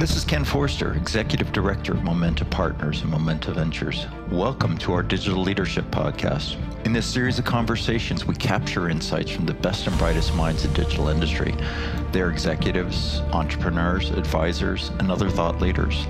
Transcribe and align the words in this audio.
This 0.00 0.16
is 0.16 0.24
Ken 0.24 0.46
Forster, 0.46 0.94
Executive 0.94 1.52
Director 1.52 1.92
of 1.92 2.02
Momenta 2.02 2.46
Partners 2.46 3.02
and 3.02 3.10
Momenta 3.10 3.52
Ventures. 3.52 4.06
Welcome 4.30 4.78
to 4.78 4.94
our 4.94 5.02
Digital 5.02 5.42
Leadership 5.42 5.84
Podcast. 5.90 6.56
In 6.86 6.94
this 6.94 7.04
series 7.04 7.38
of 7.38 7.44
conversations, 7.44 8.24
we 8.24 8.34
capture 8.34 8.88
insights 8.88 9.30
from 9.30 9.44
the 9.44 9.52
best 9.52 9.86
and 9.86 9.98
brightest 9.98 10.34
minds 10.34 10.64
in 10.64 10.72
digital 10.72 11.08
industry. 11.08 11.54
They're 12.12 12.30
executives, 12.30 13.20
entrepreneurs, 13.32 14.08
advisors, 14.08 14.88
and 15.00 15.12
other 15.12 15.28
thought 15.28 15.60
leaders. 15.60 16.04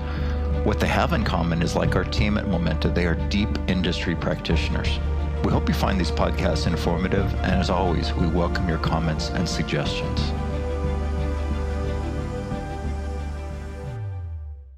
What 0.63 0.79
they 0.79 0.87
have 0.87 1.11
in 1.11 1.25
common 1.25 1.61
is 1.61 1.75
like 1.75 1.97
our 1.97 2.05
team 2.05 2.37
at 2.37 2.47
Momenta, 2.47 2.87
they 2.87 3.05
are 3.07 3.15
deep 3.27 3.49
industry 3.67 4.15
practitioners. 4.15 4.99
We 5.43 5.51
hope 5.51 5.67
you 5.67 5.75
find 5.75 5.99
these 5.99 6.11
podcasts 6.11 6.65
informative, 6.65 7.25
and 7.43 7.55
as 7.55 7.69
always, 7.69 8.13
we 8.13 8.27
welcome 8.27 8.69
your 8.69 8.77
comments 8.77 9.31
and 9.31 9.49
suggestions. 9.49 10.31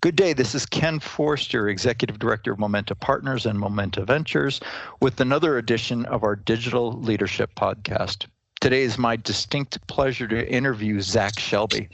Good 0.04 0.18
day. 0.18 0.34
This 0.34 0.54
is 0.54 0.66
Ken 0.66 1.00
Forster, 1.00 1.70
Executive 1.70 2.20
Director 2.20 2.52
of 2.52 2.60
Momenta 2.60 2.94
Partners 2.94 3.46
and 3.46 3.58
Momenta 3.58 4.04
Ventures, 4.04 4.60
with 5.00 5.22
another 5.22 5.58
edition 5.58 6.04
of 6.08 6.26
our 6.26 6.36
Digital 6.36 6.92
Leadership 6.92 7.56
Podcast. 7.56 8.26
Today 8.60 8.82
is 8.82 8.98
my 8.98 9.16
distinct 9.16 9.88
pleasure 9.88 10.28
to 10.28 10.52
interview 10.52 11.00
Zach 11.00 11.40
Shelby. 11.40 11.88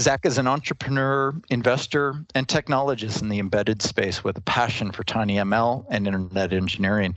Zach 0.00 0.24
is 0.24 0.38
an 0.38 0.46
entrepreneur, 0.46 1.34
investor, 1.50 2.14
and 2.36 2.46
technologist 2.46 3.22
in 3.22 3.28
the 3.28 3.40
embedded 3.40 3.82
space 3.82 4.22
with 4.22 4.38
a 4.38 4.42
passion 4.42 4.92
for 4.92 5.02
tiny 5.02 5.34
ML 5.34 5.84
and 5.90 6.06
internet 6.06 6.52
engineering. 6.52 7.16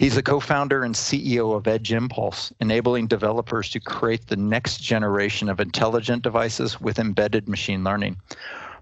He's 0.00 0.16
the 0.16 0.22
co 0.24 0.40
founder 0.40 0.82
and 0.82 0.96
CEO 0.96 1.54
of 1.54 1.68
Edge 1.68 1.92
Impulse, 1.92 2.52
enabling 2.58 3.06
developers 3.06 3.70
to 3.70 3.78
create 3.78 4.26
the 4.26 4.36
next 4.36 4.82
generation 4.82 5.48
of 5.48 5.60
intelligent 5.60 6.24
devices 6.24 6.80
with 6.80 6.98
embedded 6.98 7.48
machine 7.48 7.84
learning. 7.84 8.16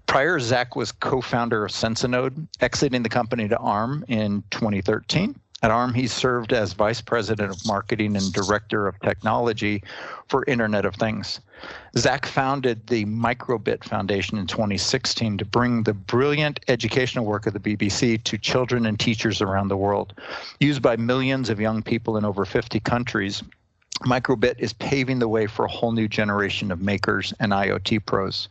Prior, 0.09 0.39
Zach 0.39 0.75
was 0.75 0.91
co-founder 0.91 1.65
of 1.65 1.71
Sensinode, 1.71 2.47
exiting 2.61 3.03
the 3.03 3.09
company 3.09 3.47
to 3.47 3.57
ARM 3.57 4.03
in 4.07 4.43
2013. 4.49 5.39
At 5.61 5.69
ARM, 5.69 5.93
he 5.93 6.07
served 6.07 6.51
as 6.51 6.73
vice 6.73 6.99
president 6.99 7.51
of 7.51 7.63
marketing 7.67 8.15
and 8.15 8.33
director 8.33 8.87
of 8.87 8.99
technology 9.01 9.83
for 10.27 10.43
Internet 10.45 10.85
of 10.85 10.95
Things. 10.95 11.41
Zach 11.95 12.25
founded 12.25 12.87
the 12.87 13.05
Microbit 13.05 13.83
Foundation 13.83 14.39
in 14.39 14.47
2016 14.47 15.37
to 15.37 15.45
bring 15.45 15.83
the 15.83 15.93
brilliant 15.93 16.59
educational 16.67 17.25
work 17.25 17.45
of 17.45 17.53
the 17.53 17.59
BBC 17.59 18.23
to 18.23 18.37
children 18.39 18.87
and 18.87 18.99
teachers 18.99 19.43
around 19.43 19.67
the 19.67 19.77
world. 19.77 20.15
Used 20.59 20.81
by 20.81 20.95
millions 20.95 21.51
of 21.51 21.59
young 21.59 21.83
people 21.83 22.17
in 22.17 22.25
over 22.25 22.45
50 22.45 22.79
countries, 22.79 23.43
Microbit 24.05 24.55
is 24.59 24.73
paving 24.73 25.19
the 25.19 25.27
way 25.27 25.45
for 25.45 25.65
a 25.65 25.71
whole 25.71 25.91
new 25.91 26.07
generation 26.07 26.71
of 26.71 26.81
makers 26.81 27.33
and 27.39 27.51
IoT 27.51 28.05
pros. 28.05 28.47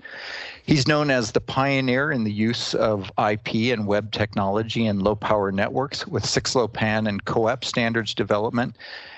He's 0.64 0.86
known 0.86 1.10
as 1.10 1.32
the 1.32 1.41
pioneer 1.41 2.12
in 2.12 2.24
the 2.24 2.32
use 2.32 2.74
of 2.74 3.10
IP 3.18 3.72
and 3.72 3.86
web 3.86 4.12
technology 4.12 4.86
and 4.86 5.02
low 5.02 5.14
power 5.16 5.50
networks 5.50 6.06
with 6.06 6.24
6LoWPAN 6.24 7.08
and 7.08 7.24
CoAP 7.24 7.64
standards 7.64 8.12
development, 8.12 8.76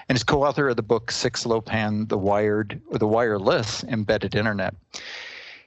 and 0.09 0.15
is 0.15 0.23
co 0.23 0.45
author 0.45 0.69
of 0.69 0.77
the 0.77 0.83
book 0.83 1.11
6LoWPAN, 1.11 2.09
the, 2.09 2.19
wired, 2.19 2.81
or 2.91 2.99
the 2.99 3.09
Wireless 3.09 3.83
Embedded 3.85 4.37
Internet. 4.37 4.75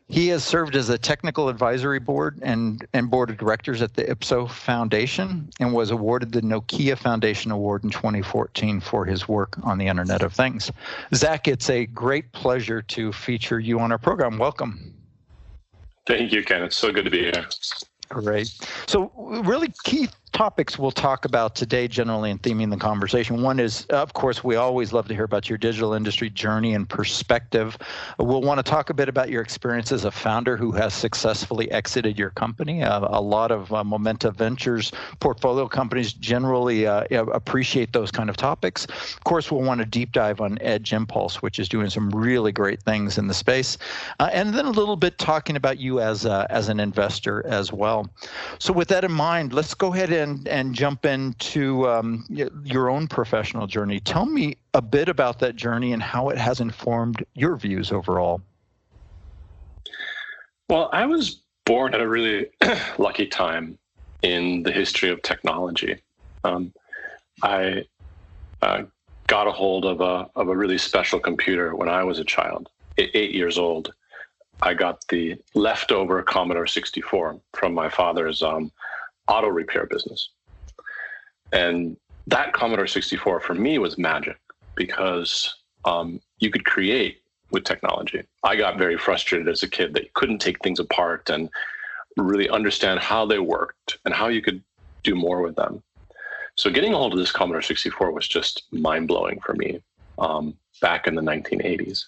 He 0.09 0.27
has 0.27 0.43
served 0.43 0.75
as 0.75 0.89
a 0.89 0.97
technical 0.97 1.49
advisory 1.49 1.99
board 1.99 2.39
and, 2.41 2.85
and 2.93 3.09
board 3.09 3.29
of 3.29 3.37
directors 3.37 3.81
at 3.81 3.93
the 3.93 4.03
IPSO 4.03 4.49
Foundation 4.49 5.49
and 5.59 5.73
was 5.73 5.91
awarded 5.91 6.31
the 6.31 6.41
Nokia 6.41 6.97
Foundation 6.97 7.51
Award 7.51 7.83
in 7.83 7.89
2014 7.89 8.79
for 8.81 9.05
his 9.05 9.27
work 9.27 9.57
on 9.63 9.77
the 9.77 9.87
Internet 9.87 10.21
of 10.21 10.33
Things. 10.33 10.71
Zach, 11.15 11.47
it's 11.47 11.69
a 11.69 11.85
great 11.85 12.31
pleasure 12.33 12.81
to 12.81 13.11
feature 13.13 13.59
you 13.59 13.79
on 13.79 13.91
our 13.91 13.97
program. 13.97 14.37
Welcome. 14.37 14.93
Thank 16.05 16.33
you, 16.33 16.43
Ken. 16.43 16.61
It's 16.63 16.75
so 16.75 16.91
good 16.91 17.05
to 17.05 17.11
be 17.11 17.19
here. 17.19 17.47
Great. 18.09 18.53
So, 18.87 19.11
really 19.45 19.73
key 19.83 20.09
topics 20.33 20.79
we'll 20.79 20.91
talk 20.91 21.25
about 21.25 21.55
today, 21.55 21.87
generally 21.87 22.31
in 22.31 22.39
theming 22.39 22.71
the 22.71 22.77
conversation. 22.77 23.41
One 23.43 23.59
is, 23.59 23.85
of 23.85 24.13
course, 24.13 24.43
we 24.43 24.55
always 24.55 24.91
love 24.91 25.07
to 25.07 25.13
hear 25.13 25.23
about 25.23 25.47
your 25.47 25.59
digital 25.59 25.93
industry 25.93 26.29
journey 26.29 26.73
and 26.73 26.89
perspective. 26.89 27.77
We'll 28.17 28.41
want 28.41 28.57
to 28.57 28.63
talk 28.63 28.89
a 28.89 28.93
bit 28.95 29.07
about 29.07 29.29
your 29.29 29.43
experience 29.43 29.91
as 29.91 30.05
a 30.05 30.11
founder 30.11 30.57
who 30.57 30.71
has 30.71 30.93
successfully 30.93 31.71
exited 31.71 32.17
your 32.17 32.31
company. 32.31 32.81
Uh, 32.81 33.07
a 33.07 33.21
lot 33.21 33.51
of 33.51 33.71
uh, 33.71 33.83
Momenta 33.83 34.31
Ventures 34.31 34.91
portfolio 35.19 35.67
companies 35.67 36.13
generally 36.13 36.87
uh, 36.87 37.03
appreciate 37.11 37.93
those 37.93 38.09
kind 38.09 38.29
of 38.29 38.35
topics. 38.35 38.85
Of 38.85 39.23
course, 39.23 39.51
we'll 39.51 39.61
want 39.61 39.81
to 39.81 39.85
deep 39.85 40.11
dive 40.11 40.41
on 40.41 40.57
Edge 40.61 40.93
Impulse, 40.93 41.43
which 41.43 41.59
is 41.59 41.69
doing 41.69 41.91
some 41.91 42.09
really 42.09 42.51
great 42.51 42.81
things 42.81 43.19
in 43.19 43.27
the 43.27 43.33
space, 43.35 43.77
uh, 44.19 44.29
and 44.33 44.53
then 44.55 44.65
a 44.65 44.71
little 44.71 44.95
bit 44.95 45.19
talking 45.19 45.55
about 45.55 45.77
you 45.77 45.99
as 45.99 46.25
a, 46.25 46.47
as 46.49 46.69
an 46.69 46.79
investor 46.79 47.45
as 47.45 47.71
well. 47.71 48.09
So, 48.57 48.73
with 48.73 48.87
that 48.87 49.03
in 49.03 49.11
mind, 49.11 49.53
let's 49.53 49.75
go 49.75 49.93
ahead 49.93 50.11
and 50.11 50.22
and 50.23 50.47
and 50.47 50.73
jump 50.73 51.05
into 51.05 51.87
um, 51.87 52.25
your 52.63 52.89
own 52.89 53.07
professional 53.07 53.67
journey. 53.67 53.99
Tell 53.99 54.25
me 54.25 54.57
a 54.73 54.81
bit 54.81 55.09
about 55.09 55.39
that 55.39 55.55
journey 55.55 55.93
and 55.93 56.01
how 56.01 56.29
it 56.29 56.37
has 56.37 56.59
informed 56.59 57.23
your 57.35 57.55
views 57.55 57.91
overall. 57.91 58.41
Well, 60.69 60.89
I 60.91 61.05
was 61.05 61.41
born 61.65 61.93
at 61.93 62.01
a 62.01 62.07
really 62.07 62.47
lucky 62.97 63.27
time 63.27 63.77
in 64.23 64.63
the 64.63 64.71
history 64.71 65.09
of 65.09 65.21
technology. 65.21 66.01
Um, 66.43 66.73
I 67.41 67.85
uh, 68.61 68.83
got 69.27 69.47
a 69.47 69.51
hold 69.51 69.85
of 69.85 70.01
a 70.01 70.29
of 70.35 70.47
a 70.47 70.55
really 70.55 70.77
special 70.77 71.19
computer 71.19 71.75
when 71.75 71.89
I 71.89 72.03
was 72.03 72.19
a 72.19 72.23
child, 72.23 72.69
eight 72.97 73.31
years 73.31 73.57
old. 73.57 73.93
I 74.61 74.73
got 74.73 75.05
the 75.09 75.35
leftover 75.55 76.23
Commodore 76.23 76.67
64 76.67 77.39
from 77.53 77.73
my 77.73 77.89
father's 77.89 78.41
um, 78.41 78.71
auto 79.27 79.47
repair 79.47 79.85
business. 79.85 80.29
And 81.51 81.97
that 82.27 82.53
Commodore 82.53 82.87
64 82.87 83.39
for 83.41 83.53
me 83.53 83.77
was 83.77 83.97
magic 83.97 84.37
because 84.75 85.55
um, 85.85 86.19
you 86.39 86.49
could 86.49 86.65
create 86.65 87.21
with 87.51 87.63
technology. 87.63 88.23
I 88.43 88.55
got 88.55 88.77
very 88.77 88.97
frustrated 88.97 89.47
as 89.47 89.61
a 89.63 89.69
kid 89.69 89.93
that 89.93 90.03
you 90.03 90.09
couldn't 90.13 90.39
take 90.39 90.61
things 90.63 90.79
apart 90.79 91.29
and 91.29 91.49
really 92.17 92.49
understand 92.49 92.99
how 92.99 93.25
they 93.25 93.39
worked 93.39 93.99
and 94.05 94.13
how 94.13 94.27
you 94.27 94.41
could 94.41 94.63
do 95.03 95.15
more 95.15 95.41
with 95.41 95.55
them. 95.55 95.83
So 96.55 96.69
getting 96.69 96.93
a 96.93 96.97
hold 96.97 97.13
of 97.13 97.19
this 97.19 97.31
Commodore 97.31 97.61
64 97.61 98.11
was 98.11 98.27
just 98.27 98.63
mind 98.71 99.07
blowing 99.07 99.39
for 99.39 99.53
me 99.53 99.81
um, 100.17 100.55
back 100.81 101.07
in 101.07 101.15
the 101.15 101.21
1980s. 101.21 102.05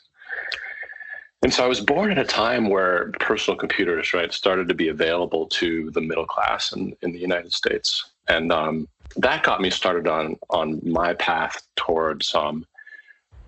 And 1.46 1.54
so 1.54 1.64
I 1.64 1.68
was 1.68 1.80
born 1.80 2.10
at 2.10 2.18
a 2.18 2.24
time 2.24 2.72
where 2.72 3.12
personal 3.20 3.56
computers, 3.56 4.16
right, 4.16 4.34
started 4.34 4.68
to 4.68 4.74
be 4.74 4.88
available 4.88 5.46
to 5.50 5.92
the 5.92 6.02
middle 6.02 6.26
class 6.26 6.74
in, 6.74 6.96
in 7.04 7.12
the 7.12 7.20
United 7.20 7.54
States. 7.54 8.04
And 8.28 8.52
um, 8.52 8.88
that 9.18 9.44
got 9.44 9.62
me 9.62 9.70
started 9.70 10.08
on 10.08 10.38
on 10.50 10.82
my 10.84 11.14
path 11.14 11.62
towards 11.76 12.34
um, 12.34 12.66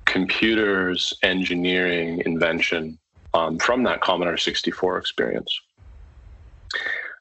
computers, 0.05 1.11
engineering, 1.23 2.21
invention 2.23 2.99
um, 3.33 3.57
from 3.57 3.81
that 3.85 4.01
Commodore 4.01 4.37
64 4.37 4.99
experience. 4.99 5.59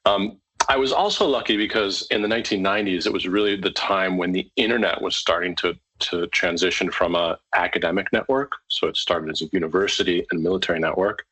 Um, 0.04 0.38
I 0.68 0.76
was 0.76 0.92
also 0.92 1.26
lucky 1.26 1.56
because 1.56 2.06
in 2.10 2.20
the 2.20 2.28
1990s, 2.28 3.06
it 3.06 3.14
was 3.14 3.26
really 3.26 3.56
the 3.56 3.70
time 3.70 4.18
when 4.18 4.32
the 4.32 4.46
internet 4.56 5.00
was 5.00 5.16
starting 5.16 5.56
to 5.56 5.74
to 5.98 6.26
transition 6.28 6.90
from 6.90 7.14
a 7.14 7.38
academic 7.54 8.12
network, 8.12 8.52
so 8.68 8.88
it 8.88 8.96
started 8.96 9.30
as 9.30 9.42
a 9.42 9.46
university 9.52 10.26
and 10.30 10.42
military 10.42 10.78
network, 10.78 11.24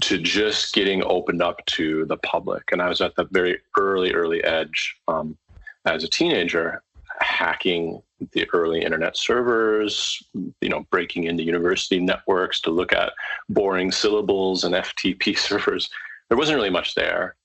to 0.00 0.18
just 0.18 0.74
getting 0.74 1.02
opened 1.04 1.42
up 1.42 1.64
to 1.66 2.06
the 2.06 2.16
public. 2.18 2.64
And 2.72 2.80
I 2.80 2.88
was 2.88 3.00
at 3.00 3.14
the 3.14 3.24
very 3.30 3.58
early, 3.78 4.12
early 4.12 4.42
edge 4.44 4.96
um, 5.08 5.36
as 5.84 6.04
a 6.04 6.08
teenager, 6.08 6.82
hacking 7.20 8.02
the 8.32 8.48
early 8.52 8.82
internet 8.82 9.16
servers, 9.16 10.22
you 10.60 10.68
know, 10.68 10.86
breaking 10.90 11.24
into 11.24 11.42
university 11.42 12.00
networks 12.00 12.60
to 12.62 12.70
look 12.70 12.92
at 12.92 13.12
boring 13.48 13.90
syllables 13.90 14.64
and 14.64 14.74
FTP 14.74 15.36
servers. 15.48 15.90
There 16.28 16.38
wasn't 16.38 16.56
really 16.56 16.70
much 16.70 16.94
there, 16.94 17.36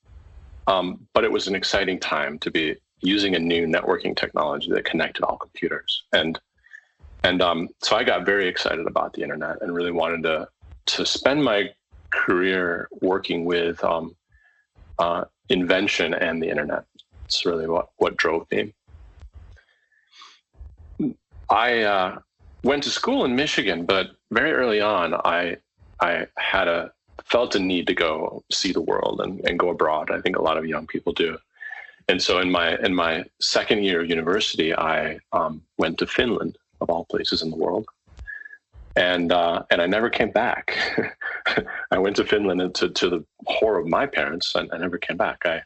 um, 0.68 1.08
but 1.14 1.24
it 1.24 1.32
was 1.32 1.48
an 1.48 1.56
exciting 1.56 2.00
time 2.00 2.40
to 2.40 2.52
be 2.52 2.78
using 3.02 3.36
a 3.36 3.40
new 3.40 3.68
networking 3.68 4.16
technology 4.16 4.72
that 4.72 4.86
connected 4.86 5.24
all 5.24 5.38
computers. 5.38 6.04
And 6.14 6.40
and 7.24 7.42
um, 7.42 7.70
so 7.82 7.96
I 7.96 8.04
got 8.04 8.26
very 8.26 8.48
excited 8.48 8.86
about 8.88 9.14
the 9.14 9.24
internet 9.24 9.62
and 9.62 9.74
really 9.74 9.92
wanted 9.92 10.24
to 10.24 10.48
to 10.88 11.06
spend 11.06 11.44
my 11.44 11.74
career 12.12 12.88
working 13.02 13.44
with 13.46 13.84
um, 13.84 14.16
uh, 15.00 15.26
invention 15.50 16.14
and 16.14 16.42
the 16.42 16.50
internet. 16.50 16.86
It's 17.26 17.46
really 17.46 17.68
what 17.68 17.90
what 17.98 18.18
drove 18.18 18.48
me. 18.52 18.74
I 21.50 21.82
uh, 21.82 22.20
went 22.64 22.84
to 22.84 22.90
school 22.90 23.26
in 23.26 23.36
Michigan, 23.36 23.86
but 23.86 24.12
very 24.32 24.52
early 24.54 24.82
on, 24.82 25.14
I 25.14 25.58
I 26.00 26.28
had 26.38 26.68
a 26.68 26.92
felt 27.24 27.56
a 27.56 27.60
need 27.60 27.88
to 27.88 27.94
go 27.94 28.44
see 28.52 28.72
the 28.72 28.82
world 28.82 29.20
and, 29.22 29.42
and 29.42 29.60
go 29.60 29.70
abroad. 29.70 30.12
I 30.12 30.22
think 30.22 30.38
a 30.38 30.42
lot 30.42 30.58
of 30.58 30.66
young 30.66 30.88
people 30.88 31.14
do. 31.14 31.38
And 32.10 32.22
so 32.22 32.40
in 32.40 32.50
my 32.50 32.78
in 32.78 32.96
my 32.96 33.26
second 33.42 33.84
year 33.84 34.02
of 34.02 34.10
university, 34.10 34.74
I 34.76 35.20
um, 35.34 35.62
went 35.78 35.98
to 36.00 36.08
Finland, 36.08 36.58
of 36.82 36.90
all 36.90 37.06
places 37.06 37.42
in 37.42 37.50
the 37.50 37.58
world, 37.58 37.86
and 38.96 39.32
uh, 39.32 39.64
and 39.70 39.82
I 39.82 39.88
never 39.88 40.10
came 40.10 40.32
back. 40.32 40.78
I 41.92 41.98
went 42.00 42.16
to 42.18 42.26
Finland 42.26 42.62
and 42.62 42.74
to, 42.76 42.90
to 42.90 43.10
the 43.10 43.26
horror 43.46 43.80
of 43.80 43.88
my 43.88 44.06
parents. 44.06 44.56
I, 44.56 44.68
I 44.72 44.78
never 44.78 44.98
came 44.98 45.18
back. 45.18 45.46
I, 45.46 45.62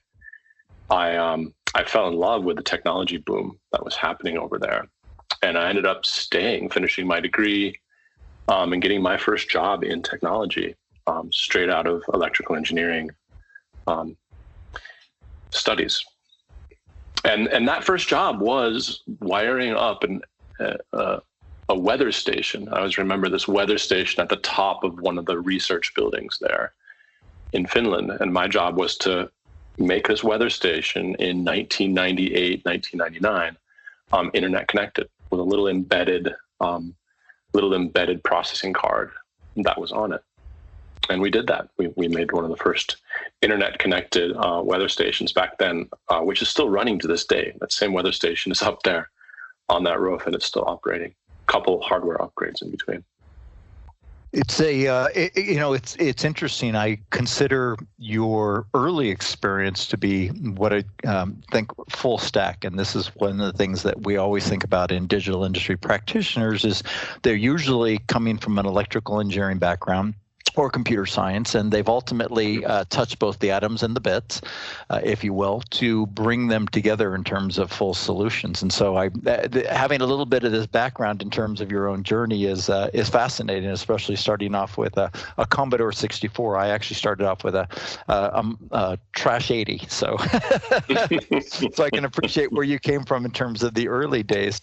I, 0.90 1.16
um, 1.16 1.54
I 1.74 1.84
fell 1.84 2.08
in 2.10 2.16
love 2.16 2.44
with 2.44 2.58
the 2.58 2.64
technology 2.64 3.18
boom 3.18 3.58
that 3.72 3.84
was 3.84 3.96
happening 3.96 4.38
over 4.38 4.60
there. 4.60 4.86
And 5.42 5.58
I 5.58 5.70
ended 5.70 5.86
up 5.86 6.06
staying, 6.06 6.70
finishing 6.70 7.08
my 7.08 7.20
degree, 7.20 7.80
um, 8.48 8.74
and 8.74 8.82
getting 8.82 9.02
my 9.02 9.18
first 9.18 9.50
job 9.50 9.84
in 9.84 10.02
technology 10.04 10.76
um, 11.08 11.32
straight 11.32 11.70
out 11.70 11.88
of 11.88 12.04
electrical 12.14 12.56
engineering 12.56 13.10
um, 13.88 14.18
studies. 15.52 16.04
And, 17.24 17.48
and 17.48 17.68
that 17.68 17.84
first 17.84 18.08
job 18.08 18.42
was 18.42 19.04
wiring 19.20 19.74
up 19.74 20.04
an, 20.04 20.22
uh, 20.94 21.20
a 21.70 21.78
weather 21.78 22.12
station. 22.12 22.68
I 22.70 22.80
always 22.80 22.98
remember 22.98 23.30
this 23.30 23.48
weather 23.48 23.78
station 23.78 24.22
at 24.22 24.30
the 24.30 24.38
top 24.38 24.84
of 24.84 25.00
one 25.00 25.18
of 25.18 25.26
the 25.26 25.40
research 25.40 25.94
buildings 25.96 26.38
there 26.42 26.74
in 27.54 27.66
Finland. 27.66 28.12
And 28.20 28.34
my 28.34 28.48
job 28.48 28.78
was 28.78 28.98
to 28.98 29.32
make 29.78 30.08
this 30.08 30.24
weather 30.24 30.50
station 30.50 31.16
in 31.16 31.46
1998, 31.46 32.66
1999, 32.66 33.58
um, 34.14 34.32
internet 34.34 34.68
connected 34.68 35.10
with 35.30 35.40
a 35.40 35.44
little 35.44 35.68
embedded, 35.68 36.34
um, 36.60 36.94
little 37.54 37.74
embedded 37.74 38.24
processing 38.24 38.74
card 38.74 39.12
that 39.58 39.80
was 39.80 39.92
on 39.92 40.14
it. 40.14 40.24
And 41.10 41.22
we 41.22 41.30
did 41.30 41.48
that. 41.48 41.70
We, 41.78 41.92
we 41.96 42.08
made 42.08 42.32
one 42.32 42.44
of 42.44 42.50
the 42.50 42.58
first 42.58 42.98
internet 43.42 43.80
connected 43.80 44.36
uh, 44.36 44.62
weather 44.64 44.88
stations 44.88 45.34
back 45.34 45.58
then, 45.58 45.90
uh, 46.10 46.22
which 46.22 46.42
is 46.42 46.50
still 46.50 46.70
running 46.70 47.00
to 47.00 47.08
this 47.08 47.26
day. 47.26 47.54
That 47.60 47.74
same 47.74 47.94
weather 47.94 48.12
station 48.12 48.52
is 48.52 48.62
up 48.62 48.84
there 48.84 49.10
on 49.68 49.84
that 49.86 50.00
roof 50.00 50.26
and 50.26 50.36
it's 50.36 50.46
still 50.46 50.66
operating. 50.66 51.14
A 51.48 51.52
couple 51.52 51.82
hardware 51.82 52.18
upgrades 52.18 52.62
in 52.62 52.72
between. 52.72 53.04
It's 54.34 54.62
a 54.62 54.88
uh, 54.88 55.08
it, 55.14 55.36
you 55.36 55.58
know 55.58 55.74
it's 55.74 55.98
it's 55.98 56.24
interesting. 56.24 56.74
I 56.74 57.00
consider 57.10 57.76
your 57.98 58.66
early 58.74 59.10
experience 59.10 59.86
to 59.88 59.98
be 59.98 60.30
what 60.30 60.72
I 60.72 60.84
um, 61.06 61.42
think 61.52 61.70
full 61.90 62.18
stack, 62.18 62.64
and 62.64 62.80
this 62.80 62.96
is 62.96 63.08
one 63.16 63.42
of 63.42 63.52
the 63.52 63.52
things 63.52 63.84
that 63.84 64.04
we 64.04 64.16
always 64.16 64.48
think 64.48 64.64
about 64.64 64.90
in 64.90 65.06
digital 65.06 65.44
industry 65.44 65.76
practitioners 65.76 66.64
is 66.64 66.82
they're 67.24 67.36
usually 67.36 67.98
coming 68.08 68.38
from 68.38 68.58
an 68.58 68.66
electrical 68.66 69.20
engineering 69.20 69.58
background 69.58 70.14
or 70.56 70.70
computer 70.70 71.06
science, 71.06 71.56
and 71.56 71.72
they've 71.72 71.88
ultimately 71.88 72.66
uh, 72.66 72.86
touched 72.90 73.20
both 73.20 73.40
the 73.40 73.52
atoms 73.52 73.84
and 73.84 73.96
the 73.96 74.00
bits, 74.00 74.42
uh, 74.90 75.00
if 75.04 75.24
you 75.24 75.34
will, 75.34 75.62
to 75.72 76.06
bring 76.08 76.48
them 76.48 76.68
together 76.68 77.16
in 77.16 77.24
terms 77.24 77.58
of 77.58 77.72
full 77.72 77.94
solutions. 77.94 78.62
And 78.62 78.72
so, 78.72 78.98
I 78.98 79.08
uh, 79.26 79.48
having 79.70 80.02
a 80.02 80.06
little 80.06 80.26
bit 80.26 80.44
of 80.44 80.52
this 80.52 80.68
background 80.68 81.22
in 81.22 81.30
terms 81.30 81.62
of 81.62 81.72
your 81.72 81.88
own 81.88 82.04
journey 82.04 82.46
is 82.46 82.70
uh, 82.70 82.90
is 82.94 83.10
fascinating, 83.10 83.70
especially 83.70 84.16
starting 84.16 84.56
off 84.56 84.78
with 84.78 84.98
a, 84.98 85.12
a, 85.38 85.46
Commodore 85.46 85.92
64. 85.92 86.58
I 86.58 86.70
actually 86.70 86.96
started 86.96 87.26
off 87.26 87.44
with 87.44 87.56
a, 87.56 87.68
a, 88.08 88.46
a 88.72 88.98
Trash 89.14 89.52
80, 89.52 89.86
so 89.90 90.18
so 91.74 91.84
I 91.84 91.90
can 91.90 92.06
appreciate 92.06 92.52
where 92.52 92.64
you 92.64 92.80
came 92.80 93.04
from 93.04 93.26
in 93.26 93.32
terms 93.32 93.64
of 93.64 93.74
the 93.74 93.88
early 93.88 94.24
days. 94.24 94.62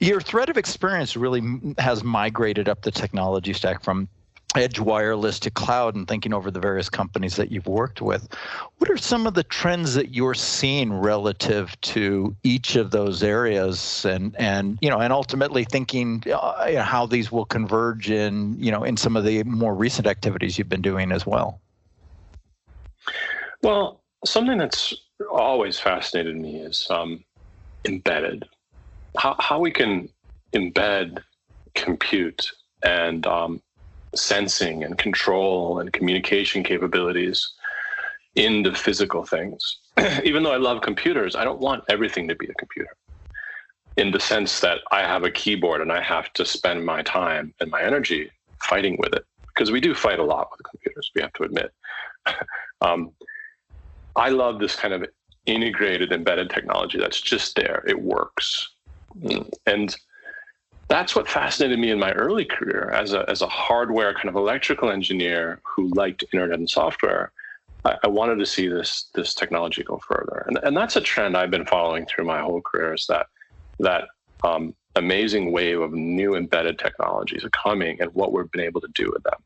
Your 0.00 0.20
thread 0.20 0.48
of 0.48 0.56
experience 0.56 1.16
really 1.16 1.42
has 1.78 2.04
migrated 2.04 2.68
up 2.68 2.82
the 2.82 2.90
technology 2.90 3.52
stack 3.52 3.82
from 3.82 4.08
edge 4.54 4.78
wireless 4.78 5.38
to 5.40 5.50
cloud 5.50 5.94
and 5.94 6.08
thinking 6.08 6.32
over 6.32 6.50
the 6.50 6.60
various 6.60 6.88
companies 6.88 7.36
that 7.36 7.50
you've 7.50 7.66
worked 7.66 8.00
with 8.00 8.28
what 8.78 8.90
are 8.90 8.96
some 8.96 9.26
of 9.26 9.34
the 9.34 9.42
trends 9.42 9.94
that 9.94 10.14
you're 10.14 10.34
seeing 10.34 10.92
relative 10.92 11.78
to 11.80 12.36
each 12.42 12.76
of 12.76 12.90
those 12.90 13.22
areas? 13.22 14.04
And 14.04 14.34
and 14.38 14.78
you 14.80 14.90
know 14.90 14.98
and 14.98 15.12
ultimately 15.12 15.64
thinking 15.64 16.22
uh, 16.32 16.66
you 16.68 16.74
know, 16.74 16.82
how 16.82 17.06
these 17.06 17.32
will 17.32 17.46
converge 17.46 18.10
in 18.10 18.56
you 18.62 18.70
know 18.70 18.84
in 18.84 18.96
some 18.96 19.16
of 19.16 19.24
the 19.24 19.42
more 19.44 19.74
recent 19.74 20.06
activities 20.06 20.58
you've 20.58 20.68
been 20.68 20.82
doing 20.82 21.12
as 21.12 21.26
well. 21.26 21.60
Well 23.62 24.00
something 24.24 24.58
that's 24.58 24.94
always 25.30 25.78
fascinated 25.78 26.36
me 26.36 26.56
is 26.56 26.86
um, 26.90 27.24
embedded. 27.84 28.44
How, 29.16 29.34
how 29.38 29.58
we 29.58 29.70
can 29.70 30.08
embed 30.54 31.22
compute 31.74 32.50
and 32.84 33.26
um, 33.26 33.62
sensing 34.14 34.84
and 34.84 34.96
control 34.98 35.80
and 35.80 35.92
communication 35.92 36.62
capabilities 36.62 37.52
into 38.34 38.74
physical 38.74 39.24
things. 39.24 39.78
Even 40.24 40.42
though 40.42 40.52
I 40.52 40.58
love 40.58 40.82
computers, 40.82 41.34
I 41.34 41.44
don't 41.44 41.60
want 41.60 41.84
everything 41.88 42.28
to 42.28 42.34
be 42.34 42.46
a 42.46 42.54
computer 42.54 42.94
in 43.96 44.10
the 44.10 44.20
sense 44.20 44.60
that 44.60 44.80
I 44.92 45.00
have 45.00 45.24
a 45.24 45.30
keyboard 45.30 45.80
and 45.80 45.90
I 45.90 46.02
have 46.02 46.32
to 46.34 46.44
spend 46.44 46.84
my 46.84 47.02
time 47.02 47.54
and 47.60 47.70
my 47.70 47.82
energy 47.82 48.30
fighting 48.62 48.96
with 48.98 49.14
it. 49.14 49.24
Because 49.48 49.72
we 49.72 49.80
do 49.80 49.94
fight 49.94 50.18
a 50.18 50.24
lot 50.24 50.50
with 50.50 50.66
computers, 50.68 51.10
we 51.14 51.22
have 51.22 51.32
to 51.34 51.44
admit. 51.44 51.72
um, 52.82 53.12
I 54.14 54.28
love 54.28 54.58
this 54.58 54.76
kind 54.76 54.92
of 54.92 55.06
integrated 55.46 56.12
embedded 56.12 56.50
technology 56.50 56.98
that's 56.98 57.20
just 57.20 57.56
there, 57.56 57.82
it 57.86 57.98
works. 57.98 58.68
Mm. 59.18 59.50
And 59.66 59.96
that's 60.88 61.16
what 61.16 61.28
fascinated 61.28 61.78
me 61.78 61.90
in 61.90 61.98
my 61.98 62.12
early 62.12 62.44
career 62.44 62.90
as 62.94 63.12
a, 63.12 63.28
as 63.28 63.42
a 63.42 63.48
hardware 63.48 64.14
kind 64.14 64.28
of 64.28 64.36
electrical 64.36 64.90
engineer 64.90 65.60
who 65.64 65.88
liked 65.88 66.24
internet 66.32 66.58
and 66.58 66.70
software. 66.70 67.32
I, 67.84 67.96
I 68.04 68.08
wanted 68.08 68.38
to 68.38 68.46
see 68.46 68.68
this 68.68 69.08
this 69.14 69.34
technology 69.34 69.82
go 69.82 69.98
further, 69.98 70.44
and 70.46 70.58
and 70.62 70.76
that's 70.76 70.96
a 70.96 71.00
trend 71.00 71.36
I've 71.36 71.50
been 71.50 71.66
following 71.66 72.06
through 72.06 72.24
my 72.24 72.40
whole 72.40 72.60
career. 72.60 72.94
Is 72.94 73.06
that 73.08 73.26
that 73.80 74.04
um, 74.44 74.74
amazing 74.94 75.52
wave 75.52 75.80
of 75.80 75.92
new 75.92 76.36
embedded 76.36 76.78
technologies 76.78 77.44
are 77.44 77.50
coming, 77.50 78.00
and 78.00 78.12
what 78.14 78.32
we've 78.32 78.50
been 78.50 78.62
able 78.62 78.80
to 78.80 78.88
do 78.94 79.10
with 79.12 79.22
them. 79.24 79.40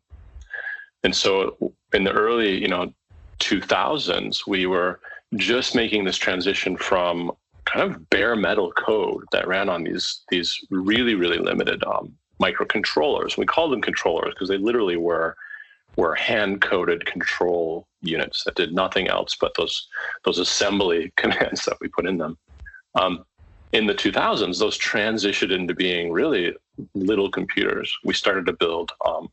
And 1.05 1.17
so, 1.17 1.73
in 1.95 2.05
the 2.05 2.13
early, 2.13 2.61
you 2.61 2.69
know, 2.69 2.93
2000s, 3.41 4.47
we 4.47 4.67
were 4.67 5.01
just 5.37 5.75
making 5.75 6.05
this 6.05 6.17
transition 6.17 6.77
from 6.77 7.33
kind 7.73 7.91
of 7.91 8.11
bare 8.11 8.37
metal 8.37 8.73
code 8.73 9.25
that 9.33 9.47
ran 9.47 9.69
on 9.69 9.85
these 9.85 10.23
these 10.31 10.59
really 10.71 11.15
really 11.15 11.39
limited 11.39 11.83
um, 11.85 12.13
microcontrollers. 12.43 13.37
We 13.37 13.47
called 13.47 13.73
them 13.73 13.83
controllers 13.83 14.35
because 14.35 14.49
they 14.49 14.59
literally 14.59 14.97
were 14.97 15.37
were 15.97 16.15
hand 16.15 16.61
coded 16.63 17.05
control 17.07 17.87
units 18.03 18.45
that 18.45 18.55
did 18.55 18.73
nothing 18.73 19.09
else 19.09 19.37
but 19.41 19.53
those 19.57 19.89
those 20.25 20.39
assembly 20.39 21.13
commands 21.17 21.65
that 21.65 21.77
we 21.81 21.89
put 21.89 22.07
in 22.07 22.19
them. 22.19 22.39
Um, 22.95 23.25
in 23.73 23.87
the 23.87 23.95
2000s, 23.95 24.59
those 24.59 24.77
transitioned 24.77 25.53
into 25.53 25.75
being 25.75 26.11
really 26.11 26.53
little 26.95 27.31
computers. 27.31 27.97
We 28.05 28.15
started 28.15 28.47
to 28.47 28.53
build 28.53 28.91
um, 29.07 29.29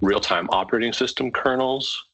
real 0.00 0.20
time 0.20 0.48
operating 0.50 0.94
system 0.94 1.30
kernels. 1.30 2.06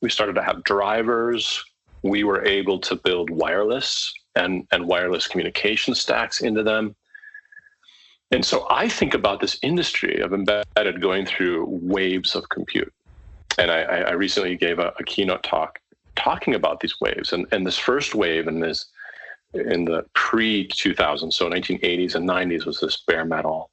We 0.00 0.08
started 0.08 0.36
to 0.36 0.42
have 0.42 0.64
drivers. 0.64 1.62
We 2.02 2.24
were 2.24 2.44
able 2.46 2.78
to 2.78 2.96
build 2.96 3.28
wireless 3.28 4.14
and, 4.38 4.66
and 4.72 4.86
wireless 4.86 5.26
communication 5.26 5.94
stacks 5.94 6.40
into 6.40 6.62
them. 6.62 6.94
And 8.30 8.44
so 8.44 8.66
I 8.70 8.88
think 8.88 9.14
about 9.14 9.40
this 9.40 9.58
industry 9.62 10.20
of 10.20 10.32
embedded 10.32 11.00
going 11.00 11.24
through 11.26 11.66
waves 11.68 12.34
of 12.34 12.48
compute. 12.48 12.92
And 13.58 13.70
I, 13.70 13.82
I 13.82 14.12
recently 14.12 14.56
gave 14.56 14.78
a, 14.78 14.92
a, 14.98 15.04
keynote 15.04 15.42
talk 15.42 15.78
talking 16.14 16.54
about 16.54 16.80
these 16.80 16.94
waves. 17.00 17.32
And, 17.32 17.46
and 17.52 17.66
this 17.66 17.78
first 17.78 18.14
wave 18.14 18.46
in 18.46 18.60
this 18.60 18.86
in 19.54 19.86
the 19.86 20.04
pre 20.14 20.68
2000s, 20.68 21.32
so 21.32 21.48
1980s 21.48 22.14
and 22.14 22.28
90s, 22.28 22.66
was 22.66 22.80
this 22.80 23.02
bare 23.06 23.24
metal, 23.24 23.70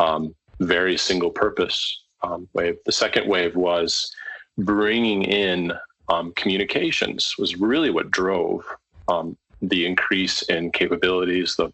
um, 0.00 0.34
very 0.60 0.96
single 0.96 1.30
purpose 1.30 2.02
um, 2.22 2.48
wave. 2.54 2.76
The 2.86 2.92
second 2.92 3.28
wave 3.28 3.54
was 3.54 4.12
bringing 4.58 5.22
in 5.22 5.72
um, 6.08 6.32
communications 6.34 7.36
was 7.38 7.56
really 7.56 7.90
what 7.90 8.10
drove 8.10 8.64
um, 9.08 9.36
the 9.62 9.86
increase 9.86 10.42
in 10.42 10.70
capabilities, 10.70 11.56
the 11.56 11.72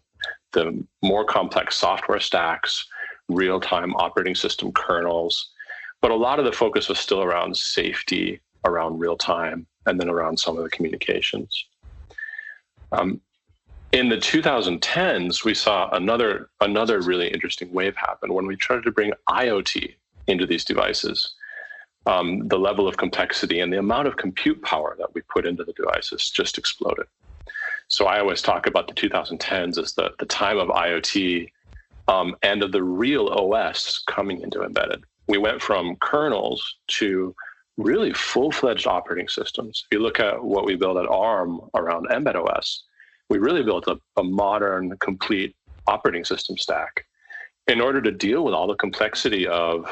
the 0.51 0.83
more 1.03 1.23
complex 1.23 1.75
software 1.75 2.19
stacks, 2.19 2.87
real-time 3.27 3.93
operating 3.95 4.33
system 4.33 4.71
kernels, 4.71 5.51
but 6.01 6.09
a 6.09 6.15
lot 6.15 6.39
of 6.39 6.45
the 6.45 6.51
focus 6.51 6.89
was 6.89 6.99
still 6.99 7.21
around 7.21 7.55
safety, 7.55 8.39
around 8.65 8.97
real 8.97 9.15
time, 9.15 9.67
and 9.85 9.99
then 9.99 10.09
around 10.09 10.39
some 10.39 10.57
of 10.57 10.63
the 10.63 10.69
communications. 10.69 11.65
Um, 12.91 13.21
in 13.91 14.09
the 14.09 14.17
2010s, 14.17 15.43
we 15.43 15.53
saw 15.53 15.89
another 15.91 16.49
another 16.61 17.01
really 17.01 17.27
interesting 17.27 17.71
wave 17.73 17.95
happen 17.95 18.33
when 18.33 18.45
we 18.45 18.55
tried 18.55 18.83
to 18.83 18.91
bring 18.91 19.13
IoT 19.29 19.95
into 20.27 20.45
these 20.45 20.63
devices. 20.63 21.33
Um, 22.05 22.47
the 22.47 22.57
level 22.57 22.87
of 22.87 22.97
complexity 22.97 23.59
and 23.59 23.73
the 23.73 23.79
amount 23.79 24.07
of 24.07 24.15
compute 24.15 24.61
power 24.63 24.95
that 24.99 25.13
we 25.13 25.21
put 25.21 25.45
into 25.45 25.63
the 25.63 25.73
devices 25.73 26.29
just 26.29 26.57
exploded. 26.57 27.05
So 27.89 28.05
I 28.05 28.19
always 28.19 28.41
talk 28.41 28.67
about 28.67 28.87
the 28.87 28.93
2010s 28.93 29.79
as 29.79 29.93
the, 29.93 30.11
the 30.19 30.25
time 30.25 30.59
of 30.59 30.69
IoT 30.69 31.49
um, 32.07 32.35
and 32.43 32.63
of 32.63 32.71
the 32.71 32.83
real 32.83 33.27
OS 33.29 34.03
coming 34.07 34.41
into 34.41 34.63
embedded. 34.63 35.03
We 35.27 35.39
went 35.39 35.61
from 35.61 35.95
kernels 35.97 36.63
to 36.99 37.35
really 37.77 38.13
full-fledged 38.13 38.85
operating 38.85 39.27
systems. 39.27 39.85
If 39.85 39.97
you 39.97 40.03
look 40.03 40.19
at 40.19 40.43
what 40.43 40.65
we 40.65 40.75
built 40.75 40.97
at 40.97 41.07
ARM 41.07 41.61
around 41.75 42.07
Mbed 42.09 42.35
OS, 42.35 42.83
we 43.27 43.39
really 43.39 43.63
built 43.63 43.87
a, 43.87 43.99
a 44.17 44.23
modern, 44.23 44.95
complete 44.99 45.55
operating 45.87 46.25
system 46.25 46.57
stack 46.57 47.05
in 47.67 47.81
order 47.81 48.01
to 48.01 48.11
deal 48.11 48.43
with 48.43 48.53
all 48.53 48.67
the 48.67 48.75
complexity 48.75 49.47
of 49.47 49.87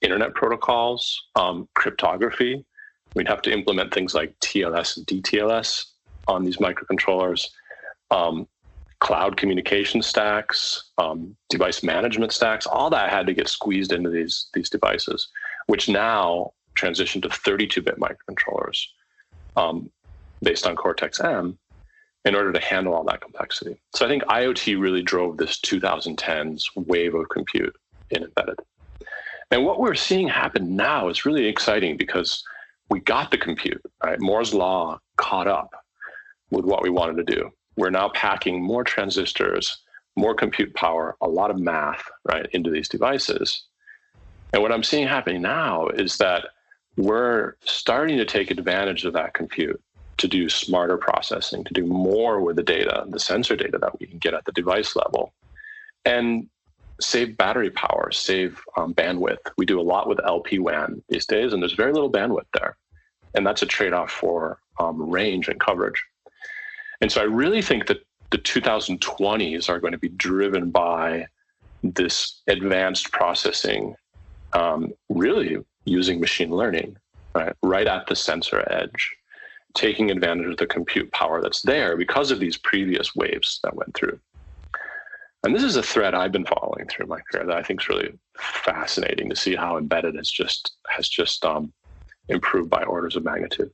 internet 0.00 0.34
protocols, 0.34 1.22
um, 1.36 1.68
cryptography. 1.74 2.64
We'd 3.14 3.28
have 3.28 3.42
to 3.42 3.52
implement 3.52 3.92
things 3.92 4.14
like 4.14 4.38
TLS 4.40 4.96
and 4.96 5.06
DTLS 5.06 5.84
on 6.28 6.44
these 6.44 6.58
microcontrollers, 6.58 7.46
um, 8.10 8.46
cloud 9.00 9.36
communication 9.36 10.02
stacks, 10.02 10.90
um, 10.98 11.36
device 11.48 11.82
management 11.82 12.32
stacks. 12.32 12.66
All 12.66 12.90
that 12.90 13.10
had 13.10 13.26
to 13.26 13.34
get 13.34 13.48
squeezed 13.48 13.92
into 13.92 14.10
these 14.10 14.48
these 14.54 14.70
devices, 14.70 15.28
which 15.66 15.88
now 15.88 16.52
transitioned 16.76 17.22
to 17.22 17.28
32-bit 17.28 17.98
microcontrollers 17.98 18.84
um, 19.56 19.90
based 20.42 20.66
on 20.66 20.76
Cortex 20.76 21.20
M 21.20 21.58
in 22.24 22.34
order 22.34 22.52
to 22.52 22.60
handle 22.60 22.94
all 22.94 23.04
that 23.04 23.20
complexity. 23.20 23.80
So 23.94 24.04
I 24.04 24.08
think 24.08 24.22
IoT 24.24 24.78
really 24.78 25.02
drove 25.02 25.36
this 25.36 25.58
2010s 25.60 26.62
wave 26.76 27.14
of 27.14 27.28
compute 27.28 27.74
in 28.10 28.22
embedded. 28.22 28.58
And 29.50 29.64
what 29.64 29.80
we're 29.80 29.94
seeing 29.94 30.28
happen 30.28 30.76
now 30.76 31.08
is 31.08 31.24
really 31.24 31.46
exciting 31.46 31.96
because 31.96 32.44
we 32.90 33.00
got 33.00 33.30
the 33.30 33.38
compute, 33.38 33.82
right? 34.04 34.20
Moore's 34.20 34.52
law 34.52 35.00
caught 35.16 35.48
up 35.48 35.70
with 36.50 36.64
what 36.64 36.82
we 36.82 36.90
wanted 36.90 37.16
to 37.16 37.34
do. 37.34 37.50
We're 37.76 37.90
now 37.90 38.08
packing 38.08 38.62
more 38.62 38.84
transistors, 38.84 39.78
more 40.16 40.34
compute 40.34 40.74
power, 40.74 41.16
a 41.20 41.28
lot 41.28 41.50
of 41.50 41.58
math, 41.58 42.02
right, 42.24 42.46
into 42.52 42.70
these 42.70 42.88
devices. 42.88 43.64
And 44.52 44.62
what 44.62 44.72
I'm 44.72 44.82
seeing 44.82 45.06
happening 45.06 45.42
now 45.42 45.88
is 45.88 46.16
that 46.18 46.46
we're 46.96 47.54
starting 47.64 48.18
to 48.18 48.24
take 48.24 48.50
advantage 48.50 49.04
of 49.04 49.12
that 49.12 49.34
compute 49.34 49.80
to 50.16 50.26
do 50.26 50.48
smarter 50.48 50.98
processing, 50.98 51.62
to 51.64 51.72
do 51.72 51.86
more 51.86 52.40
with 52.40 52.56
the 52.56 52.62
data, 52.62 53.04
the 53.08 53.20
sensor 53.20 53.54
data 53.54 53.78
that 53.78 53.98
we 54.00 54.06
can 54.06 54.18
get 54.18 54.34
at 54.34 54.44
the 54.44 54.52
device 54.52 54.96
level. 54.96 55.32
And 56.04 56.48
save 57.00 57.36
battery 57.36 57.70
power, 57.70 58.10
save 58.10 58.60
um, 58.76 58.94
bandwidth. 58.94 59.38
We 59.56 59.66
do 59.66 59.80
a 59.80 59.82
lot 59.82 60.08
with 60.08 60.18
LPWAN 60.18 61.02
these 61.08 61.26
days, 61.26 61.52
and 61.52 61.62
there's 61.62 61.74
very 61.74 61.92
little 61.92 62.10
bandwidth 62.10 62.46
there. 62.54 62.76
And 63.34 63.46
that's 63.46 63.62
a 63.62 63.66
trade 63.66 63.92
off 63.92 64.10
for 64.10 64.58
um, 64.80 65.08
range 65.08 65.48
and 65.48 65.60
coverage. 65.60 66.02
And 67.00 67.10
so 67.10 67.20
I 67.20 67.24
really 67.24 67.62
think 67.62 67.86
that 67.86 68.00
the 68.30 68.38
2020s 68.38 69.68
are 69.68 69.80
going 69.80 69.92
to 69.92 69.98
be 69.98 70.08
driven 70.08 70.70
by 70.70 71.26
this 71.82 72.42
advanced 72.46 73.10
processing, 73.12 73.94
um, 74.52 74.92
really 75.08 75.58
using 75.84 76.20
machine 76.20 76.50
learning, 76.50 76.96
right, 77.34 77.54
right 77.62 77.86
at 77.86 78.06
the 78.06 78.16
sensor 78.16 78.66
edge, 78.70 79.16
taking 79.74 80.10
advantage 80.10 80.46
of 80.46 80.56
the 80.56 80.66
compute 80.66 81.10
power 81.12 81.40
that's 81.40 81.62
there 81.62 81.96
because 81.96 82.30
of 82.30 82.40
these 82.40 82.56
previous 82.56 83.14
waves 83.14 83.60
that 83.62 83.76
went 83.76 83.94
through. 83.94 84.18
And 85.44 85.54
this 85.54 85.62
is 85.62 85.76
a 85.76 85.82
thread 85.82 86.14
I've 86.14 86.32
been 86.32 86.44
following 86.44 86.86
through 86.88 87.06
my 87.06 87.20
career 87.30 87.46
that 87.46 87.56
I 87.56 87.62
think 87.62 87.80
is 87.80 87.88
really 87.88 88.12
fascinating 88.36 89.30
to 89.30 89.36
see 89.36 89.54
how 89.54 89.78
embedded 89.78 90.16
has 90.16 90.30
just 90.30 90.72
has 90.88 91.08
just 91.08 91.44
um, 91.44 91.72
improved 92.28 92.68
by 92.68 92.82
orders 92.82 93.14
of 93.14 93.24
magnitude. 93.24 93.70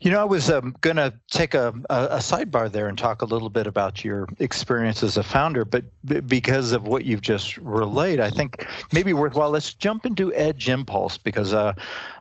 You 0.00 0.10
know, 0.10 0.20
I 0.20 0.24
was 0.24 0.50
um, 0.50 0.74
going 0.80 0.96
to 0.96 1.12
take 1.30 1.54
a, 1.54 1.68
a, 1.88 2.18
sidebar 2.18 2.70
there 2.70 2.88
and 2.88 2.98
talk 2.98 3.22
a 3.22 3.24
little 3.24 3.48
bit 3.48 3.66
about 3.66 4.04
your 4.04 4.28
experience 4.38 5.02
as 5.02 5.16
a 5.16 5.22
founder, 5.22 5.64
but 5.64 5.84
because 6.26 6.72
of 6.72 6.86
what 6.86 7.04
you've 7.04 7.22
just 7.22 7.56
relayed, 7.58 8.20
I 8.20 8.30
think 8.30 8.66
maybe 8.92 9.12
worthwhile. 9.12 9.50
Let's 9.50 9.72
jump 9.72 10.04
into 10.04 10.34
Edge 10.34 10.68
Impulse 10.68 11.16
because 11.16 11.54
uh, 11.54 11.72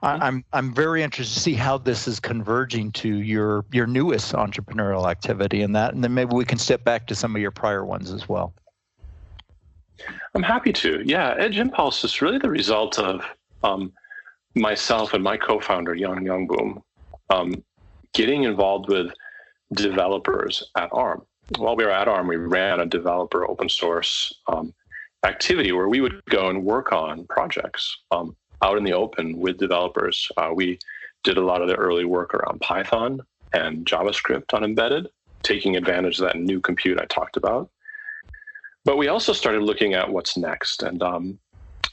I, 0.01 0.13
am 0.13 0.19
mm-hmm. 0.19 0.23
I'm, 0.23 0.45
I'm 0.53 0.73
very 0.73 1.03
interested 1.03 1.33
to 1.33 1.39
see 1.39 1.53
how 1.53 1.77
this 1.77 2.07
is 2.07 2.19
converging 2.19 2.91
to 2.93 3.09
your 3.09 3.65
your 3.71 3.87
newest 3.87 4.33
entrepreneurial 4.33 5.09
activity 5.09 5.61
and 5.61 5.75
that, 5.75 5.93
and 5.93 6.03
then 6.03 6.13
maybe 6.13 6.33
we 6.33 6.45
can 6.45 6.57
step 6.57 6.83
back 6.83 7.07
to 7.07 7.15
some 7.15 7.35
of 7.35 7.41
your 7.41 7.51
prior 7.51 7.85
ones 7.85 8.11
as 8.11 8.29
well. 8.29 8.53
I'm 10.33 10.43
happy 10.43 10.73
to. 10.73 11.01
Yeah, 11.05 11.35
Edge 11.37 11.57
Impulse 11.57 12.03
is 12.03 12.21
really 12.21 12.39
the 12.39 12.49
result 12.49 12.99
of 12.99 13.23
um, 13.63 13.91
myself 14.55 15.13
and 15.13 15.23
my 15.23 15.37
co-founder 15.37 15.95
Jan 15.95 16.25
Jongboom 16.25 16.81
um, 17.29 17.63
getting 18.13 18.43
involved 18.43 18.89
with 18.89 19.11
developers 19.73 20.63
at 20.77 20.89
ARM. 20.91 21.23
While 21.57 21.75
we 21.75 21.83
were 21.83 21.91
at 21.91 22.07
ARM, 22.07 22.27
we 22.27 22.37
ran 22.37 22.79
a 22.79 22.85
developer 22.85 23.49
open 23.49 23.69
source 23.69 24.33
um, 24.47 24.73
activity 25.25 25.71
where 25.71 25.89
we 25.89 26.01
would 26.01 26.23
go 26.25 26.49
and 26.49 26.63
work 26.63 26.91
on 26.91 27.25
projects 27.27 27.97
um, 28.11 28.35
out 28.61 28.77
in 28.77 28.83
the 28.83 28.93
open 28.93 29.37
with 29.37 29.57
developers. 29.57 30.29
Uh, 30.37 30.51
we 30.53 30.79
did 31.23 31.37
a 31.37 31.43
lot 31.43 31.61
of 31.61 31.67
the 31.67 31.75
early 31.75 32.05
work 32.05 32.33
around 32.33 32.61
Python 32.61 33.21
and 33.53 33.85
JavaScript 33.85 34.53
on 34.53 34.63
embedded, 34.63 35.07
taking 35.43 35.75
advantage 35.75 36.19
of 36.19 36.25
that 36.25 36.37
new 36.37 36.59
compute 36.59 36.99
I 36.99 37.05
talked 37.05 37.37
about. 37.37 37.69
But 38.85 38.97
we 38.97 39.07
also 39.07 39.31
started 39.31 39.63
looking 39.63 39.93
at 39.93 40.11
what's 40.11 40.35
next. 40.35 40.83
And, 40.83 41.01
um, 41.01 41.39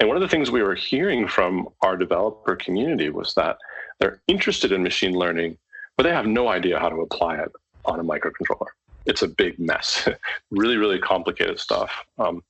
and 0.01 0.09
one 0.09 0.17
of 0.17 0.23
the 0.23 0.29
things 0.29 0.51
we 0.51 0.63
were 0.63 0.75
hearing 0.75 1.29
from 1.29 1.69
our 1.83 1.97
developer 1.97 2.57
community 2.57 3.11
was 3.11 3.35
that 3.35 3.59
they're 4.01 4.21
interested 4.27 4.73
in 4.73 4.83
machine 4.83 5.13
learning, 5.13 5.57
but 5.97 6.03
they 6.03 6.11
have 6.11 6.27
no 6.27 6.49
idea 6.49 6.79
how 6.79 6.89
to 6.89 7.03
apply 7.03 7.37
it 7.37 7.53
on 7.85 8.01
a 8.01 8.05
microcontroller. 8.05 8.69
It's 9.07 9.23
a 9.23 9.29
big 9.29 9.59
mess, 9.59 10.09
really, 10.51 10.77
really 10.77 10.99
complicated 10.99 11.61
stuff. 11.61 11.93
Um, 12.19 12.43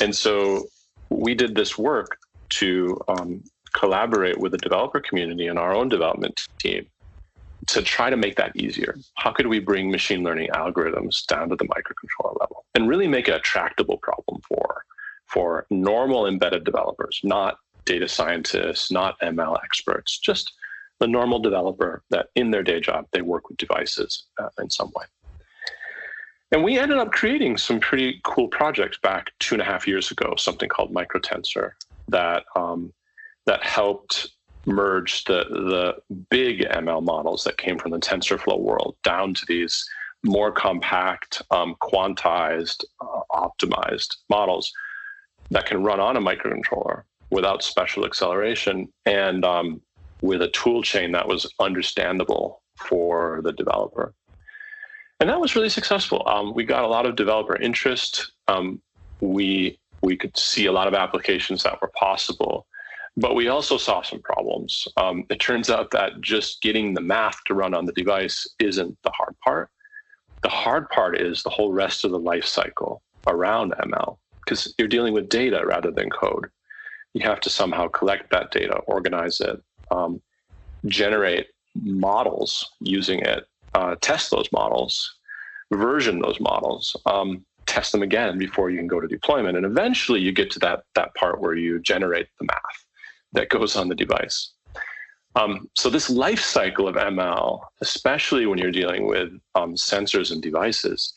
and 0.00 0.14
so 0.14 0.66
we 1.08 1.34
did 1.34 1.54
this 1.54 1.76
work 1.78 2.18
to 2.50 3.00
um, 3.08 3.42
collaborate 3.72 4.38
with 4.38 4.52
the 4.52 4.58
developer 4.58 5.00
community 5.00 5.48
and 5.48 5.58
our 5.58 5.74
own 5.74 5.88
development 5.88 6.46
team 6.58 6.86
to 7.66 7.82
try 7.82 8.10
to 8.10 8.16
make 8.16 8.36
that 8.36 8.54
easier. 8.56 8.96
How 9.14 9.32
could 9.32 9.46
we 9.46 9.58
bring 9.58 9.90
machine 9.90 10.22
learning 10.22 10.50
algorithms 10.54 11.24
down 11.26 11.48
to 11.48 11.56
the 11.56 11.64
microcontroller 11.64 12.38
level 12.40 12.64
and 12.74 12.88
really 12.88 13.08
make 13.08 13.28
it 13.28 13.34
a 13.34 13.40
tractable 13.40 13.96
problem 13.98 14.40
for, 14.46 14.84
for 15.26 15.66
normal 15.70 16.26
embedded 16.26 16.64
developers, 16.64 17.20
not 17.24 17.58
data 17.86 18.08
scientists, 18.08 18.90
not 18.90 19.18
ML 19.20 19.58
experts, 19.64 20.18
just 20.18 20.52
the 21.04 21.08
normal 21.08 21.38
developer 21.38 22.02
that 22.08 22.28
in 22.34 22.50
their 22.50 22.62
day 22.62 22.80
job 22.80 23.04
they 23.12 23.20
work 23.20 23.50
with 23.50 23.58
devices 23.58 24.24
uh, 24.38 24.48
in 24.58 24.70
some 24.70 24.90
way. 24.96 25.04
And 26.50 26.64
we 26.64 26.78
ended 26.78 26.96
up 26.96 27.12
creating 27.12 27.58
some 27.58 27.78
pretty 27.78 28.22
cool 28.24 28.48
projects 28.48 28.96
back 29.02 29.30
two 29.38 29.54
and 29.54 29.60
a 29.60 29.66
half 29.66 29.86
years 29.86 30.10
ago, 30.10 30.34
something 30.38 30.66
called 30.66 30.94
uTensor 30.94 31.72
that 32.08 32.44
um, 32.56 32.90
that 33.44 33.62
helped 33.62 34.30
merge 34.64 35.24
the 35.24 35.44
the 35.50 36.16
big 36.30 36.60
ML 36.70 37.02
models 37.02 37.44
that 37.44 37.58
came 37.58 37.78
from 37.78 37.90
the 37.90 37.98
TensorFlow 37.98 38.58
world 38.58 38.96
down 39.04 39.34
to 39.34 39.44
these 39.46 39.86
more 40.22 40.50
compact, 40.50 41.42
um, 41.50 41.76
quantized, 41.82 42.82
uh, 43.02 43.20
optimized 43.30 44.16
models 44.30 44.72
that 45.50 45.66
can 45.66 45.82
run 45.82 46.00
on 46.00 46.16
a 46.16 46.20
microcontroller 46.20 47.02
without 47.28 47.62
special 47.62 48.06
acceleration 48.06 48.88
and 49.04 49.44
um, 49.44 49.82
with 50.24 50.40
a 50.40 50.48
tool 50.48 50.82
chain 50.82 51.12
that 51.12 51.28
was 51.28 51.46
understandable 51.60 52.62
for 52.76 53.42
the 53.44 53.52
developer. 53.52 54.14
And 55.20 55.28
that 55.28 55.38
was 55.38 55.54
really 55.54 55.68
successful. 55.68 56.22
Um, 56.26 56.54
we 56.54 56.64
got 56.64 56.82
a 56.82 56.88
lot 56.88 57.04
of 57.04 57.14
developer 57.14 57.56
interest. 57.56 58.32
Um, 58.48 58.80
we 59.20 59.78
we 60.00 60.16
could 60.16 60.36
see 60.36 60.64
a 60.64 60.72
lot 60.72 60.88
of 60.88 60.94
applications 60.94 61.62
that 61.62 61.80
were 61.80 61.92
possible, 61.98 62.66
but 63.18 63.34
we 63.34 63.48
also 63.48 63.76
saw 63.76 64.00
some 64.00 64.20
problems. 64.20 64.88
Um, 64.96 65.24
it 65.28 65.40
turns 65.40 65.68
out 65.68 65.90
that 65.90 66.20
just 66.22 66.62
getting 66.62 66.94
the 66.94 67.00
math 67.02 67.38
to 67.44 67.54
run 67.54 67.74
on 67.74 67.84
the 67.84 67.92
device 67.92 68.46
isn't 68.58 68.96
the 69.02 69.10
hard 69.10 69.34
part. 69.44 69.70
The 70.42 70.48
hard 70.48 70.88
part 70.88 71.20
is 71.20 71.42
the 71.42 71.50
whole 71.50 71.72
rest 71.72 72.04
of 72.04 72.10
the 72.10 72.18
life 72.18 72.46
cycle 72.46 73.02
around 73.26 73.74
ML, 73.82 74.16
because 74.44 74.74
you're 74.78 74.88
dealing 74.88 75.12
with 75.12 75.28
data 75.28 75.62
rather 75.66 75.90
than 75.90 76.08
code. 76.10 76.46
You 77.12 77.26
have 77.26 77.40
to 77.40 77.50
somehow 77.50 77.88
collect 77.88 78.30
that 78.30 78.50
data, 78.50 78.76
organize 78.86 79.40
it, 79.40 79.62
um, 79.90 80.20
generate 80.86 81.48
models 81.74 82.70
using 82.80 83.20
it, 83.20 83.46
uh, 83.74 83.96
test 84.00 84.30
those 84.30 84.48
models, 84.52 85.18
version 85.72 86.20
those 86.20 86.40
models, 86.40 86.96
um, 87.06 87.44
test 87.66 87.92
them 87.92 88.02
again 88.02 88.38
before 88.38 88.70
you 88.70 88.78
can 88.78 88.86
go 88.86 89.00
to 89.00 89.08
deployment, 89.08 89.56
and 89.56 89.66
eventually 89.66 90.20
you 90.20 90.32
get 90.32 90.50
to 90.50 90.58
that 90.60 90.84
that 90.94 91.14
part 91.14 91.40
where 91.40 91.54
you 91.54 91.80
generate 91.80 92.28
the 92.38 92.46
math 92.46 92.84
that 93.32 93.48
goes 93.48 93.76
on 93.76 93.88
the 93.88 93.94
device. 93.94 94.52
Um, 95.36 95.68
so 95.74 95.90
this 95.90 96.08
life 96.08 96.40
cycle 96.40 96.86
of 96.86 96.94
ML, 96.94 97.60
especially 97.80 98.46
when 98.46 98.58
you're 98.58 98.70
dealing 98.70 99.06
with 99.06 99.30
um, 99.56 99.74
sensors 99.74 100.30
and 100.30 100.40
devices, 100.40 101.12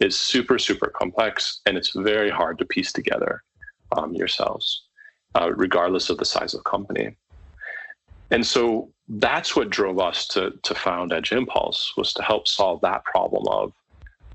is 0.00 0.18
super 0.18 0.58
super 0.58 0.88
complex, 0.88 1.60
and 1.66 1.76
it's 1.76 1.92
very 1.94 2.30
hard 2.30 2.58
to 2.58 2.64
piece 2.64 2.92
together 2.92 3.42
um, 3.96 4.14
yourselves, 4.14 4.84
uh, 5.34 5.52
regardless 5.54 6.10
of 6.10 6.18
the 6.18 6.24
size 6.24 6.54
of 6.54 6.64
company. 6.64 7.16
And 8.30 8.46
so 8.46 8.92
that's 9.08 9.56
what 9.56 9.70
drove 9.70 9.98
us 9.98 10.26
to, 10.28 10.52
to 10.62 10.74
found 10.74 11.12
Edge 11.12 11.32
Impulse 11.32 11.92
was 11.96 12.12
to 12.14 12.22
help 12.22 12.46
solve 12.46 12.80
that 12.82 13.04
problem 13.04 13.46
of 13.48 13.72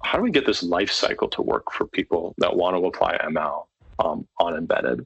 how 0.04 0.18
do 0.18 0.24
we 0.24 0.32
get 0.32 0.46
this 0.46 0.62
life 0.62 0.92
cycle 0.92 1.30
to 1.30 1.42
work 1.42 1.72
for 1.72 1.88
people 1.88 2.36
that 2.38 2.56
want 2.56 2.76
to 2.76 2.86
apply 2.86 3.18
ML 3.18 3.66
um, 4.00 4.28
on 4.40 4.56
embedded? 4.56 5.06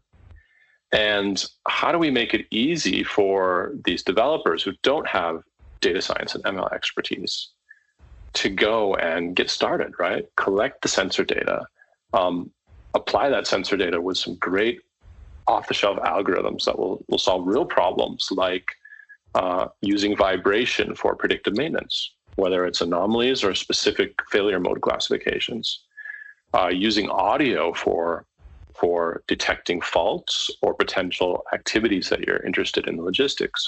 And 0.91 1.43
how 1.67 1.91
do 1.91 1.99
we 1.99 2.09
make 2.09 2.33
it 2.33 2.47
easy 2.51 3.03
for 3.03 3.75
these 3.85 4.03
developers 4.03 4.63
who 4.63 4.73
don't 4.81 5.07
have 5.07 5.43
data 5.81 6.01
science 6.01 6.35
and 6.35 6.43
ML 6.43 6.73
expertise 6.73 7.51
to 8.33 8.49
go 8.49 8.95
and 8.95 9.35
get 9.35 9.49
started, 9.49 9.93
right? 9.99 10.25
Collect 10.35 10.81
the 10.81 10.87
sensor 10.87 11.23
data, 11.23 11.65
um, 12.13 12.51
apply 12.93 13.29
that 13.29 13.47
sensor 13.47 13.77
data 13.77 14.01
with 14.01 14.17
some 14.17 14.35
great 14.35 14.81
off-the-shelf 15.49 15.97
algorithms 15.99 16.63
that 16.65 16.77
will, 16.77 17.03
will 17.09 17.17
solve 17.17 17.47
real 17.47 17.65
problems 17.65 18.27
like 18.31 18.67
uh, 19.35 19.67
using 19.81 20.15
vibration 20.15 20.95
for 20.95 21.15
predictive 21.15 21.55
maintenance, 21.57 22.13
whether 22.35 22.65
it's 22.65 22.81
anomalies 22.81 23.43
or 23.43 23.53
specific 23.55 24.11
failure 24.31 24.59
mode 24.59 24.81
classifications, 24.81 25.83
uh, 26.53 26.67
using 26.67 27.09
audio 27.09 27.73
for 27.73 28.25
for 28.79 29.23
detecting 29.27 29.81
faults 29.81 30.49
or 30.61 30.73
potential 30.73 31.43
activities 31.53 32.07
that 32.07 32.21
you're 32.21 32.45
interested 32.45 32.87
in 32.87 33.03
logistics, 33.03 33.61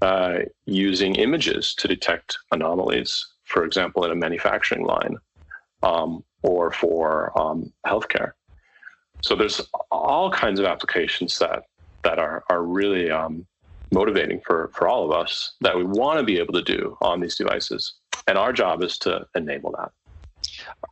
uh, 0.00 0.38
using 0.66 1.16
images 1.16 1.74
to 1.74 1.88
detect 1.88 2.38
anomalies, 2.52 3.26
for 3.42 3.64
example, 3.64 4.04
in 4.04 4.12
a 4.12 4.14
manufacturing 4.14 4.84
line 4.84 5.16
um, 5.82 6.22
or 6.44 6.70
for 6.70 7.36
um, 7.36 7.72
healthcare. 7.84 8.30
So 9.26 9.34
there's 9.34 9.60
all 9.90 10.30
kinds 10.30 10.60
of 10.60 10.66
applications 10.66 11.36
that 11.40 11.64
that 12.04 12.20
are 12.20 12.44
are 12.48 12.62
really 12.62 13.10
um, 13.10 13.44
motivating 13.90 14.40
for 14.46 14.70
for 14.72 14.86
all 14.86 15.04
of 15.04 15.10
us 15.10 15.56
that 15.62 15.76
we 15.76 15.82
want 15.82 16.20
to 16.20 16.24
be 16.24 16.38
able 16.38 16.54
to 16.54 16.62
do 16.62 16.96
on 17.00 17.18
these 17.18 17.34
devices, 17.34 17.94
and 18.28 18.38
our 18.38 18.52
job 18.52 18.84
is 18.84 18.98
to 18.98 19.26
enable 19.34 19.72
that. 19.72 19.90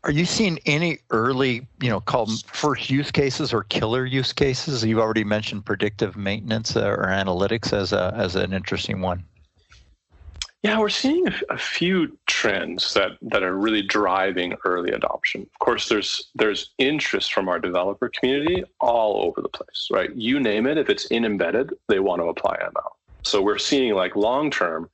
Are 0.03 0.11
you 0.11 0.25
seeing 0.25 0.59
any 0.67 0.99
early, 1.11 1.64
you 1.81 1.88
know, 1.88 2.00
called 2.00 2.45
first 2.47 2.91
use 2.91 3.12
cases 3.12 3.53
or 3.53 3.62
killer 3.62 4.05
use 4.05 4.33
cases? 4.33 4.85
You've 4.85 4.99
already 4.99 5.23
mentioned 5.23 5.64
predictive 5.64 6.17
maintenance 6.17 6.76
or 6.76 7.07
analytics 7.07 7.73
as 7.73 7.93
a 7.93 8.12
as 8.17 8.35
an 8.35 8.53
interesting 8.53 9.00
one. 9.00 9.23
Yeah, 10.64 10.78
we're 10.78 10.88
seeing 10.88 11.26
a, 11.50 11.59
few 11.59 12.16
trends 12.26 12.94
that 12.94 13.18
that 13.21 13.42
are 13.42 13.54
really 13.54 13.83
driving 13.83 14.54
early 14.64 14.92
adoption. 14.92 15.42
Of 15.42 15.59
course, 15.59 15.90
there's 15.90 16.30
there's 16.35 16.71
interest 16.78 17.35
from 17.35 17.50
our 17.50 17.59
developer 17.59 18.09
community 18.09 18.64
all 18.80 19.26
over 19.26 19.42
the 19.42 19.50
place, 19.50 19.88
right? 19.92 20.11
You 20.16 20.40
name 20.40 20.66
it, 20.66 20.78
if 20.78 20.88
it's 20.88 21.04
in 21.06 21.26
embedded, 21.26 21.75
they 21.88 21.99
want 21.99 22.23
to 22.23 22.28
apply 22.28 22.56
ML. 22.56 22.92
So 23.25 23.42
we're 23.42 23.59
seeing 23.59 23.92
like 23.94 24.16
long 24.16 24.50
term, 24.50 24.88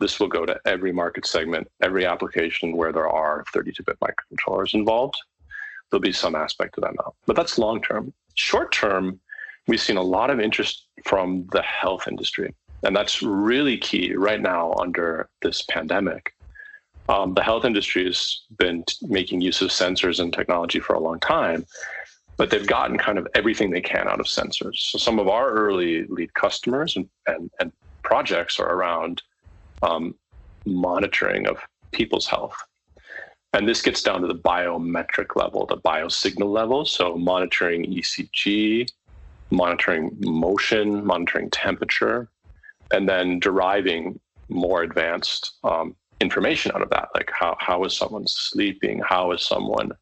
this 0.00 0.18
will 0.18 0.28
go 0.28 0.46
to 0.46 0.58
every 0.64 0.92
market 0.92 1.26
segment, 1.26 1.70
every 1.82 2.06
application 2.06 2.74
where 2.74 2.90
there 2.90 3.10
are 3.10 3.44
32-bit 3.54 3.98
microcontrollers 4.00 4.72
involved. 4.72 5.16
There'll 5.90 6.00
be 6.00 6.12
some 6.12 6.34
aspect 6.34 6.78
of 6.78 6.84
ML, 6.84 7.12
but 7.26 7.36
that's 7.36 7.58
long 7.58 7.82
term. 7.82 8.14
Short 8.32 8.72
term, 8.72 9.20
we've 9.66 9.78
seen 9.78 9.98
a 9.98 10.02
lot 10.02 10.30
of 10.30 10.40
interest 10.40 10.86
from 11.04 11.46
the 11.52 11.60
health 11.60 12.08
industry 12.08 12.54
and 12.84 12.94
that's 12.94 13.22
really 13.22 13.78
key 13.78 14.14
right 14.14 14.40
now 14.40 14.74
under 14.78 15.28
this 15.42 15.62
pandemic. 15.62 16.34
Um, 17.08 17.34
the 17.34 17.42
health 17.42 17.64
industry 17.64 18.04
has 18.04 18.42
been 18.58 18.84
t- 18.84 18.96
making 19.02 19.40
use 19.40 19.60
of 19.60 19.70
sensors 19.70 20.20
and 20.20 20.32
technology 20.32 20.80
for 20.80 20.94
a 20.94 21.00
long 21.00 21.20
time, 21.20 21.66
but 22.36 22.50
they've 22.50 22.66
gotten 22.66 22.96
kind 22.96 23.18
of 23.18 23.26
everything 23.34 23.70
they 23.70 23.80
can 23.80 24.08
out 24.08 24.20
of 24.20 24.26
sensors. 24.26 24.76
So 24.76 24.98
some 24.98 25.18
of 25.18 25.28
our 25.28 25.50
early 25.50 26.06
lead 26.06 26.32
customers 26.34 26.96
and, 26.96 27.08
and, 27.26 27.50
and 27.60 27.72
projects 28.02 28.58
are 28.58 28.72
around 28.72 29.22
um, 29.82 30.14
monitoring 30.64 31.46
of 31.46 31.58
people's 31.92 32.26
health. 32.26 32.56
And 33.52 33.68
this 33.68 33.82
gets 33.82 34.02
down 34.02 34.22
to 34.22 34.26
the 34.26 34.34
biometric 34.34 35.36
level, 35.36 35.66
the 35.66 35.76
biosignal 35.76 36.50
level. 36.50 36.86
So 36.86 37.16
monitoring 37.16 37.84
ECG, 37.84 38.90
monitoring 39.50 40.16
motion, 40.20 41.04
monitoring 41.04 41.50
temperature, 41.50 42.28
and 42.90 43.08
then 43.08 43.38
deriving 43.38 44.18
more 44.48 44.82
advanced 44.82 45.58
um, 45.64 45.96
information 46.20 46.72
out 46.74 46.82
of 46.82 46.90
that, 46.90 47.08
like 47.14 47.30
how 47.32 47.56
how 47.58 47.84
is 47.84 47.96
someone 47.96 48.24
sleeping, 48.26 49.00
how 49.06 49.32
is 49.32 49.42
someone 49.42 49.92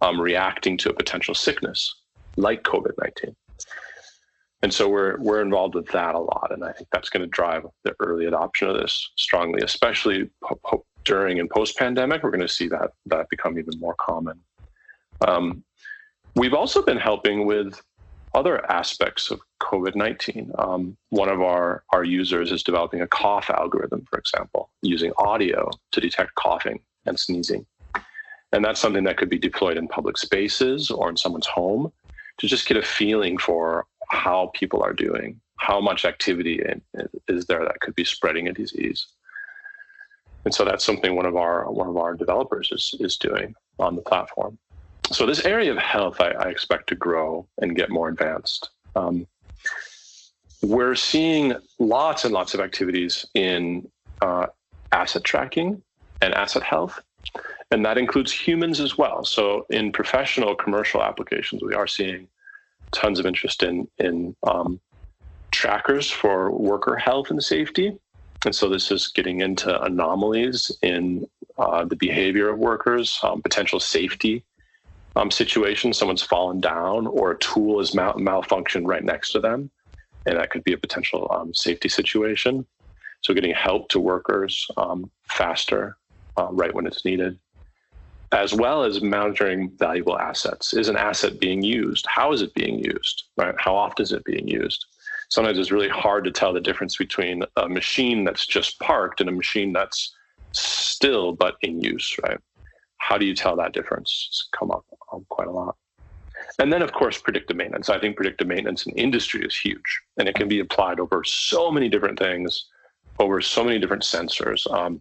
um, 0.00 0.20
reacting 0.20 0.76
to 0.78 0.90
a 0.90 0.94
potential 0.94 1.34
sickness 1.34 2.02
like 2.36 2.62
COVID 2.62 2.92
nineteen. 2.98 3.36
And 4.62 4.72
so 4.72 4.88
we're 4.88 5.18
we're 5.18 5.42
involved 5.42 5.74
with 5.74 5.88
that 5.88 6.14
a 6.14 6.18
lot, 6.18 6.50
and 6.52 6.64
I 6.64 6.72
think 6.72 6.88
that's 6.92 7.10
going 7.10 7.22
to 7.22 7.26
drive 7.28 7.66
the 7.84 7.94
early 8.00 8.26
adoption 8.26 8.68
of 8.68 8.76
this 8.76 9.10
strongly, 9.16 9.62
especially 9.62 10.30
po- 10.44 10.84
during 11.04 11.40
and 11.40 11.50
post 11.50 11.76
pandemic. 11.76 12.22
We're 12.22 12.30
going 12.30 12.40
to 12.42 12.48
see 12.48 12.68
that 12.68 12.90
that 13.06 13.28
become 13.28 13.58
even 13.58 13.78
more 13.80 13.96
common. 14.00 14.38
Um, 15.26 15.64
we've 16.36 16.54
also 16.54 16.82
been 16.82 16.96
helping 16.96 17.44
with 17.44 17.80
other 18.34 18.70
aspects 18.70 19.30
of 19.30 19.40
COVID 19.60 19.94
19. 19.94 20.52
Um, 20.58 20.96
one 21.10 21.28
of 21.28 21.40
our, 21.42 21.84
our 21.92 22.04
users 22.04 22.52
is 22.52 22.62
developing 22.62 23.02
a 23.02 23.06
cough 23.06 23.50
algorithm, 23.50 24.06
for 24.08 24.18
example, 24.18 24.70
using 24.82 25.12
audio 25.18 25.70
to 25.92 26.00
detect 26.00 26.34
coughing 26.34 26.80
and 27.06 27.18
sneezing. 27.18 27.66
And 28.52 28.64
that's 28.64 28.80
something 28.80 29.04
that 29.04 29.16
could 29.16 29.30
be 29.30 29.38
deployed 29.38 29.76
in 29.76 29.88
public 29.88 30.18
spaces 30.18 30.90
or 30.90 31.08
in 31.08 31.16
someone's 31.16 31.46
home 31.46 31.92
to 32.38 32.46
just 32.46 32.66
get 32.66 32.76
a 32.76 32.82
feeling 32.82 33.38
for 33.38 33.86
how 34.10 34.50
people 34.54 34.82
are 34.82 34.92
doing, 34.92 35.40
how 35.56 35.80
much 35.80 36.04
activity 36.04 36.62
is 37.28 37.46
there 37.46 37.64
that 37.64 37.80
could 37.80 37.94
be 37.94 38.04
spreading 38.04 38.48
a 38.48 38.52
disease. 38.52 39.06
And 40.44 40.54
so 40.54 40.64
that's 40.64 40.84
something 40.84 41.14
one 41.14 41.26
of 41.26 41.36
our 41.36 41.70
one 41.70 41.88
of 41.88 41.96
our 41.96 42.14
developers 42.14 42.70
is, 42.72 42.94
is 43.00 43.16
doing 43.16 43.54
on 43.78 43.96
the 43.96 44.02
platform 44.02 44.58
so 45.10 45.26
this 45.26 45.44
area 45.44 45.70
of 45.70 45.78
health, 45.78 46.20
I, 46.20 46.30
I, 46.30 46.48
expect 46.48 46.88
to 46.88 46.94
grow 46.94 47.46
and 47.58 47.74
get 47.74 47.90
more 47.90 48.08
advanced. 48.08 48.70
Um, 48.94 49.26
we're 50.62 50.94
seeing 50.94 51.54
lots 51.78 52.24
and 52.24 52.32
lots 52.32 52.54
of 52.54 52.60
activities 52.60 53.26
in 53.34 53.88
uh, 54.20 54.46
asset 54.92 55.24
tracking 55.24 55.82
and 56.20 56.32
asset 56.34 56.62
health, 56.62 57.00
and 57.72 57.84
that 57.84 57.98
includes 57.98 58.32
humans 58.32 58.80
as 58.80 58.96
well. 58.96 59.24
So 59.24 59.66
in 59.70 59.90
professional 59.90 60.54
commercial 60.54 61.02
applications, 61.02 61.62
we 61.62 61.74
are 61.74 61.88
seeing 61.88 62.28
tons 62.92 63.18
of 63.18 63.26
interest 63.26 63.62
in 63.62 63.88
in 63.98 64.36
um, 64.46 64.80
trackers 65.50 66.10
for 66.10 66.50
worker 66.52 66.96
health 66.96 67.30
and 67.30 67.42
safety. 67.42 67.98
And 68.44 68.54
so 68.54 68.68
this 68.68 68.90
is 68.90 69.08
getting 69.08 69.40
into 69.40 69.80
anomalies 69.82 70.70
in 70.82 71.28
uh, 71.58 71.84
the 71.84 71.96
behavior 71.96 72.48
of 72.48 72.58
workers, 72.58 73.18
um, 73.22 73.40
potential 73.42 73.78
safety 73.78 74.44
um, 75.16 75.30
situation, 75.30 75.92
someone's 75.92 76.22
fallen 76.22 76.60
down 76.60 77.06
or 77.06 77.32
a 77.32 77.38
tool 77.38 77.80
is 77.80 77.94
mal- 77.94 78.14
malfunctioned 78.14 78.86
right 78.86 79.04
next 79.04 79.32
to 79.32 79.40
them, 79.40 79.70
and 80.26 80.38
that 80.38 80.50
could 80.50 80.64
be 80.64 80.72
a 80.72 80.78
potential 80.78 81.30
um, 81.30 81.52
safety 81.54 81.88
situation. 81.88 82.66
So 83.22 83.34
getting 83.34 83.54
help 83.54 83.88
to 83.90 84.00
workers 84.00 84.66
um, 84.76 85.10
faster, 85.28 85.96
uh, 86.36 86.48
right 86.50 86.74
when 86.74 86.86
it's 86.86 87.04
needed, 87.04 87.38
as 88.32 88.54
well 88.54 88.82
as 88.82 89.02
monitoring 89.02 89.70
valuable 89.76 90.18
assets. 90.18 90.72
Is 90.72 90.88
an 90.88 90.96
asset 90.96 91.38
being 91.38 91.62
used? 91.62 92.06
How 92.08 92.32
is 92.32 92.40
it 92.40 92.54
being 92.54 92.78
used? 92.78 93.24
Right? 93.36 93.54
How 93.58 93.76
often 93.76 94.02
is 94.02 94.12
it 94.12 94.24
being 94.24 94.48
used? 94.48 94.86
Sometimes 95.30 95.58
it's 95.58 95.70
really 95.70 95.88
hard 95.88 96.24
to 96.24 96.30
tell 96.30 96.52
the 96.52 96.60
difference 96.60 96.96
between 96.96 97.42
a 97.56 97.68
machine 97.68 98.24
that's 98.24 98.46
just 98.46 98.78
parked 98.80 99.20
and 99.20 99.28
a 99.28 99.32
machine 99.32 99.72
that's 99.72 100.14
still 100.52 101.32
but 101.32 101.56
in 101.62 101.80
use, 101.80 102.16
right? 102.22 102.38
how 103.02 103.18
do 103.18 103.26
you 103.26 103.34
tell 103.34 103.56
that 103.56 103.72
difference? 103.72 104.28
It's 104.30 104.48
come 104.56 104.70
up 104.70 104.86
um, 105.12 105.26
quite 105.28 105.48
a 105.48 105.52
lot. 105.52 105.76
And 106.58 106.72
then, 106.72 106.82
of 106.82 106.92
course, 106.92 107.18
predictive 107.18 107.56
maintenance. 107.56 107.88
I 107.88 107.98
think 107.98 108.16
predictive 108.16 108.46
maintenance 108.46 108.86
in 108.86 108.92
industry 108.94 109.44
is 109.44 109.56
huge, 109.56 110.00
and 110.18 110.28
it 110.28 110.34
can 110.34 110.48
be 110.48 110.60
applied 110.60 111.00
over 111.00 111.24
so 111.24 111.70
many 111.70 111.88
different 111.88 112.18
things, 112.18 112.66
over 113.18 113.40
so 113.40 113.64
many 113.64 113.78
different 113.78 114.02
sensors. 114.02 114.70
Um, 114.72 115.00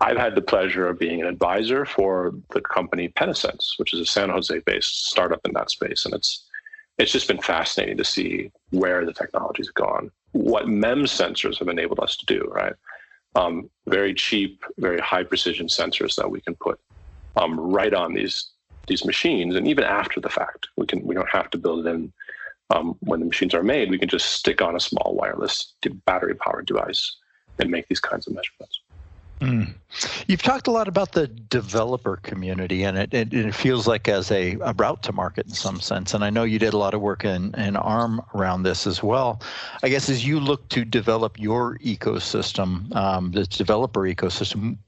I've 0.00 0.16
had 0.16 0.34
the 0.34 0.42
pleasure 0.42 0.88
of 0.88 0.98
being 0.98 1.20
an 1.20 1.26
advisor 1.26 1.84
for 1.84 2.34
the 2.50 2.60
company 2.60 3.08
Petasense, 3.08 3.78
which 3.78 3.94
is 3.94 4.00
a 4.00 4.06
San 4.06 4.28
Jose-based 4.28 5.08
startup 5.08 5.40
in 5.44 5.52
that 5.54 5.70
space, 5.70 6.04
and 6.04 6.14
it's 6.14 6.46
it's 6.98 7.10
just 7.10 7.26
been 7.26 7.40
fascinating 7.42 7.96
to 7.96 8.04
see 8.04 8.52
where 8.70 9.04
the 9.04 9.12
technology's 9.12 9.70
gone, 9.70 10.10
what 10.32 10.68
MEMS 10.68 11.10
sensors 11.10 11.58
have 11.58 11.68
enabled 11.68 12.00
us 12.00 12.16
to 12.16 12.26
do. 12.26 12.42
Right, 12.50 12.74
um, 13.34 13.70
very 13.86 14.14
cheap, 14.14 14.64
very 14.78 15.00
high 15.00 15.24
precision 15.24 15.66
sensors 15.66 16.14
that 16.16 16.30
we 16.30 16.40
can 16.40 16.54
put 16.56 16.78
um, 17.36 17.58
right 17.58 17.94
on 17.94 18.14
these 18.14 18.50
these 18.86 19.04
machines, 19.04 19.54
and 19.54 19.66
even 19.66 19.84
after 19.84 20.20
the 20.20 20.28
fact, 20.28 20.68
we 20.76 20.86
can 20.86 21.04
we 21.06 21.14
don't 21.14 21.28
have 21.30 21.50
to 21.50 21.58
build 21.58 21.86
it 21.86 21.90
in 21.90 22.12
um, 22.70 22.96
when 23.00 23.20
the 23.20 23.26
machines 23.26 23.54
are 23.54 23.62
made. 23.62 23.90
We 23.90 23.98
can 23.98 24.08
just 24.08 24.32
stick 24.32 24.62
on 24.62 24.76
a 24.76 24.80
small 24.80 25.14
wireless 25.14 25.74
battery 26.06 26.34
powered 26.34 26.66
device 26.66 27.16
and 27.58 27.70
make 27.70 27.88
these 27.88 28.00
kinds 28.00 28.26
of 28.26 28.34
measurements. 28.34 28.80
Mm. 29.44 29.74
You've 30.26 30.42
talked 30.42 30.66
a 30.66 30.70
lot 30.70 30.88
about 30.88 31.12
the 31.12 31.28
developer 31.28 32.16
community, 32.16 32.82
and 32.82 32.96
it, 32.96 33.12
it, 33.12 33.34
it, 33.34 33.54
feels 33.54 33.86
like 33.86 34.08
as 34.08 34.30
a, 34.30 34.56
a 34.62 34.72
route 34.72 35.02
to 35.02 35.12
market 35.12 35.46
in 35.46 35.52
some 35.52 35.80
sense. 35.80 36.14
And 36.14 36.24
I 36.24 36.30
know 36.30 36.44
you 36.44 36.58
did 36.58 36.72
a 36.72 36.78
lot 36.78 36.94
of 36.94 37.02
work 37.02 37.24
in, 37.24 37.54
in 37.54 37.76
ARM 37.76 38.22
around 38.34 38.62
this 38.62 38.86
as 38.86 39.02
well. 39.02 39.42
I 39.82 39.90
guess 39.90 40.08
as 40.08 40.26
you 40.26 40.40
look 40.40 40.66
to 40.70 40.84
develop 40.84 41.38
your 41.38 41.78
ecosystem, 41.78 42.94
um, 42.96 43.32
the 43.32 43.44
developer 43.44 44.00
ecosystem, 44.00 44.78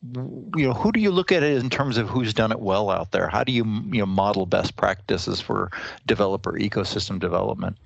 you 0.57 0.66
know, 0.66 0.73
who 0.73 0.90
do 0.90 1.01
you 1.01 1.11
look 1.11 1.31
at 1.33 1.42
it 1.42 1.59
in 1.59 1.69
terms 1.69 1.99
of 1.99 2.09
who's 2.09 2.33
done 2.33 2.51
it 2.51 2.61
well 2.61 2.88
out 2.88 3.12
there? 3.12 3.29
How 3.29 3.45
do 3.45 3.53
you 3.53 3.64
you 3.92 4.01
know 4.01 4.07
model 4.07 4.47
best 4.47 4.77
practices 4.77 5.40
for 5.40 5.71
developer 6.07 6.53
ecosystem 6.53 7.21
development? 7.21 7.77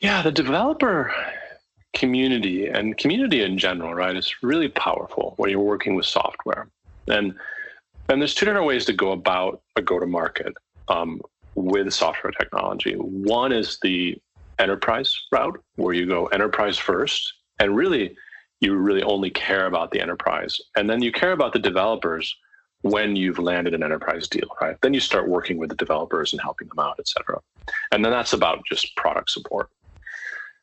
Yeah, 0.00 0.22
the 0.22 0.32
developer 0.32 1.12
community 1.94 2.66
and 2.66 2.96
community 2.96 3.42
in 3.42 3.58
general, 3.58 3.94
right, 3.94 4.16
is 4.16 4.34
really 4.42 4.68
powerful 4.68 5.34
when 5.36 5.50
you're 5.50 5.60
working 5.60 5.94
with 5.94 6.06
software. 6.06 6.68
And 7.08 7.34
and 8.08 8.20
there's 8.20 8.34
two 8.34 8.46
different 8.46 8.66
ways 8.66 8.84
to 8.86 8.92
go 8.92 9.12
about 9.12 9.62
a 9.76 9.82
go 9.82 9.98
to 9.98 10.06
market. 10.06 10.54
Um, 10.88 11.20
with 11.54 11.92
software 11.92 12.32
technology. 12.32 12.94
One 12.94 13.52
is 13.52 13.78
the 13.82 14.16
enterprise 14.58 15.14
route, 15.32 15.62
where 15.76 15.94
you 15.94 16.06
go 16.06 16.26
enterprise 16.26 16.78
first, 16.78 17.32
and 17.58 17.76
really, 17.76 18.16
you 18.60 18.74
really 18.76 19.02
only 19.02 19.30
care 19.30 19.66
about 19.66 19.90
the 19.90 20.00
enterprise. 20.00 20.56
And 20.76 20.88
then 20.88 21.02
you 21.02 21.12
care 21.12 21.32
about 21.32 21.52
the 21.52 21.58
developers 21.58 22.36
when 22.82 23.16
you've 23.16 23.38
landed 23.38 23.74
an 23.74 23.82
enterprise 23.82 24.28
deal, 24.28 24.48
right? 24.60 24.76
Then 24.80 24.94
you 24.94 25.00
start 25.00 25.28
working 25.28 25.58
with 25.58 25.70
the 25.70 25.76
developers 25.76 26.32
and 26.32 26.40
helping 26.40 26.68
them 26.68 26.78
out, 26.78 26.96
et 26.98 27.08
cetera. 27.08 27.40
And 27.92 28.04
then 28.04 28.12
that's 28.12 28.32
about 28.32 28.62
just 28.66 28.94
product 28.96 29.30
support. 29.30 29.70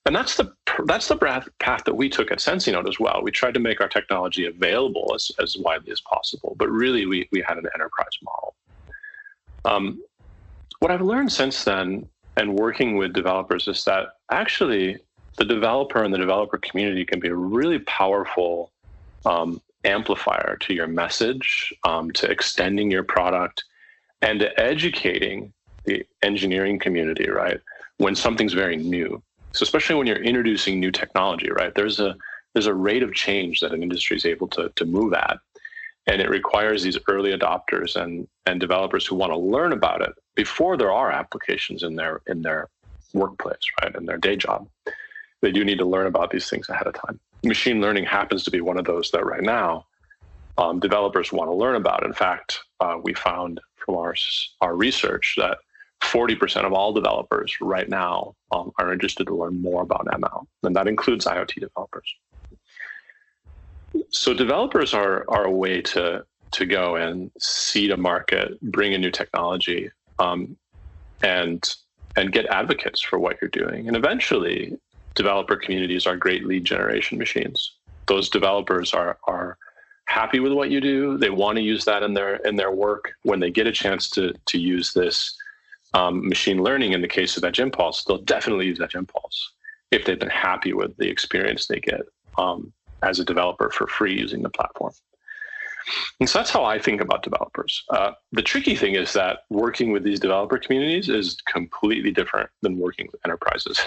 And 0.08 0.16
that's 0.16 0.38
the 0.38 0.54
that's 0.86 1.10
the 1.10 1.18
path 1.18 1.84
that 1.84 1.94
we 1.94 2.08
took 2.08 2.32
at 2.32 2.38
Sensinode 2.38 2.88
as 2.88 2.98
well. 2.98 3.20
We 3.22 3.30
tried 3.30 3.54
to 3.56 3.60
make 3.60 3.82
our 3.82 3.90
technology 3.90 4.46
available 4.46 5.12
as, 5.14 5.30
as 5.42 5.58
widely 5.58 5.92
as 5.92 6.00
possible, 6.00 6.56
but 6.58 6.70
really 6.70 7.06
we, 7.06 7.28
we 7.34 7.44
had 7.46 7.58
an 7.58 7.66
enterprise 7.74 8.18
model. 8.24 8.56
Um, 9.66 10.02
what 10.80 10.92
I've 10.92 11.02
learned 11.02 11.32
since 11.32 11.66
then 11.66 12.08
and 12.38 12.58
working 12.58 12.96
with 12.96 13.12
developers 13.12 13.68
is 13.68 13.84
that 13.84 14.10
actually 14.32 14.98
the 15.38 15.44
developer 15.44 16.04
and 16.04 16.14
the 16.14 16.18
developer 16.18 16.58
community 16.58 17.04
can 17.04 17.20
be 17.20 17.28
a 17.28 17.36
really 17.36 17.80
powerful 17.80 18.72
um, 19.26 19.62
amplifier 19.84 20.56
to 20.62 20.74
your 20.74 20.88
message, 20.88 21.74
um, 21.84 22.12
to 22.12 22.32
extending 22.32 22.90
your 22.90 23.04
product, 23.04 23.66
and 24.22 24.40
to 24.40 24.58
educating 24.58 25.52
the 25.84 26.06
engineering 26.22 26.80
community, 26.80 27.30
right? 27.30 27.60
When 27.98 28.16
something's 28.16 28.54
very 28.54 28.78
new. 28.78 29.22
So 29.54 29.64
especially 29.64 29.96
when 29.96 30.08
you're 30.08 30.22
introducing 30.22 30.80
new 30.80 30.92
technology, 30.92 31.50
right? 31.50 31.74
There's 31.74 32.00
a 32.00 32.16
there's 32.54 32.68
a 32.68 32.74
rate 32.74 33.04
of 33.04 33.14
change 33.14 33.60
that 33.60 33.74
an 33.74 33.84
industry 33.84 34.18
is 34.18 34.26
able 34.26 34.48
to, 34.50 34.72
to 34.76 34.86
move 34.86 35.14
at. 35.14 35.38
And 36.08 36.22
it 36.22 36.30
requires 36.30 36.82
these 36.82 36.98
early 37.08 37.38
adopters 37.38 37.96
and, 37.96 38.28
and 38.46 38.60
developers 38.60 39.06
who 39.06 39.16
want 39.16 39.32
to 39.32 39.38
learn 39.38 39.74
about 39.74 40.02
it 40.02 40.14
before 40.36 40.78
there 40.78 40.92
are 40.92 41.12
applications 41.12 41.84
in 41.84 41.96
their 41.96 42.22
in 42.28 42.42
their 42.42 42.70
workplace, 43.14 43.60
right? 43.82 43.96
In 43.96 44.06
their 44.06 44.18
day 44.18 44.36
job. 44.36 44.68
They 45.42 45.52
do 45.52 45.64
need 45.64 45.78
to 45.78 45.86
learn 45.86 46.08
about 46.08 46.32
these 46.32 46.50
things 46.50 46.68
ahead 46.70 46.88
of 46.88 46.96
time 46.96 47.20
machine 47.44 47.82
learning 47.82 48.06
happens 48.06 48.44
to 48.44 48.52
be 48.52 48.62
one 48.62 48.78
of 48.78 48.86
those 48.86 49.12
that 49.12 49.26
right 49.26 49.44
now 49.44 49.86
um, 50.58 50.80
developers 50.80 51.32
want 51.32 51.50
to 51.50 51.56
learn 51.56 51.76
about. 51.76 52.06
In 52.06 52.14
fact, 52.14 52.60
uh, 52.80 52.98
we 53.02 53.14
found 53.14 53.62
from 53.76 53.96
our 53.96 54.16
our 54.62 54.76
research 54.76 55.36
that 55.38 55.60
40% 56.02 56.66
of 56.66 56.74
all 56.74 56.94
developers 56.94 57.56
right 57.60 57.90
now 57.90 58.36
um, 58.52 58.72
are 58.80 58.94
interested 58.94 59.28
to 59.28 59.36
learn 59.36 59.62
more 59.62 59.82
about 59.82 60.06
ML, 60.06 60.46
and 60.64 60.76
that 60.76 60.88
includes 60.88 61.26
IoT 61.26 61.60
developers. 61.60 62.14
So 64.10 64.34
developers 64.34 64.94
are 64.94 65.26
are 65.30 65.46
a 65.46 65.52
way 65.52 65.82
to 65.82 66.24
to 66.52 66.66
go 66.66 66.96
and 66.96 67.32
seed 67.40 67.92
a 67.92 67.98
market, 67.98 68.60
bring 68.62 68.94
a 68.94 68.98
new 68.98 69.12
technology, 69.12 69.90
um, 70.20 70.56
and 71.24 71.64
and 72.16 72.32
get 72.32 72.46
advocates 72.48 73.02
for 73.02 73.20
what 73.20 73.38
you're 73.42 73.50
doing, 73.50 73.88
and 73.88 73.98
eventually 73.98 74.78
developer 75.16 75.56
communities 75.56 76.06
are 76.06 76.16
great 76.16 76.46
lead 76.46 76.64
generation 76.64 77.18
machines. 77.18 77.74
Those 78.08 78.30
developers 78.30 78.94
are 78.94 79.18
are 79.28 79.58
happy 80.06 80.40
with 80.40 80.54
what 80.54 80.70
you 80.70 80.80
do. 80.80 81.18
They 81.18 81.30
want 81.30 81.58
to 81.58 81.62
use 81.62 81.84
that 81.86 82.04
in 82.04 82.14
their 82.14 82.36
in 82.38 82.56
their 82.56 82.72
work. 82.72 83.14
When 83.24 83.40
they 83.40 83.52
get 83.52 83.68
a 83.68 83.72
chance 83.72 84.10
to 84.12 84.34
to 84.46 84.58
use 84.58 84.94
this 84.94 85.36
um, 85.94 86.28
machine 86.28 86.64
learning 86.64 86.94
in 86.94 87.02
the 87.02 87.08
case 87.08 87.38
of 87.38 87.44
Edge 87.44 87.60
Impulse, 87.60 88.04
they'll 88.04 88.18
definitely 88.18 88.66
use 88.68 88.80
Edge 88.82 88.96
Impulse 88.96 89.54
if 89.92 90.06
they've 90.06 90.20
been 90.20 90.30
happy 90.30 90.74
with 90.74 90.96
the 90.98 91.08
experience 91.10 91.68
they 91.68 91.80
get 91.80 92.02
um, 92.38 92.74
as 93.04 93.20
a 93.20 93.26
developer 93.26 93.70
for 93.70 93.88
free 93.88 94.18
using 94.18 94.42
the 94.42 94.50
platform. 94.50 94.94
And 96.20 96.30
so 96.30 96.40
that's 96.40 96.52
how 96.52 96.66
I 96.66 96.80
think 96.80 97.00
about 97.00 97.24
developers. 97.24 97.84
Uh, 97.90 98.12
the 98.34 98.42
tricky 98.42 98.76
thing 98.76 98.96
is 98.96 99.14
that 99.14 99.40
working 99.50 99.92
with 99.92 100.04
these 100.04 100.20
developer 100.20 100.58
communities 100.58 101.08
is 101.08 101.38
completely 101.48 102.12
different 102.12 102.50
than 102.62 102.78
working 102.78 103.08
with 103.12 103.22
enterprises. 103.26 103.80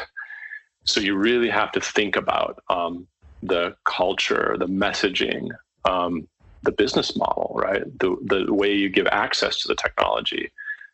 So 0.84 1.00
you 1.00 1.16
really 1.16 1.50
have 1.50 1.72
to 1.72 1.80
think 1.80 2.16
about 2.16 2.62
um, 2.70 3.06
the 3.42 3.76
culture, 3.84 4.56
the 4.58 4.66
messaging, 4.66 5.50
um, 5.84 6.26
the 6.62 6.72
business 6.72 7.16
model, 7.16 7.52
right? 7.54 7.82
The, 7.98 8.16
the 8.22 8.52
way 8.52 8.74
you 8.74 8.88
give 8.88 9.06
access 9.08 9.60
to 9.60 9.68
the 9.68 9.74
technology, 9.74 10.50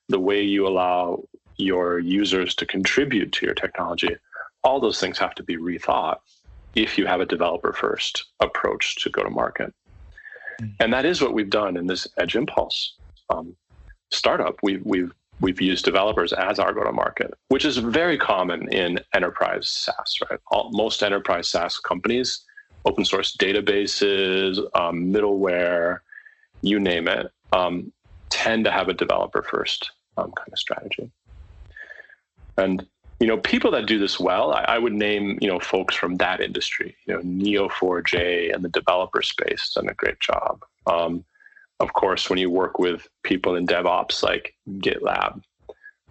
the 0.09 0.21
way 0.21 0.43
you 0.43 0.67
allow 0.67 1.23
your 1.57 1.99
users 1.99 2.55
to 2.55 2.67
contribute 2.67 3.33
to 3.33 3.47
your 3.47 3.55
technology. 3.55 4.15
All 4.63 4.81
those 4.81 5.01
things 5.01 5.19
have 5.19 5.35
to 5.37 5.43
be 5.43 5.57
rethought 5.57 6.19
if 6.75 6.99
you 6.99 7.07
have 7.07 7.21
a 7.21 7.27
developer 7.27 7.73
first 7.73 8.27
approach 8.41 8.97
to 9.03 9.11
go 9.11 9.23
to 9.23 9.31
market. 9.31 9.73
Mm-hmm. 10.61 10.73
And 10.81 10.93
that 10.93 11.05
is 11.05 11.23
what 11.23 11.33
we've 11.33 11.51
done 11.51 11.77
in 11.77 11.87
this 11.87 12.07
Edge 12.19 12.37
Impulse 12.37 12.97
um, 13.31 13.57
startup. 14.11 14.57
We've, 14.63 14.85
we've 14.85 15.13
we've 15.41 15.61
used 15.61 15.85
developers 15.85 16.33
as 16.33 16.59
our 16.59 16.73
go-to-market, 16.73 17.35
which 17.49 17.65
is 17.65 17.77
very 17.77 18.17
common 18.17 18.73
in 18.73 18.99
enterprise 19.15 19.69
SaaS. 19.69 20.19
Right, 20.31 20.41
All, 20.51 20.71
most 20.73 21.03
enterprise 21.03 21.49
SaaS 21.49 21.79
companies, 21.79 22.45
open 22.85 23.05
source 23.05 23.37
databases, 23.37 24.59
um, 24.75 25.13
middleware, 25.13 25.99
you 26.63 26.81
name 26.81 27.09
it, 27.09 27.31
um, 27.53 27.93
tend 28.31 28.65
to 28.65 28.71
have 28.71 28.89
a 28.89 28.95
developer-first 28.95 29.91
um, 30.17 30.33
kind 30.33 30.53
of 30.53 30.59
strategy. 30.59 31.11
And 32.57 32.87
you 33.21 33.27
know, 33.27 33.39
people 33.39 33.71
that 33.71 33.87
do 33.87 33.99
this 33.99 34.21
well, 34.21 34.53
I, 34.53 34.63
I, 34.69 34.79
would 34.79 34.93
name 34.93 35.39
you 35.41 35.49
know 35.49 35.59
folks 35.59 35.95
from 35.95 36.17
that 36.17 36.41
industry. 36.41 36.97
You 37.07 37.15
know, 37.15 37.21
Neo4j 37.21 38.55
and 38.55 38.63
the 38.63 38.69
developer 38.69 39.23
space 39.23 39.73
done 39.75 39.89
a 39.89 39.95
great 39.95 40.21
job. 40.21 40.63
Um, 40.87 41.25
of 41.81 41.93
course, 41.93 42.29
when 42.29 42.39
you 42.39 42.51
work 42.51 42.79
with 42.79 43.09
people 43.23 43.57
in 43.57 43.67
DevOps 43.67 44.23
like 44.23 44.55
GitLab, 44.69 45.43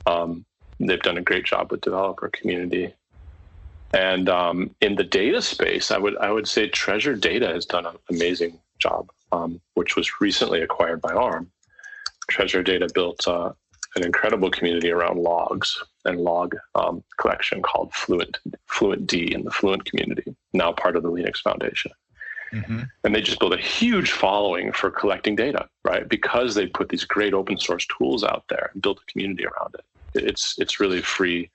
um, 0.06 0.46
they've 0.80 1.02
done 1.02 1.18
a 1.18 1.22
great 1.22 1.46
job 1.46 1.72
with 1.72 1.82
developer 1.82 2.30
community. 2.30 2.94
And 3.94 4.28
um, 4.28 4.76
in 4.82 4.96
the 4.96 5.04
data 5.04 5.42
space, 5.42 5.92
I 5.92 5.98
would 5.98 6.18
I 6.18 6.32
would 6.32 6.48
say 6.48 6.68
Treasure 6.68 7.16
Data 7.16 7.48
has 7.48 7.66
done 7.66 7.86
an 7.86 7.98
amazing 8.10 8.60
job, 8.80 9.10
um, 9.32 9.62
which 9.76 9.96
was 9.96 10.20
recently 10.20 10.62
acquired 10.62 11.02
by 11.02 11.14
ARM. 11.14 11.52
Treasure 12.30 12.64
Data 12.64 12.90
built 12.94 13.28
uh, 13.28 13.54
an 13.96 14.04
incredible 14.04 14.50
community 14.52 14.92
around 14.92 15.20
logs 15.20 15.82
and 16.04 16.20
log 16.20 16.56
um, 16.76 17.04
collection 17.18 17.62
called 17.62 17.94
Fluent 17.94 18.38
Fluentd 18.70 19.32
in 19.32 19.44
the 19.44 19.52
Fluent 19.52 19.86
community, 19.86 20.36
now 20.54 20.72
part 20.72 20.96
of 20.96 21.04
the 21.04 21.12
Linux 21.12 21.38
Foundation. 21.38 21.92
Mm-hmm. 22.54 22.82
And 23.04 23.16
they 23.16 23.22
just 23.22 23.40
built 23.40 23.54
a 23.54 23.58
huge 23.58 24.12
following 24.12 24.72
for 24.72 24.90
collecting 24.90 25.36
data, 25.36 25.68
right? 25.84 26.08
Because 26.08 26.56
they 26.56 26.68
put 26.68 26.90
these 26.90 27.04
great 27.04 27.34
open 27.34 27.58
source 27.58 27.86
tools 27.98 28.24
out 28.24 28.46
there 28.50 28.70
and 28.74 28.82
built 28.82 29.00
a 29.00 29.12
community 29.12 29.46
around 29.46 29.76
it. 29.76 29.86
It's 30.14 30.56
it's 30.58 30.80
really 30.80 31.02
free 31.02 31.50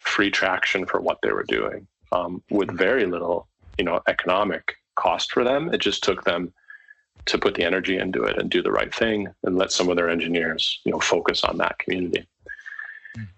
free 0.00 0.30
traction 0.30 0.86
for 0.86 1.00
what 1.00 1.18
they 1.22 1.32
were 1.32 1.44
doing 1.44 1.86
um, 2.12 2.42
with 2.50 2.70
very 2.70 3.06
little, 3.06 3.48
you 3.78 3.84
know, 3.84 4.00
economic 4.08 4.76
cost 4.94 5.32
for 5.32 5.44
them. 5.44 5.72
It 5.74 5.78
just 5.78 6.04
took 6.04 6.24
them 6.24 6.52
to 7.26 7.38
put 7.38 7.54
the 7.54 7.64
energy 7.64 7.98
into 7.98 8.24
it 8.24 8.38
and 8.38 8.50
do 8.50 8.62
the 8.62 8.70
right 8.70 8.94
thing 8.94 9.28
and 9.42 9.56
let 9.56 9.72
some 9.72 9.88
of 9.88 9.96
their 9.96 10.08
engineers, 10.08 10.80
you 10.84 10.92
know, 10.92 11.00
focus 11.00 11.42
on 11.44 11.58
that 11.58 11.78
community. 11.78 12.26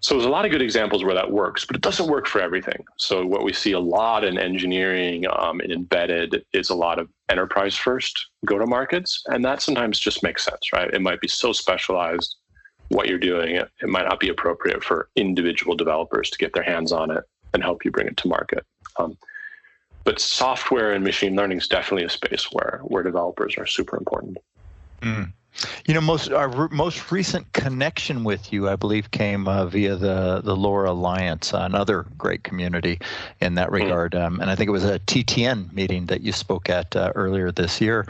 So 0.01 0.15
there's 0.15 0.25
a 0.25 0.29
lot 0.29 0.45
of 0.45 0.51
good 0.51 0.61
examples 0.61 1.03
where 1.03 1.15
that 1.15 1.31
works, 1.31 1.65
but 1.65 1.75
it 1.75 1.81
doesn't 1.81 2.09
work 2.09 2.27
for 2.27 2.41
everything. 2.41 2.83
So 2.97 3.25
what 3.25 3.43
we 3.43 3.53
see 3.53 3.71
a 3.71 3.79
lot 3.79 4.23
in 4.23 4.37
engineering 4.37 5.25
um, 5.31 5.61
and 5.61 5.71
embedded 5.71 6.43
is 6.53 6.69
a 6.69 6.75
lot 6.75 6.99
of 6.99 7.09
enterprise 7.29 7.75
first 7.75 8.27
go 8.45 8.57
to 8.57 8.65
markets, 8.65 9.23
and 9.27 9.43
that 9.45 9.61
sometimes 9.61 9.99
just 9.99 10.23
makes 10.23 10.43
sense, 10.43 10.73
right? 10.73 10.93
It 10.93 11.01
might 11.01 11.21
be 11.21 11.27
so 11.27 11.53
specialized 11.53 12.35
what 12.89 13.07
you're 13.07 13.19
doing, 13.19 13.55
it, 13.55 13.69
it 13.81 13.89
might 13.89 14.07
not 14.07 14.19
be 14.19 14.29
appropriate 14.29 14.83
for 14.83 15.09
individual 15.15 15.75
developers 15.75 16.29
to 16.31 16.37
get 16.39 16.53
their 16.53 16.63
hands 16.63 16.91
on 16.91 17.11
it 17.11 17.23
and 17.53 17.63
help 17.63 17.85
you 17.85 17.91
bring 17.91 18.07
it 18.07 18.17
to 18.17 18.27
market. 18.27 18.65
Um, 18.97 19.17
but 20.03 20.19
software 20.19 20.91
and 20.91 21.03
machine 21.03 21.35
learning 21.35 21.57
is 21.57 21.67
definitely 21.67 22.05
a 22.05 22.09
space 22.09 22.45
where 22.51 22.81
where 22.83 23.03
developers 23.03 23.57
are 23.57 23.65
super 23.65 23.97
important. 23.97 24.37
Mm. 25.01 25.33
You 25.85 25.93
know, 25.93 26.01
most 26.01 26.31
our 26.31 26.69
most 26.69 27.11
recent 27.11 27.51
connection 27.53 28.23
with 28.23 28.53
you, 28.53 28.69
I 28.69 28.75
believe, 28.75 29.11
came 29.11 29.47
uh, 29.47 29.65
via 29.65 29.95
the 29.95 30.41
the 30.43 30.55
LoRa 30.55 30.89
Alliance, 30.89 31.53
another 31.53 32.05
great 32.17 32.43
community 32.43 32.99
in 33.41 33.55
that 33.55 33.69
hmm. 33.69 33.75
regard. 33.75 34.15
Um, 34.15 34.39
and 34.39 34.49
I 34.49 34.55
think 34.55 34.69
it 34.69 34.71
was 34.71 34.85
a 34.85 34.99
TTN 34.99 35.73
meeting 35.73 36.05
that 36.05 36.21
you 36.21 36.31
spoke 36.31 36.69
at 36.69 36.95
uh, 36.95 37.11
earlier 37.15 37.51
this 37.51 37.81
year. 37.81 38.07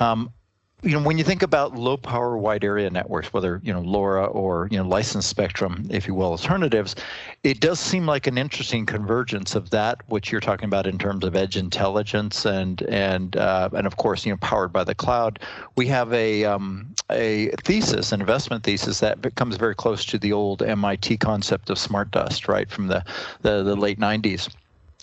Um, 0.00 0.32
you 0.82 0.92
know, 0.92 1.02
when 1.02 1.18
you 1.18 1.24
think 1.24 1.42
about 1.42 1.74
low 1.74 1.96
power 1.96 2.38
wide 2.38 2.62
area 2.62 2.88
networks, 2.88 3.32
whether, 3.32 3.60
you 3.64 3.72
know, 3.72 3.82
LoRa 3.82 4.32
or, 4.32 4.68
you 4.70 4.78
know, 4.78 4.84
licensed 4.84 5.28
spectrum, 5.28 5.84
if 5.90 6.06
you 6.06 6.14
will, 6.14 6.30
alternatives, 6.30 6.94
it 7.42 7.58
does 7.58 7.80
seem 7.80 8.06
like 8.06 8.28
an 8.28 8.38
interesting 8.38 8.86
convergence 8.86 9.56
of 9.56 9.70
that, 9.70 10.00
which 10.08 10.30
you're 10.30 10.40
talking 10.40 10.66
about 10.66 10.86
in 10.86 10.96
terms 10.96 11.24
of 11.24 11.34
edge 11.34 11.56
intelligence 11.56 12.46
and, 12.46 12.82
and, 12.82 13.36
uh, 13.36 13.68
and 13.72 13.88
of 13.88 13.96
course, 13.96 14.24
you 14.24 14.32
know, 14.32 14.36
powered 14.36 14.72
by 14.72 14.84
the 14.84 14.94
cloud. 14.94 15.40
We 15.74 15.88
have 15.88 16.12
a, 16.12 16.44
um, 16.44 16.94
a 17.10 17.48
thesis, 17.64 18.12
an 18.12 18.20
investment 18.20 18.62
thesis 18.62 19.00
that 19.00 19.20
becomes 19.20 19.56
very 19.56 19.74
close 19.74 20.04
to 20.04 20.18
the 20.18 20.32
old 20.32 20.62
MIT 20.62 21.16
concept 21.16 21.70
of 21.70 21.78
smart 21.78 22.12
dust, 22.12 22.46
right, 22.46 22.70
from 22.70 22.86
the, 22.86 23.04
the, 23.42 23.64
the 23.64 23.74
late 23.74 23.98
90s 23.98 24.48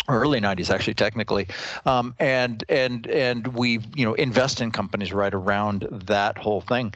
early 0.07 0.39
90s 0.39 0.69
actually 0.69 0.93
technically 0.93 1.47
um, 1.85 2.13
and 2.19 2.63
and 2.69 3.07
and 3.07 3.47
we 3.47 3.79
you 3.95 4.05
know 4.05 4.13
invest 4.15 4.61
in 4.61 4.71
companies 4.71 5.11
right 5.11 5.33
around 5.33 5.87
that 5.91 6.37
whole 6.37 6.61
thing 6.61 6.93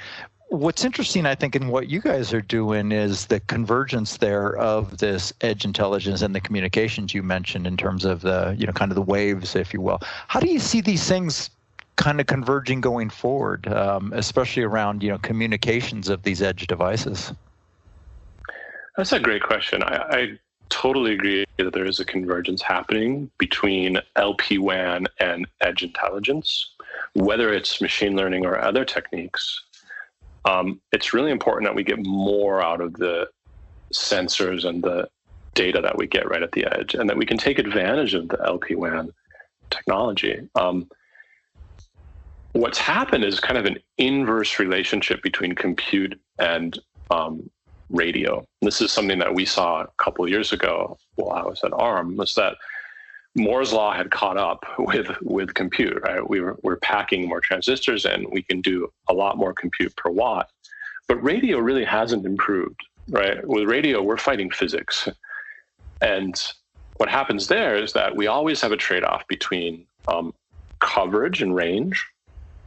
what's 0.49 0.83
interesting, 0.83 1.25
I 1.25 1.35
think, 1.35 1.55
in 1.55 1.67
what 1.69 1.89
you 1.89 2.01
guys 2.01 2.33
are 2.33 2.41
doing 2.41 2.91
is 2.91 3.27
the 3.27 3.39
convergence 3.41 4.17
there 4.17 4.57
of 4.57 4.97
this 4.97 5.31
edge 5.41 5.63
intelligence 5.63 6.21
and 6.21 6.35
the 6.35 6.41
communications 6.41 7.13
you 7.13 7.23
mentioned 7.23 7.65
in 7.65 7.77
terms 7.77 8.03
of 8.03 8.21
the, 8.21 8.55
you 8.57 8.65
know, 8.65 8.73
kind 8.73 8.91
of 8.91 8.95
the 8.95 9.01
waves, 9.01 9.55
if 9.55 9.73
you 9.73 9.81
will. 9.81 9.99
How 10.27 10.39
do 10.39 10.49
you 10.49 10.59
see 10.59 10.81
these 10.81 11.07
things 11.07 11.49
kind 11.95 12.19
of 12.19 12.27
converging 12.27 12.81
going 12.81 13.09
forward, 13.09 13.67
um, 13.67 14.11
especially 14.13 14.63
around, 14.63 15.03
you 15.03 15.09
know, 15.09 15.17
communications 15.19 16.09
of 16.09 16.23
these 16.23 16.41
edge 16.41 16.65
devices? 16.67 17.31
That's 18.97 19.13
a 19.13 19.19
great 19.19 19.43
question. 19.43 19.83
I, 19.83 19.95
I 19.95 20.39
totally 20.69 21.13
agree 21.13 21.45
that 21.57 21.73
there 21.73 21.85
is 21.85 21.99
a 21.99 22.05
convergence 22.05 22.61
happening 22.61 23.29
between 23.37 23.97
LPWAN 24.15 25.07
and 25.19 25.47
edge 25.61 25.83
intelligence, 25.83 26.71
whether 27.13 27.53
it's 27.53 27.81
machine 27.81 28.15
learning 28.15 28.45
or 28.45 28.59
other 28.59 28.85
techniques 28.85 29.61
um, 30.45 30.79
it's 30.91 31.13
really 31.13 31.31
important 31.31 31.67
that 31.67 31.75
we 31.75 31.83
get 31.83 32.03
more 32.05 32.63
out 32.63 32.81
of 32.81 32.93
the 32.93 33.29
sensors 33.93 34.65
and 34.65 34.83
the 34.83 35.09
data 35.53 35.81
that 35.81 35.97
we 35.97 36.07
get 36.07 36.29
right 36.29 36.43
at 36.43 36.51
the 36.51 36.65
edge, 36.65 36.95
and 36.95 37.09
that 37.09 37.17
we 37.17 37.25
can 37.25 37.37
take 37.37 37.59
advantage 37.59 38.13
of 38.13 38.29
the 38.29 38.37
LPWAN 38.37 39.11
technology. 39.69 40.47
Um, 40.55 40.89
what's 42.53 42.77
happened 42.77 43.23
is 43.23 43.39
kind 43.39 43.57
of 43.57 43.65
an 43.65 43.77
inverse 43.97 44.59
relationship 44.59 45.21
between 45.21 45.53
compute 45.53 46.19
and 46.39 46.79
um, 47.11 47.49
radio. 47.89 48.45
This 48.61 48.81
is 48.81 48.91
something 48.91 49.19
that 49.19 49.33
we 49.33 49.45
saw 49.45 49.81
a 49.81 49.87
couple 49.97 50.27
years 50.27 50.53
ago 50.53 50.97
while 51.15 51.31
I 51.31 51.43
was 51.43 51.63
at 51.63 51.73
ARM. 51.73 52.15
Was 52.17 52.35
that 52.35 52.55
Moore's 53.35 53.73
law 53.73 53.93
had 53.93 54.11
caught 54.11 54.37
up 54.37 54.65
with 54.77 55.09
with 55.21 55.53
compute, 55.53 56.01
right? 56.03 56.27
We 56.27 56.41
were 56.41 56.57
we're 56.63 56.77
packing 56.77 57.27
more 57.27 57.41
transistors 57.41 58.05
and 58.05 58.27
we 58.29 58.41
can 58.41 58.61
do 58.61 58.91
a 59.07 59.13
lot 59.13 59.37
more 59.37 59.53
compute 59.53 59.95
per 59.95 60.09
watt. 60.09 60.49
But 61.07 61.23
radio 61.23 61.57
really 61.59 61.85
hasn't 61.85 62.25
improved, 62.25 62.81
right? 63.09 63.45
With 63.47 63.67
radio, 63.67 64.01
we're 64.01 64.17
fighting 64.17 64.51
physics. 64.51 65.07
And 66.01 66.39
what 66.97 67.09
happens 67.09 67.47
there 67.47 67.75
is 67.75 67.93
that 67.93 68.15
we 68.15 68.27
always 68.27 68.61
have 68.61 68.71
a 68.71 68.77
trade-off 68.77 69.27
between 69.27 69.85
um, 70.07 70.33
coverage 70.79 71.41
and 71.41 71.55
range 71.55 72.05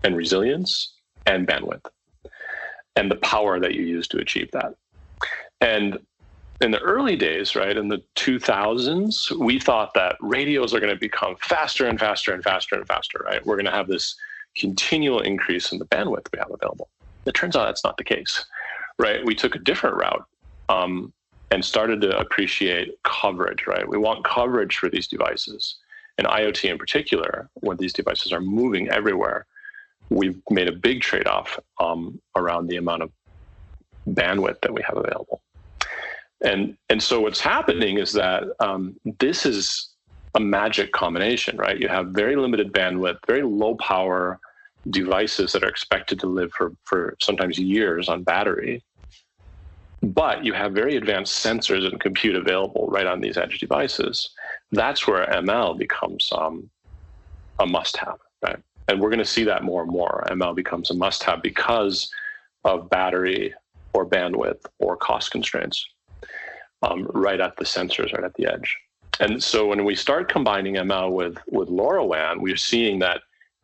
and 0.03 0.17
resilience 0.17 0.95
and 1.27 1.47
bandwidth 1.47 1.87
and 2.97 3.11
the 3.11 3.17
power 3.17 3.61
that 3.61 3.75
you 3.75 3.83
use 3.83 4.09
to 4.09 4.19
achieve 4.19 4.51
that. 4.53 4.75
And 5.63 5.99
in 6.61 6.73
the 6.73 6.81
early 6.81 7.17
days, 7.17 7.57
right, 7.57 7.77
in 7.77 7.89
the 7.89 8.03
2000s, 8.17 9.31
we 9.39 9.59
thought 9.59 9.95
that 9.95 10.17
radios 10.21 10.75
are 10.75 10.81
going 10.81 10.93
to 10.93 10.99
become 10.99 11.37
faster 11.41 11.87
and 11.87 11.99
faster 11.99 12.35
and 12.35 12.43
faster 12.43 12.75
and 12.75 12.87
faster, 12.87 13.25
right? 13.25 13.45
We're 13.47 13.57
going 13.57 13.67
to 13.67 13.73
have 13.73 13.89
this 13.89 14.17
continual 14.57 15.21
increase 15.21 15.73
in 15.73 15.79
the 15.79 15.87
bandwidth 15.87 16.27
we 16.33 16.39
have 16.39 16.51
available. 16.51 16.89
It 17.27 17.35
turns 17.35 17.57
out 17.57 17.67
that's 17.67 17.85
not 17.85 17.97
the 17.97 18.05
case, 18.05 18.45
right? 18.99 19.25
We 19.25 19.35
took 19.35 19.55
a 19.55 19.61
different 19.61 19.97
route 19.97 20.25
um, 20.69 21.13
and 21.51 21.65
started 21.65 22.01
to 22.03 22.19
appreciate 22.19 23.01
coverage, 23.05 23.67
right? 23.67 23.89
We 23.89 23.99
want 23.99 24.25
coverage 24.25 24.77
for 24.77 24.89
these 24.89 25.07
devices. 25.07 25.77
And 26.19 26.27
IoT 26.27 26.71
in 26.71 26.79
particular, 26.79 27.49
when 27.55 27.77
these 27.77 27.93
devices 27.93 28.33
are 28.33 28.41
moving 28.41 28.89
everywhere, 28.89 29.47
we've 30.11 30.41
made 30.51 30.69
a 30.69 30.73
big 30.73 31.01
trade 31.01 31.27
off 31.27 31.59
um, 31.81 32.21
around 32.37 32.67
the 32.67 32.77
amount 32.77 33.03
of 33.03 33.11
bandwidth 34.09 34.61
that 34.61 34.75
we 34.75 34.83
have 34.83 34.97
available. 34.97 35.43
And 36.43 36.77
and 36.89 37.03
so 37.03 37.21
what's 37.21 37.41
happening 37.41 37.99
is 37.99 38.13
that 38.13 38.45
um, 38.61 38.97
this 39.21 39.47
is 39.47 39.91
a 40.35 40.41
magic 40.41 40.93
combination, 40.93 41.57
right? 41.57 41.79
You 41.79 41.89
have 41.89 42.09
very 42.09 42.37
limited 42.37 42.73
bandwidth, 42.73 43.19
very 43.27 43.43
low 43.43 43.77
power 43.77 44.41
devices 44.91 45.53
that 45.53 45.63
are 45.63 45.69
expected 45.69 46.19
to 46.21 46.27
live 46.27 46.53
for 46.53 46.73
for 46.85 47.17
sometimes 47.21 47.59
years 47.59 48.09
on 48.09 48.25
battery. 48.25 48.83
But 50.03 50.45
you 50.45 50.53
have 50.53 50.73
very 50.73 50.97
advanced 50.97 51.45
sensors 51.45 51.87
and 51.87 52.01
compute 52.01 52.35
available 52.35 52.89
right 52.89 53.07
on 53.07 53.21
these 53.21 53.37
edge 53.37 53.61
devices. 53.61 54.31
That's 54.73 55.07
where 55.07 55.25
ML 55.27 55.79
becomes 55.79 56.29
um, 56.37 56.69
a 57.61 57.67
must-have, 57.67 58.19
right? 58.43 58.59
And 58.89 59.01
we're 59.01 59.11
going 59.11 59.21
to 59.21 59.25
see 59.25 59.45
that 59.45 59.63
more 59.63 59.83
and 59.83 59.93
more. 59.93 60.27
ML 60.29 60.57
becomes 60.57 60.91
a 60.91 60.95
must-have 60.95 61.41
because 61.41 62.11
of 62.65 62.91
battery 62.91 63.55
or 63.95 64.05
bandwidth 64.05 64.65
or 64.81 64.97
cost 64.97 65.31
constraints 65.31 65.87
um, 66.83 67.07
right 67.15 67.41
at 67.41 67.57
the 67.57 67.65
sensors, 67.65 68.13
right 68.13 68.25
at 68.25 68.35
the 68.35 68.47
edge. 68.47 68.77
And 69.21 69.43
so 69.43 69.67
when 69.67 69.85
we 69.85 69.95
start 69.95 70.29
combining 70.29 70.75
ML 70.75 71.13
with, 71.13 71.39
with 71.51 71.69
LoRaWAN, 71.69 72.41
we're 72.41 72.57
seeing 72.57 72.99
that 73.01 73.21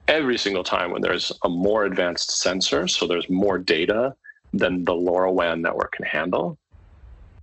every 0.07 0.39
single 0.39 0.63
time 0.63 0.91
when 0.91 1.03
there's 1.03 1.33
a 1.45 1.49
more 1.49 1.85
advanced 1.85 2.41
sensor, 2.41 2.87
so 2.87 3.07
there's 3.07 3.29
more 3.29 3.59
data 3.59 4.15
than 4.53 4.85
the 4.85 4.93
LoRaWAN 4.93 5.61
network 5.61 5.93
can 5.93 6.05
handle, 6.05 6.59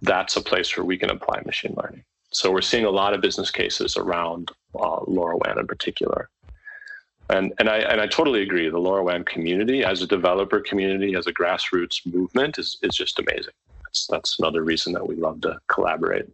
that's 0.02 0.36
a 0.36 0.42
place 0.42 0.76
where 0.78 0.86
we 0.86 0.98
can 0.98 1.10
apply 1.10 1.42
machine 1.46 1.76
learning. 1.82 2.04
So 2.32 2.52
we're 2.52 2.62
seeing 2.62 2.86
a 2.86 2.90
lot 2.90 3.14
of 3.14 3.22
business 3.22 3.50
cases 3.50 3.98
around 3.98 4.52
uh, 4.76 5.00
LoRaWAN 5.02 5.60
in 5.60 5.68
particular. 5.68 6.30
And, 7.30 7.54
and, 7.60 7.70
I, 7.70 7.78
and 7.78 8.00
I 8.00 8.08
totally 8.08 8.44
agree. 8.44 8.70
The 8.70 8.78
LoRaWAN 8.78 9.26
community, 9.26 9.84
as 9.84 10.02
a 10.04 10.08
developer 10.08 10.60
community, 10.60 11.16
as 11.16 11.26
a 11.26 11.34
grassroots 11.34 12.06
movement, 12.06 12.60
is, 12.60 12.78
is 12.84 12.96
just 12.96 13.20
amazing 13.20 13.54
that's 13.96 14.08
that's 14.08 14.40
another 14.40 14.64
reason 14.64 14.94
that 14.94 15.08
we 15.08 15.16
love 15.16 15.42
to 15.42 15.60
collaborate 15.68 16.26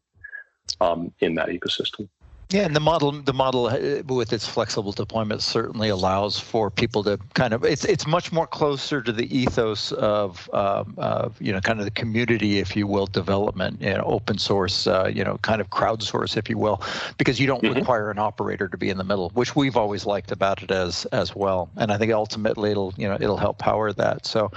um, 0.80 1.12
in 1.20 1.36
that 1.36 1.50
ecosystem. 1.50 2.08
Yeah, 2.50 2.66
and 2.66 2.76
the 2.76 2.82
model 2.82 3.14
the 3.14 3.34
model 3.34 3.68
uh, 3.68 4.04
with 4.14 4.34
its 4.34 4.46
flexible 4.46 4.92
deployment 4.92 5.42
certainly 5.42 5.88
allows 5.88 6.38
for 6.38 6.70
people 6.70 7.02
to 7.06 7.18
kind 7.34 7.54
of 7.54 7.64
it's 7.64 7.86
it's 7.86 8.06
much 8.06 8.34
more 8.34 8.46
closer 8.46 9.02
to 9.02 9.14
the 9.14 9.26
ethos 9.36 9.94
of 9.94 10.50
um, 10.54 10.94
of 10.98 11.42
you 11.42 11.54
know 11.54 11.62
kind 11.62 11.80
of 11.80 11.86
the 11.86 11.92
community, 11.92 12.60
if 12.60 12.76
you 12.76 12.88
will, 12.88 13.06
development, 13.06 13.82
you 13.82 13.94
know, 13.94 14.04
open 14.04 14.38
source, 14.38 14.86
uh, 14.86 15.10
you 15.14 15.24
know, 15.24 15.38
kind 15.38 15.62
of 15.62 15.70
crowdsource, 15.70 16.36
if 16.36 16.50
you 16.50 16.58
will, 16.58 16.82
because 17.18 17.40
you 17.40 17.48
don't 17.48 17.64
mm-hmm. 17.64 17.76
require 17.76 18.12
an 18.12 18.20
operator 18.20 18.68
to 18.68 18.78
be 18.78 18.90
in 18.90 18.98
the 18.98 19.06
middle, 19.06 19.30
which 19.30 19.56
we've 19.56 19.78
always 19.78 20.06
liked 20.06 20.34
about 20.34 20.62
it 20.62 20.72
as 20.72 21.06
as 21.14 21.34
well. 21.34 21.70
And 21.78 21.90
I 21.90 21.98
think 21.98 22.12
ultimately 22.12 22.72
it'll 22.72 22.94
you 22.98 23.08
know 23.08 23.16
it'll 23.16 23.38
help 23.38 23.60
power 23.60 23.94
that. 23.94 24.26
So, 24.26 24.52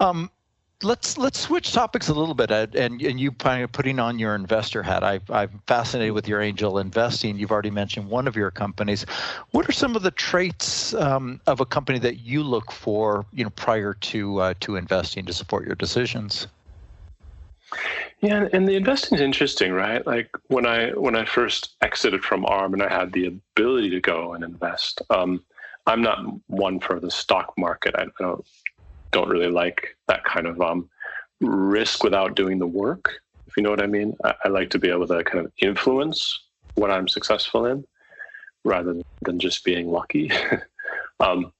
um, 0.00 0.30
let's 0.82 1.16
let's 1.16 1.40
switch 1.40 1.72
topics 1.72 2.08
a 2.08 2.14
little 2.14 2.34
bit 2.34 2.50
Ed, 2.50 2.74
and 2.74 3.00
and 3.00 3.18
you 3.18 3.32
putting 3.32 3.98
on 3.98 4.18
your 4.18 4.34
investor 4.34 4.82
hat. 4.82 5.02
I, 5.02 5.20
i'm 5.30 5.60
fascinated 5.66 6.12
with 6.12 6.28
your 6.28 6.40
angel 6.40 6.78
investing. 6.78 7.38
You've 7.38 7.50
already 7.50 7.70
mentioned 7.70 8.08
one 8.08 8.28
of 8.28 8.36
your 8.36 8.50
companies. 8.50 9.06
What 9.52 9.68
are 9.68 9.72
some 9.72 9.96
of 9.96 10.02
the 10.02 10.10
traits 10.10 10.92
um, 10.94 11.40
of 11.46 11.60
a 11.60 11.66
company 11.66 11.98
that 12.00 12.20
you 12.20 12.42
look 12.42 12.70
for 12.70 13.24
you 13.32 13.44
know 13.44 13.50
prior 13.50 13.94
to 13.94 14.38
uh, 14.40 14.54
to 14.60 14.76
investing 14.76 15.24
to 15.26 15.32
support 15.32 15.66
your 15.66 15.76
decisions? 15.76 16.46
Yeah 18.20 18.48
and 18.52 18.68
the 18.68 18.76
investing 18.76 19.16
is 19.16 19.22
interesting 19.22 19.72
right? 19.72 20.06
Like 20.06 20.30
when 20.48 20.66
i 20.66 20.90
when 20.90 21.16
i 21.16 21.24
first 21.24 21.76
exited 21.80 22.22
from 22.22 22.44
arm 22.46 22.74
and 22.74 22.82
i 22.82 22.92
had 22.92 23.12
the 23.12 23.26
ability 23.26 23.90
to 23.90 24.00
go 24.00 24.34
and 24.34 24.44
invest 24.44 25.02
um, 25.10 25.42
i'm 25.86 26.02
not 26.02 26.18
one 26.46 26.80
for 26.80 27.00
the 27.00 27.10
stock 27.10 27.52
market. 27.56 27.94
I, 27.96 28.02
I 28.02 28.06
don't 28.20 28.44
don't 29.16 29.30
really 29.30 29.48
like 29.48 29.96
that 30.08 30.22
kind 30.24 30.46
of 30.46 30.60
um, 30.60 30.90
risk 31.40 32.04
without 32.04 32.36
doing 32.36 32.58
the 32.58 32.66
work. 32.66 33.14
If 33.46 33.56
you 33.56 33.62
know 33.62 33.70
what 33.70 33.82
I 33.82 33.86
mean, 33.86 34.14
I, 34.22 34.34
I 34.44 34.48
like 34.48 34.68
to 34.70 34.78
be 34.78 34.90
able 34.90 35.06
to 35.06 35.24
kind 35.24 35.42
of 35.42 35.50
influence 35.58 36.38
what 36.74 36.90
I'm 36.90 37.08
successful 37.08 37.64
in, 37.64 37.86
rather 38.64 38.94
than 39.22 39.38
just 39.38 39.64
being 39.64 39.90
lucky. 39.90 40.30
um, 41.20 41.50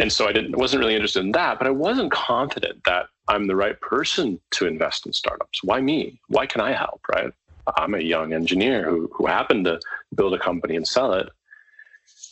and 0.00 0.12
so 0.12 0.26
I 0.26 0.32
didn't 0.32 0.56
wasn't 0.56 0.80
really 0.80 0.96
interested 0.96 1.24
in 1.24 1.32
that, 1.32 1.58
but 1.58 1.68
I 1.68 1.70
wasn't 1.70 2.10
confident 2.10 2.82
that 2.84 3.06
I'm 3.28 3.46
the 3.46 3.54
right 3.54 3.80
person 3.80 4.40
to 4.52 4.66
invest 4.66 5.06
in 5.06 5.12
startups. 5.12 5.62
Why 5.62 5.80
me? 5.80 6.20
Why 6.26 6.46
can 6.46 6.60
I 6.60 6.72
help? 6.72 7.00
Right? 7.14 7.32
I'm 7.76 7.94
a 7.94 8.00
young 8.00 8.32
engineer 8.32 8.88
who 8.88 9.08
who 9.14 9.26
happened 9.26 9.66
to 9.66 9.78
build 10.16 10.34
a 10.34 10.38
company 10.38 10.74
and 10.74 10.86
sell 10.86 11.12
it. 11.12 11.28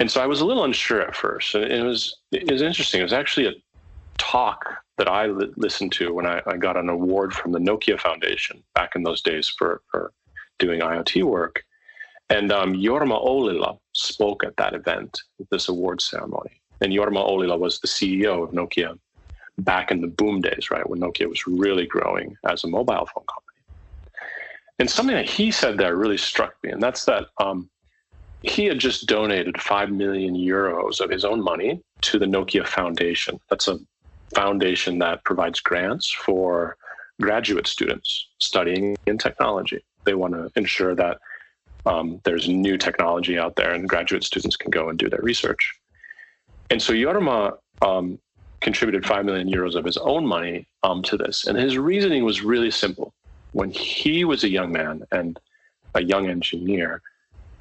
And 0.00 0.10
so 0.10 0.20
I 0.20 0.26
was 0.26 0.40
a 0.40 0.46
little 0.46 0.64
unsure 0.64 1.00
at 1.00 1.14
first. 1.14 1.54
And 1.54 1.64
it 1.64 1.82
was 1.82 2.16
it 2.32 2.50
was 2.50 2.62
interesting. 2.62 3.00
It 3.00 3.04
was 3.04 3.12
actually 3.12 3.46
a 3.46 3.52
talk 4.18 4.64
that 4.98 5.08
I 5.08 5.26
li- 5.26 5.52
listened 5.56 5.92
to 5.92 6.12
when 6.12 6.26
I, 6.26 6.40
I, 6.46 6.56
got 6.56 6.76
an 6.76 6.88
award 6.88 7.32
from 7.32 7.52
the 7.52 7.58
Nokia 7.58 8.00
Foundation 8.00 8.62
back 8.74 8.96
in 8.96 9.02
those 9.02 9.22
days 9.22 9.48
for, 9.48 9.82
for 9.90 10.12
doing 10.58 10.80
IoT 10.80 11.22
work. 11.24 11.62
And 12.30 12.50
um, 12.50 12.74
Jorma 12.74 13.24
Ollila 13.24 13.78
spoke 13.92 14.44
at 14.44 14.56
that 14.56 14.74
event, 14.74 15.20
this 15.50 15.68
award 15.68 16.00
ceremony. 16.00 16.60
And 16.80 16.92
Jorma 16.92 17.26
Ollila 17.26 17.58
was 17.58 17.78
the 17.80 17.88
CEO 17.88 18.42
of 18.42 18.50
Nokia 18.50 18.98
back 19.58 19.90
in 19.90 20.00
the 20.00 20.08
boom 20.08 20.40
days, 20.40 20.70
right, 20.70 20.88
when 20.88 21.00
Nokia 21.00 21.28
was 21.28 21.46
really 21.46 21.86
growing 21.86 22.36
as 22.48 22.64
a 22.64 22.68
mobile 22.68 23.08
phone 23.14 23.24
company. 23.24 23.42
And 24.78 24.90
something 24.90 25.16
that 25.16 25.28
he 25.28 25.50
said 25.50 25.78
there 25.78 25.96
really 25.96 26.18
struck 26.18 26.54
me, 26.62 26.70
and 26.70 26.82
that's 26.82 27.06
that 27.06 27.28
um, 27.38 27.70
he 28.42 28.66
had 28.66 28.78
just 28.78 29.06
donated 29.06 29.60
5 29.60 29.90
million 29.90 30.34
euros 30.34 31.00
of 31.00 31.10
his 31.10 31.24
own 31.24 31.42
money 31.42 31.80
to 32.02 32.18
the 32.18 32.26
Nokia 32.26 32.66
Foundation. 32.66 33.40
That's 33.48 33.68
a 33.68 33.78
foundation 34.34 34.98
that 34.98 35.24
provides 35.24 35.60
grants 35.60 36.10
for 36.10 36.76
graduate 37.20 37.66
students 37.66 38.28
studying 38.38 38.96
in 39.06 39.18
technology. 39.18 39.84
They 40.04 40.14
want 40.14 40.34
to 40.34 40.50
ensure 40.56 40.94
that 40.94 41.18
um, 41.86 42.20
there's 42.24 42.48
new 42.48 42.76
technology 42.76 43.38
out 43.38 43.56
there 43.56 43.72
and 43.72 43.88
graduate 43.88 44.24
students 44.24 44.56
can 44.56 44.70
go 44.70 44.88
and 44.88 44.98
do 44.98 45.08
their 45.08 45.22
research. 45.22 45.74
And 46.70 46.82
so 46.82 46.92
Jorma 46.92 47.56
um, 47.80 48.18
contributed 48.60 49.06
5 49.06 49.24
million 49.24 49.48
euros 49.48 49.76
of 49.76 49.84
his 49.84 49.96
own 49.96 50.26
money 50.26 50.66
um, 50.82 51.02
to 51.04 51.16
this. 51.16 51.46
And 51.46 51.56
his 51.56 51.78
reasoning 51.78 52.24
was 52.24 52.42
really 52.42 52.70
simple. 52.70 53.14
When 53.52 53.70
he 53.70 54.24
was 54.24 54.42
a 54.44 54.48
young 54.48 54.72
man 54.72 55.02
and 55.12 55.38
a 55.94 56.02
young 56.02 56.28
engineer, 56.28 57.00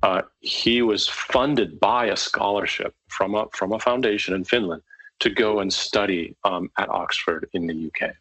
uh, 0.04 0.24
he 0.42 0.82
was 0.82 1.08
funded 1.08 1.80
by 1.80 2.08
a 2.08 2.18
scholarship 2.18 2.94
from 3.08 3.36
a, 3.36 3.46
from 3.54 3.72
a 3.72 3.80
foundation 3.80 4.34
in 4.34 4.44
Finland 4.44 4.82
to 5.20 5.30
go 5.30 5.60
and 5.60 5.72
study 5.72 6.36
um, 6.44 6.70
at 6.78 6.90
Oxford 6.90 7.50
in 7.54 7.68
the 7.68 7.88
UK. 7.88 8.12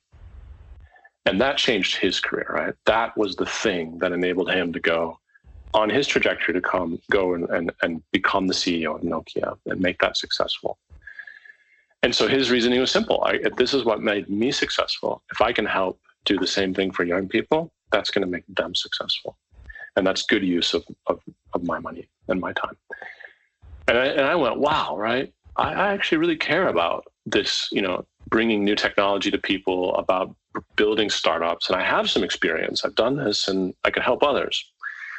And 1.27 1.41
that 1.41 1.57
changed 1.57 1.97
his 1.97 2.21
career, 2.21 2.47
right? 2.51 2.75
That 2.87 3.17
was 3.17 3.37
the 3.37 3.47
thing 3.47 3.99
that 3.99 4.13
enabled 4.13 4.51
him 4.51 4.73
to 4.73 4.81
go 4.81 5.19
on 5.73 5.91
his 5.91 6.07
trajectory 6.07 6.55
to 6.55 6.61
come, 6.61 7.01
go 7.11 7.35
and, 7.35 7.49
and, 7.51 7.73
and 7.83 8.03
become 8.13 8.47
the 8.47 8.55
CEO 8.55 8.95
of 8.95 9.03
Nokia 9.03 9.57
and 9.67 9.81
make 9.81 9.99
that 10.01 10.17
successful. 10.17 10.79
And 12.03 12.15
so 12.15 12.29
his 12.29 12.51
reasoning 12.51 12.81
was 12.81 12.91
simple. 12.91 13.25
I, 13.25 13.41
this 13.57 13.73
is 13.75 13.85
what 13.85 14.03
made 14.03 14.29
me 14.29 14.53
successful. 14.53 15.23
If 15.33 15.41
I 15.41 15.53
can 15.53 15.65
help 15.65 15.99
do 16.27 16.39
the 16.39 16.47
same 16.47 16.75
thing 16.75 16.91
for 16.93 17.03
young 17.03 17.29
people, 17.29 17.73
that's 17.91 18.11
going 18.11 18.25
to 18.25 18.31
make 18.31 18.45
them 18.49 18.75
successful. 18.75 19.37
And 19.97 20.07
that's 20.07 20.23
good 20.23 20.45
use 20.45 20.75
of, 20.75 20.85
of, 21.07 21.21
of 21.55 21.65
my 21.65 21.79
money 21.79 22.09
and 22.29 22.41
my 22.41 22.53
time. 22.53 22.77
And 23.89 23.99
I, 23.99 24.07
and 24.07 24.21
I 24.21 24.35
went, 24.35 24.59
wow, 24.59 24.97
right? 24.97 25.33
I, 25.57 25.93
actually 25.93 26.19
really 26.19 26.37
care 26.37 26.69
about 26.69 27.07
this, 27.27 27.69
you 27.71 27.83
know, 27.83 28.05
bringing 28.29 28.65
new 28.65 28.75
technology 28.75 29.31
to 29.31 29.39
people, 29.39 29.95
about 29.97 30.35
building 30.77 31.11
startups. 31.11 31.69
And 31.69 31.77
I 31.77 31.85
have 31.85 32.11
some 32.11 32.25
experience. 32.25 32.85
I've 32.85 32.95
done 32.95 33.17
this 33.17 33.49
and 33.49 33.75
I 33.85 33.91
can 33.91 34.03
help 34.03 34.23
others. 34.23 34.65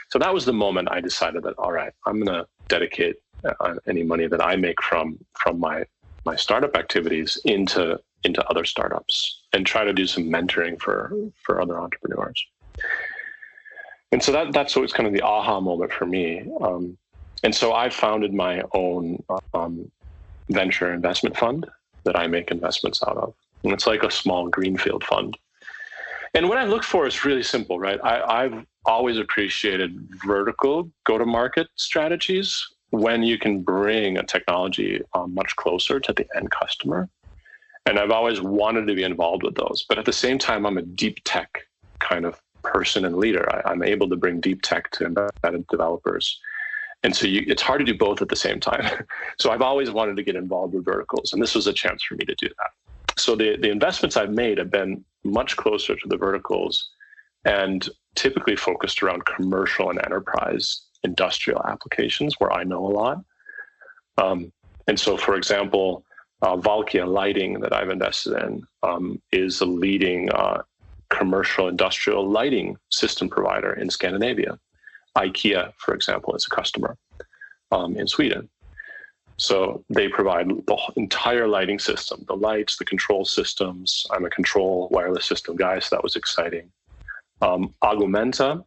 So 0.09 0.19
that 0.19 0.33
was 0.33 0.45
the 0.45 0.53
moment 0.53 0.89
I 0.91 1.01
decided 1.01 1.43
that, 1.43 1.55
all 1.57 1.71
right, 1.71 1.93
I'm 2.05 2.21
going 2.21 2.41
to 2.41 2.47
dedicate 2.67 3.15
uh, 3.43 3.75
any 3.87 4.03
money 4.03 4.27
that 4.27 4.43
I 4.43 4.55
make 4.55 4.81
from 4.81 5.19
from 5.33 5.59
my 5.59 5.85
my 6.25 6.35
startup 6.35 6.75
activities 6.75 7.39
into 7.45 7.99
into 8.23 8.43
other 8.49 8.65
startups 8.65 9.43
and 9.53 9.65
try 9.65 9.83
to 9.83 9.93
do 9.93 10.07
some 10.07 10.23
mentoring 10.23 10.79
for 10.79 11.13
for 11.43 11.61
other 11.61 11.79
entrepreneurs. 11.79 12.43
And 14.11 14.23
so 14.23 14.31
that 14.31 14.53
that's 14.53 14.75
what's 14.75 14.93
kind 14.93 15.07
of 15.07 15.13
the 15.13 15.21
aha 15.21 15.59
moment 15.59 15.91
for 15.91 16.05
me. 16.05 16.49
Um, 16.61 16.97
and 17.43 17.53
so 17.53 17.73
I 17.73 17.89
founded 17.89 18.33
my 18.33 18.63
own 18.73 19.23
um, 19.53 19.91
venture 20.49 20.93
investment 20.93 21.37
fund 21.37 21.65
that 22.03 22.17
I 22.17 22.27
make 22.27 22.51
investments 22.51 23.01
out 23.07 23.17
of. 23.17 23.33
And 23.63 23.73
it's 23.73 23.87
like 23.87 24.03
a 24.03 24.11
small 24.11 24.47
greenfield 24.47 25.03
fund. 25.03 25.37
And 26.33 26.49
what 26.49 26.57
I 26.57 26.65
look 26.65 26.83
for 26.83 27.07
is 27.07 27.23
really 27.23 27.43
simple, 27.43 27.79
right? 27.79 27.99
I, 28.03 28.43
have 28.43 28.65
always 28.85 29.17
appreciated 29.17 29.97
vertical 30.25 30.91
go 31.05 31.17
to 31.17 31.25
market 31.25 31.67
strategies 31.75 32.67
when 32.91 33.23
you 33.23 33.37
can 33.39 33.61
bring 33.61 34.17
a 34.17 34.23
technology 34.23 35.01
um, 35.13 35.33
much 35.33 35.55
closer 35.55 35.99
to 35.99 36.13
the 36.13 36.27
end 36.35 36.51
customer. 36.51 37.09
And 37.85 37.97
I've 37.97 38.11
always 38.11 38.41
wanted 38.41 38.87
to 38.87 38.95
be 38.95 39.03
involved 39.03 39.43
with 39.43 39.55
those. 39.55 39.85
But 39.87 39.97
at 39.97 40.05
the 40.05 40.13
same 40.13 40.37
time, 40.37 40.65
I'm 40.65 40.77
a 40.77 40.81
deep 40.81 41.19
tech 41.23 41.65
kind 41.99 42.25
of 42.25 42.39
person 42.63 43.05
and 43.05 43.15
leader. 43.17 43.47
I, 43.65 43.71
am 43.71 43.83
able 43.83 44.09
to 44.09 44.15
bring 44.15 44.41
deep 44.41 44.61
tech 44.61 44.91
to 44.91 45.05
embedded 45.05 45.67
developers. 45.67 46.39
And 47.05 47.15
so 47.15 47.27
you, 47.27 47.43
it's 47.45 47.61
hard 47.61 47.81
to 47.81 47.85
do 47.85 47.95
both 47.95 48.23
at 48.23 48.29
the 48.29 48.35
same 48.35 48.59
time. 48.59 48.83
so 49.39 49.51
I've 49.51 49.61
always 49.61 49.91
wanted 49.91 50.15
to 50.15 50.23
get 50.23 50.35
involved 50.35 50.73
with 50.73 50.83
verticals, 50.83 51.33
and 51.33 51.41
this 51.41 51.53
was 51.53 51.67
a 51.67 51.73
chance 51.73 52.03
for 52.03 52.15
me 52.15 52.25
to 52.25 52.33
do 52.33 52.47
that. 52.47 53.19
So 53.21 53.35
the, 53.35 53.57
the 53.57 53.69
investments 53.69 54.17
I've 54.17 54.31
made 54.31 54.57
have 54.57 54.71
been 54.71 55.05
much 55.23 55.55
closer 55.55 55.95
to 55.95 56.07
the 56.07 56.17
verticals 56.17 56.89
and 57.45 57.87
typically 58.15 58.55
focused 58.55 59.03
around 59.03 59.23
commercial 59.25 59.91
and 59.91 60.03
enterprise 60.03 60.81
industrial 61.03 61.61
applications 61.67 62.33
where 62.39 62.51
I 62.51 62.63
know 62.63 62.87
a 62.87 62.89
lot. 62.89 63.23
Um, 64.17 64.51
and 64.87 64.99
so, 64.99 65.15
for 65.15 65.35
example, 65.35 66.03
uh, 66.41 66.57
Valkia 66.57 67.07
Lighting 67.07 67.59
that 67.59 67.71
I've 67.71 67.91
invested 67.91 68.41
in 68.43 68.65
um, 68.81 69.21
is 69.31 69.61
a 69.61 69.65
leading 69.65 70.31
uh, 70.31 70.63
commercial 71.09 71.67
industrial 71.67 72.27
lighting 72.27 72.77
system 72.89 73.29
provider 73.29 73.73
in 73.73 73.91
Scandinavia. 73.91 74.57
IKEA, 75.17 75.73
for 75.77 75.93
example, 75.93 76.35
is 76.35 76.47
a 76.51 76.55
customer 76.55 76.97
um, 77.71 77.97
in 77.97 78.07
Sweden. 78.07 78.49
So 79.37 79.83
they 79.89 80.07
provide 80.07 80.49
the 80.49 80.77
entire 80.95 81.47
lighting 81.47 81.79
system, 81.79 82.23
the 82.27 82.35
lights, 82.35 82.77
the 82.77 82.85
control 82.85 83.25
systems. 83.25 84.05
I'm 84.11 84.25
a 84.25 84.29
control 84.29 84.87
wireless 84.91 85.25
system 85.25 85.55
guy, 85.57 85.79
so 85.79 85.95
that 85.95 86.03
was 86.03 86.15
exciting. 86.15 86.71
Um, 87.41 87.73
Augmenta, 87.83 88.63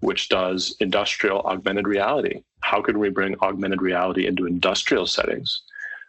which 0.00 0.28
does 0.28 0.74
industrial 0.80 1.42
augmented 1.42 1.86
reality. 1.86 2.42
How 2.60 2.82
can 2.82 2.98
we 2.98 3.08
bring 3.08 3.36
augmented 3.40 3.82
reality 3.82 4.26
into 4.26 4.46
industrial 4.46 5.06
settings? 5.06 5.62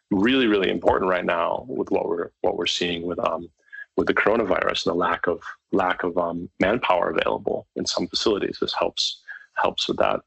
Really, 0.09 0.47
really 0.47 0.71
important 0.71 1.09
right 1.09 1.25
now 1.25 1.65
with 1.67 1.91
what 1.91 2.07
we're 2.07 2.31
what 2.41 2.57
we're 2.57 2.65
seeing 2.65 3.03
with 3.03 3.19
um, 3.19 3.49
with 3.97 4.07
the 4.07 4.13
coronavirus 4.13 4.85
and 4.85 4.93
the 4.93 4.99
lack 4.99 5.27
of 5.27 5.41
lack 5.71 6.03
of 6.03 6.17
um, 6.17 6.49
manpower 6.59 7.11
available 7.11 7.67
in 7.75 7.85
some 7.85 8.07
facilities. 8.07 8.57
This 8.59 8.73
helps 8.73 9.21
helps 9.61 9.87
with 9.87 9.97
that. 9.97 10.19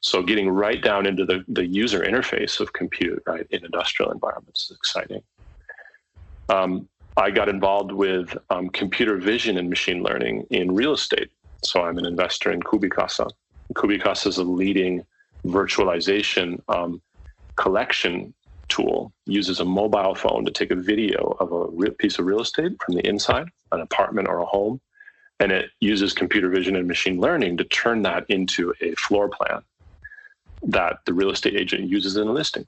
So 0.00 0.22
getting 0.22 0.48
right 0.50 0.80
down 0.82 1.06
into 1.06 1.24
the, 1.24 1.44
the 1.48 1.66
user 1.66 2.00
interface 2.00 2.60
of 2.60 2.72
compute, 2.72 3.22
right, 3.26 3.46
in 3.50 3.64
industrial 3.64 4.12
environments 4.12 4.70
is 4.70 4.76
exciting. 4.76 5.22
Um, 6.48 6.88
I 7.16 7.30
got 7.30 7.48
involved 7.48 7.92
with 7.92 8.36
um, 8.50 8.68
computer 8.68 9.16
vision 9.16 9.56
and 9.56 9.70
machine 9.70 10.02
learning 10.02 10.46
in 10.50 10.74
real 10.74 10.92
estate. 10.92 11.30
So 11.64 11.82
I'm 11.82 11.98
an 11.98 12.06
investor 12.06 12.52
in 12.52 12.60
CubiCasa. 12.60 13.28
CubiCasa 13.74 14.26
is 14.26 14.38
a 14.38 14.44
leading 14.44 15.04
virtualization 15.44 16.60
um, 16.68 17.00
collection 17.56 18.34
tool. 18.68 19.12
Uses 19.24 19.60
a 19.60 19.64
mobile 19.64 20.14
phone 20.14 20.44
to 20.44 20.50
take 20.50 20.70
a 20.70 20.76
video 20.76 21.36
of 21.40 21.52
a 21.52 21.90
piece 21.92 22.18
of 22.18 22.26
real 22.26 22.40
estate 22.40 22.72
from 22.84 22.94
the 22.94 23.06
inside, 23.06 23.48
an 23.72 23.80
apartment 23.80 24.28
or 24.28 24.38
a 24.38 24.44
home, 24.44 24.80
and 25.40 25.52
it 25.52 25.70
uses 25.80 26.12
computer 26.12 26.48
vision 26.48 26.76
and 26.76 26.88
machine 26.88 27.20
learning 27.20 27.56
to 27.58 27.64
turn 27.64 28.02
that 28.02 28.24
into 28.28 28.72
a 28.80 28.94
floor 28.94 29.28
plan 29.28 29.62
that 30.62 30.98
the 31.04 31.12
real 31.12 31.30
estate 31.30 31.54
agent 31.54 31.88
uses 31.88 32.16
in 32.16 32.26
a 32.26 32.32
listing. 32.32 32.64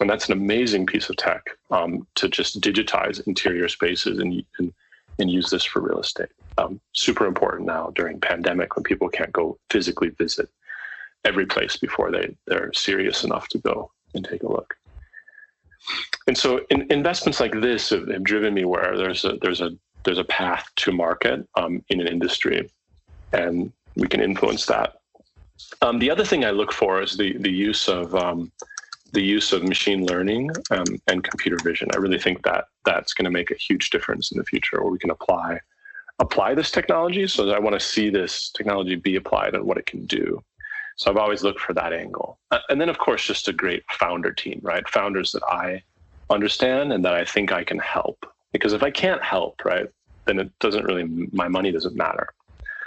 And 0.00 0.08
that's 0.08 0.26
an 0.28 0.32
amazing 0.32 0.86
piece 0.86 1.10
of 1.10 1.16
tech 1.16 1.42
um, 1.70 2.06
to 2.14 2.28
just 2.28 2.60
digitize 2.60 3.26
interior 3.26 3.68
spaces 3.68 4.18
and, 4.18 4.42
and, 4.58 4.72
and 5.18 5.30
use 5.30 5.50
this 5.50 5.64
for 5.64 5.80
real 5.80 6.00
estate. 6.00 6.30
Um, 6.56 6.80
super 6.92 7.26
important 7.26 7.66
now 7.66 7.92
during 7.94 8.18
pandemic 8.18 8.76
when 8.76 8.82
people 8.82 9.08
can't 9.08 9.32
go 9.32 9.58
physically 9.68 10.08
visit 10.10 10.48
every 11.24 11.44
place 11.44 11.76
before 11.76 12.10
they, 12.10 12.34
they're 12.46 12.72
serious 12.72 13.24
enough 13.24 13.48
to 13.48 13.58
go 13.58 13.90
and 14.14 14.24
take 14.24 14.42
a 14.42 14.48
look. 14.48 14.74
And 16.26 16.36
so 16.36 16.64
in, 16.70 16.90
investments 16.90 17.40
like 17.40 17.60
this 17.60 17.90
have, 17.90 18.08
have, 18.08 18.22
driven 18.22 18.54
me 18.54 18.64
where 18.64 18.96
there's 18.96 19.24
a, 19.24 19.36
there's 19.40 19.60
a 19.60 19.76
there's 20.04 20.18
a 20.18 20.24
path 20.24 20.68
to 20.76 20.92
market 20.92 21.46
um, 21.56 21.84
in 21.88 22.00
an 22.00 22.06
industry, 22.06 22.70
and 23.32 23.72
we 23.96 24.08
can 24.08 24.20
influence 24.20 24.66
that. 24.66 24.94
Um, 25.82 25.98
the 25.98 26.10
other 26.10 26.24
thing 26.24 26.44
I 26.44 26.50
look 26.50 26.72
for 26.72 27.02
is 27.02 27.16
the 27.16 27.36
the 27.38 27.50
use 27.50 27.88
of 27.88 28.14
um, 28.14 28.50
the 29.12 29.22
use 29.22 29.52
of 29.52 29.62
machine 29.62 30.06
learning 30.06 30.50
um, 30.70 30.86
and 31.08 31.22
computer 31.22 31.58
vision. 31.62 31.88
I 31.92 31.98
really 31.98 32.18
think 32.18 32.42
that 32.44 32.66
that's 32.84 33.12
going 33.12 33.24
to 33.24 33.30
make 33.30 33.50
a 33.50 33.56
huge 33.56 33.90
difference 33.90 34.32
in 34.32 34.38
the 34.38 34.44
future, 34.44 34.82
where 34.82 34.90
we 34.90 34.98
can 34.98 35.10
apply 35.10 35.60
apply 36.18 36.54
this 36.54 36.70
technology. 36.70 37.26
So 37.26 37.50
I 37.50 37.58
want 37.58 37.74
to 37.74 37.80
see 37.80 38.10
this 38.10 38.50
technology 38.50 38.94
be 38.94 39.16
applied 39.16 39.54
and 39.54 39.64
what 39.64 39.78
it 39.78 39.86
can 39.86 40.04
do. 40.06 40.42
So 40.96 41.10
I've 41.10 41.16
always 41.16 41.42
looked 41.42 41.60
for 41.60 41.72
that 41.74 41.94
angle, 41.94 42.38
uh, 42.50 42.58
and 42.68 42.80
then 42.80 42.90
of 42.90 42.98
course 42.98 43.24
just 43.24 43.48
a 43.48 43.52
great 43.52 43.82
founder 43.90 44.32
team, 44.32 44.60
right? 44.62 44.86
Founders 44.88 45.32
that 45.32 45.42
I 45.44 45.82
understand 46.28 46.92
and 46.92 47.04
that 47.04 47.14
I 47.14 47.24
think 47.24 47.52
I 47.52 47.64
can 47.64 47.78
help. 47.78 48.26
Because 48.52 48.72
if 48.72 48.82
I 48.82 48.90
can't 48.90 49.22
help, 49.22 49.64
right, 49.64 49.88
then 50.26 50.38
it 50.38 50.50
doesn't 50.58 50.84
really 50.84 51.04
my 51.32 51.48
money 51.48 51.72
doesn't 51.72 51.96
matter. 51.96 52.28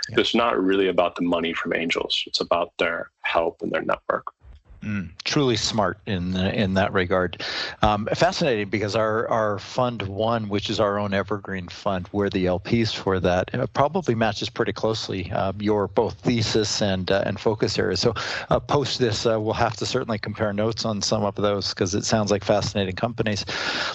Yeah. 0.10 0.19
It's 0.19 0.36
not 0.36 0.62
really 0.62 0.89
about 0.89 1.15
the 1.15 1.21
money 1.21 1.54
from 1.54 1.73
angels. 1.73 2.23
It's 2.28 2.41
about 2.41 2.73
their 2.78 3.10
help 3.21 3.62
and 3.62 3.71
their 3.71 3.82
network. 3.82 4.28
Mm, 4.84 5.12
truly 5.24 5.56
smart 5.56 5.98
in 6.08 6.36
in 6.36 6.74
that 6.74 6.91
regard. 6.91 7.41
Um, 7.82 8.06
fascinating 8.13 8.67
because 8.67 8.98
our 8.98 9.30
our 9.30 9.58
fund 9.58 10.02
one, 10.02 10.50
which 10.50 10.69
is 10.69 10.78
our 10.78 11.00
own 11.00 11.13
evergreen 11.13 11.69
fund, 11.69 12.10
where 12.12 12.30
the 12.30 12.46
LPs 12.46 12.93
for 12.93 13.22
that 13.22 13.56
uh, 13.56 13.65
probably 13.67 14.13
matches 14.13 14.50
pretty 14.50 14.73
closely 14.73 15.31
uh, 15.31 15.54
your 15.58 15.88
both 15.88 16.15
thesis 16.15 16.81
and 16.81 17.12
uh, 17.12 17.23
and 17.25 17.40
focus 17.40 17.79
areas. 17.79 18.02
So 18.02 18.13
uh, 18.50 18.60
post 18.60 19.00
this, 19.00 19.25
uh, 19.25 19.40
we'll 19.40 19.54
have 19.54 19.77
to 19.77 19.86
certainly 19.86 20.17
compare 20.19 20.52
notes 20.52 20.84
on 20.84 21.02
some 21.02 21.23
of 21.23 21.36
those 21.36 21.69
because 21.69 21.96
it 21.96 22.04
sounds 22.04 22.29
like 22.29 22.44
fascinating 22.44 22.96
companies. 22.96 23.46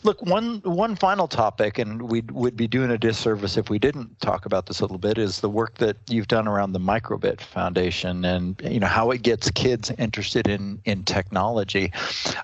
Look, 0.04 0.22
one 0.22 0.62
one 0.64 0.96
final 0.96 1.28
topic, 1.28 1.78
and 1.78 2.00
we 2.00 2.22
would 2.32 2.56
be 2.56 2.66
doing 2.66 2.90
a 2.90 2.98
disservice 2.98 3.58
if 3.58 3.68
we 3.68 3.78
didn't 3.78 4.18
talk 4.20 4.46
about 4.46 4.64
this 4.64 4.80
a 4.80 4.84
little 4.84 4.96
bit, 4.96 5.18
is 5.18 5.40
the 5.40 5.50
work 5.50 5.76
that 5.78 5.98
you've 6.08 6.28
done 6.28 6.48
around 6.48 6.72
the 6.72 6.80
Microbit 6.80 7.42
Foundation 7.42 8.24
and 8.24 8.58
you 8.64 8.80
know 8.80 8.86
how 8.86 9.10
it 9.10 9.20
gets 9.20 9.50
kids 9.50 9.92
interested 9.98 10.48
in 10.48 10.77
in 10.84 11.04
technology. 11.04 11.92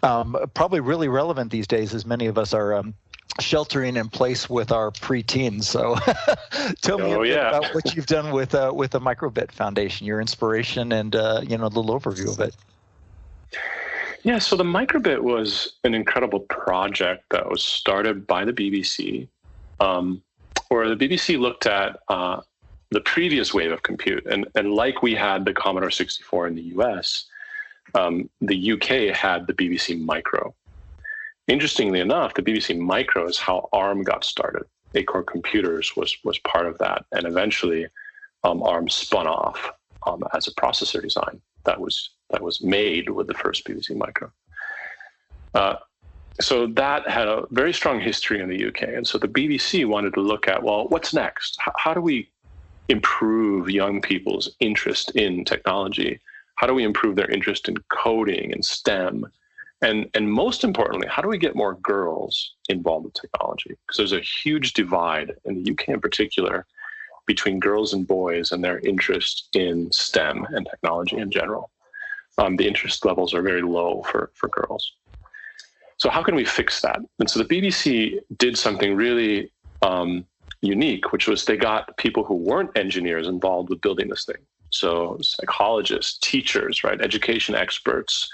Um, 0.02 0.36
probably 0.54 0.80
really 0.80 1.08
relevant 1.08 1.50
these 1.50 1.66
days, 1.66 1.94
as 1.94 2.06
many 2.06 2.26
of 2.26 2.38
us 2.38 2.54
are. 2.54 2.74
Um, 2.74 2.94
sheltering 3.40 3.96
in 3.96 4.08
place 4.08 4.48
with 4.48 4.70
our 4.70 4.92
preteens. 4.92 5.64
So, 5.64 5.96
tell 6.82 6.98
me 6.98 7.12
oh, 7.12 7.22
yeah. 7.22 7.48
about 7.48 7.74
what 7.74 7.92
you've 7.96 8.06
done 8.06 8.30
with 8.30 8.54
uh, 8.54 8.70
with 8.72 8.92
the 8.92 9.00
Microbit 9.00 9.50
Foundation, 9.50 10.06
your 10.06 10.20
inspiration, 10.20 10.92
and 10.92 11.16
uh, 11.16 11.40
you 11.42 11.58
know 11.58 11.64
a 11.64 11.66
little 11.66 11.98
overview 11.98 12.32
of 12.32 12.38
it. 12.38 12.54
Yeah, 14.24 14.38
so 14.38 14.56
the 14.56 14.64
microbit 14.64 15.20
was 15.20 15.72
an 15.84 15.94
incredible 15.94 16.40
project 16.40 17.24
that 17.30 17.50
was 17.50 17.62
started 17.62 18.26
by 18.26 18.44
the 18.44 18.52
BBC, 18.52 19.28
um, 19.80 20.22
where 20.68 20.88
the 20.88 20.96
BBC 20.96 21.38
looked 21.38 21.66
at 21.66 21.98
uh, 22.08 22.40
the 22.90 23.00
previous 23.00 23.52
wave 23.52 23.70
of 23.70 23.82
compute. 23.82 24.24
And, 24.24 24.46
and 24.54 24.72
like 24.72 25.02
we 25.02 25.14
had 25.14 25.44
the 25.44 25.52
Commodore 25.52 25.90
64 25.90 26.46
in 26.46 26.54
the 26.54 26.62
US, 26.76 27.26
um, 27.94 28.28
the 28.40 28.72
UK 28.72 29.14
had 29.14 29.46
the 29.46 29.54
BBC 29.54 30.00
Micro. 30.04 30.54
Interestingly 31.46 32.00
enough, 32.00 32.34
the 32.34 32.42
BBC 32.42 32.78
Micro 32.78 33.26
is 33.26 33.38
how 33.38 33.68
ARM 33.72 34.02
got 34.02 34.24
started. 34.24 34.64
Acorn 34.94 35.24
Computers 35.26 35.94
was, 35.96 36.16
was 36.24 36.38
part 36.38 36.66
of 36.66 36.78
that. 36.78 37.04
And 37.12 37.26
eventually, 37.26 37.86
um, 38.44 38.62
ARM 38.62 38.88
spun 38.88 39.26
off 39.26 39.72
um, 40.06 40.22
as 40.32 40.46
a 40.46 40.52
processor 40.52 41.02
design 41.02 41.40
that 41.64 41.80
was 41.80 42.10
that 42.30 42.42
was 42.42 42.62
made 42.62 43.10
with 43.10 43.26
the 43.26 43.34
first 43.34 43.64
BBC 43.64 43.96
Micro. 43.96 44.30
Uh, 45.54 45.76
so 46.40 46.66
that 46.66 47.08
had 47.08 47.28
a 47.28 47.44
very 47.50 47.72
strong 47.72 48.00
history 48.00 48.40
in 48.40 48.48
the 48.48 48.66
UK, 48.66 48.82
and 48.82 49.06
so 49.06 49.18
the 49.18 49.28
BBC 49.28 49.86
wanted 49.86 50.14
to 50.14 50.20
look 50.20 50.48
at 50.48 50.62
well, 50.62 50.88
what's 50.88 51.14
next? 51.14 51.58
H- 51.66 51.74
how 51.76 51.94
do 51.94 52.00
we 52.00 52.28
improve 52.88 53.70
young 53.70 54.00
people's 54.00 54.50
interest 54.60 55.10
in 55.12 55.44
technology? 55.44 56.20
How 56.56 56.66
do 56.66 56.74
we 56.74 56.84
improve 56.84 57.16
their 57.16 57.30
interest 57.30 57.68
in 57.68 57.76
coding 57.90 58.52
and 58.52 58.64
STEM? 58.64 59.26
And, 59.82 60.08
and 60.14 60.30
most 60.30 60.64
importantly, 60.64 61.08
how 61.08 61.20
do 61.20 61.28
we 61.28 61.38
get 61.38 61.56
more 61.56 61.74
girls 61.74 62.54
involved 62.68 63.04
with 63.06 63.14
technology? 63.14 63.70
Because 63.70 63.98
there's 63.98 64.12
a 64.12 64.20
huge 64.20 64.72
divide 64.72 65.32
in 65.44 65.62
the 65.62 65.72
UK 65.72 65.88
in 65.88 66.00
particular 66.00 66.66
between 67.26 67.58
girls 67.58 67.92
and 67.92 68.06
boys 68.06 68.52
and 68.52 68.62
their 68.62 68.78
interest 68.80 69.48
in 69.54 69.90
STEM 69.92 70.46
and 70.50 70.66
technology 70.70 71.16
in 71.16 71.30
general. 71.30 71.70
Um, 72.38 72.56
the 72.56 72.66
interest 72.66 73.04
levels 73.04 73.34
are 73.34 73.42
very 73.42 73.62
low 73.62 74.02
for, 74.10 74.30
for 74.34 74.48
girls. 74.48 74.92
So, 75.98 76.10
how 76.10 76.22
can 76.22 76.34
we 76.34 76.44
fix 76.44 76.80
that? 76.82 76.98
And 77.18 77.30
so 77.30 77.42
the 77.42 77.44
BBC 77.44 78.18
did 78.38 78.58
something 78.58 78.96
really 78.96 79.52
um, 79.82 80.26
unique, 80.60 81.12
which 81.12 81.28
was 81.28 81.44
they 81.44 81.56
got 81.56 81.96
people 81.96 82.24
who 82.24 82.34
weren't 82.34 82.76
engineers 82.76 83.28
involved 83.28 83.70
with 83.70 83.80
building 83.80 84.08
this 84.08 84.24
thing. 84.24 84.36
So, 84.74 85.18
psychologists, 85.20 86.18
teachers, 86.18 86.82
right, 86.82 87.00
education 87.00 87.54
experts, 87.54 88.28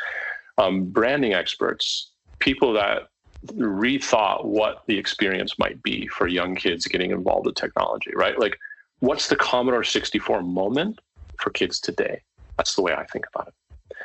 um, 0.57 0.87
branding 0.87 1.35
experts, 1.35 2.13
people 2.39 2.73
that 2.73 3.09
rethought 3.47 4.47
what 4.47 4.83
the 4.87 4.97
experience 4.97 5.59
might 5.59 5.83
be 5.83 6.07
for 6.09 6.27
young 6.27 6.55
kids 6.55 6.87
getting 6.87 7.11
involved 7.11 7.45
with 7.45 7.57
technology, 7.57 8.13
right? 8.15 8.39
Like, 8.39 8.57
what's 9.01 9.29
the 9.29 9.37
Commodore 9.37 9.85
64 9.85 10.43
moment 10.43 10.99
for 11.39 11.51
kids 11.51 11.79
today? 11.79 12.23
That's 12.57 12.75
the 12.75 12.83
way 12.83 12.95
I 12.95 13.05
think 13.05 13.27
about 13.35 13.49
it. 13.49 13.97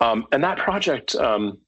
Um, 0.00 0.26
and 0.30 0.44
that 0.44 0.56
project 0.56 1.16
um, 1.16 1.58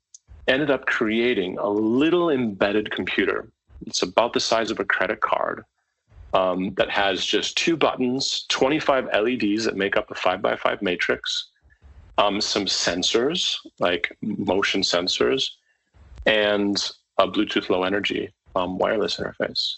ended 0.47 0.71
up 0.71 0.87
creating 0.87 1.59
a 1.59 1.69
little 1.69 2.31
embedded 2.31 2.93
computer. 2.93 3.49
It's 3.85 4.03
about 4.03 4.33
the 4.33 4.41
size 4.41 4.71
of 4.71 4.79
a 4.79 4.85
credit 4.85 5.21
card 5.21 5.65
um, 6.33 6.73
that 6.75 6.91
has 6.91 7.25
just 7.25 7.57
two 7.57 7.77
buttons, 7.77 8.47
25 8.49 9.09
LEDs 9.13 9.65
that 9.65 9.77
make 9.77 9.97
up 9.97 10.11
a 10.11 10.15
five 10.15 10.41
by 10.41 10.57
five 10.57 10.81
matrix, 10.83 11.51
um, 12.19 12.41
some 12.41 12.67
sensors 12.67 13.57
like 13.79 14.17
motion 14.23 14.83
sensors, 14.83 15.45
and 16.27 16.91
a 17.19 17.27
Bluetooth 17.27 17.69
Low 17.69 17.85
Energy 17.85 18.33
um, 18.55 18.79
wireless 18.79 19.17
interface. 19.17 19.75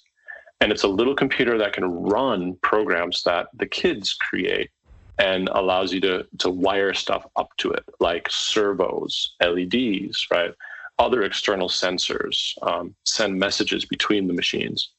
And 0.60 0.72
it's 0.72 0.84
a 0.84 0.88
little 0.88 1.14
computer 1.14 1.58
that 1.58 1.72
can 1.72 1.84
run 1.84 2.56
programs 2.62 3.22
that 3.24 3.48
the 3.54 3.66
kids 3.66 4.14
create 4.14 4.70
and 5.18 5.48
allows 5.52 5.92
you 5.92 6.00
to, 6.00 6.26
to 6.38 6.50
wire 6.50 6.94
stuff 6.94 7.24
up 7.36 7.50
to 7.58 7.70
it, 7.70 7.84
like 8.00 8.28
servos, 8.30 9.34
LEDs, 9.42 10.26
right? 10.32 10.52
Other 10.98 11.22
external 11.22 11.68
sensors, 11.68 12.54
um, 12.62 12.94
send 13.04 13.38
messages 13.38 13.84
between 13.84 14.26
the 14.26 14.34
machines. 14.34 14.90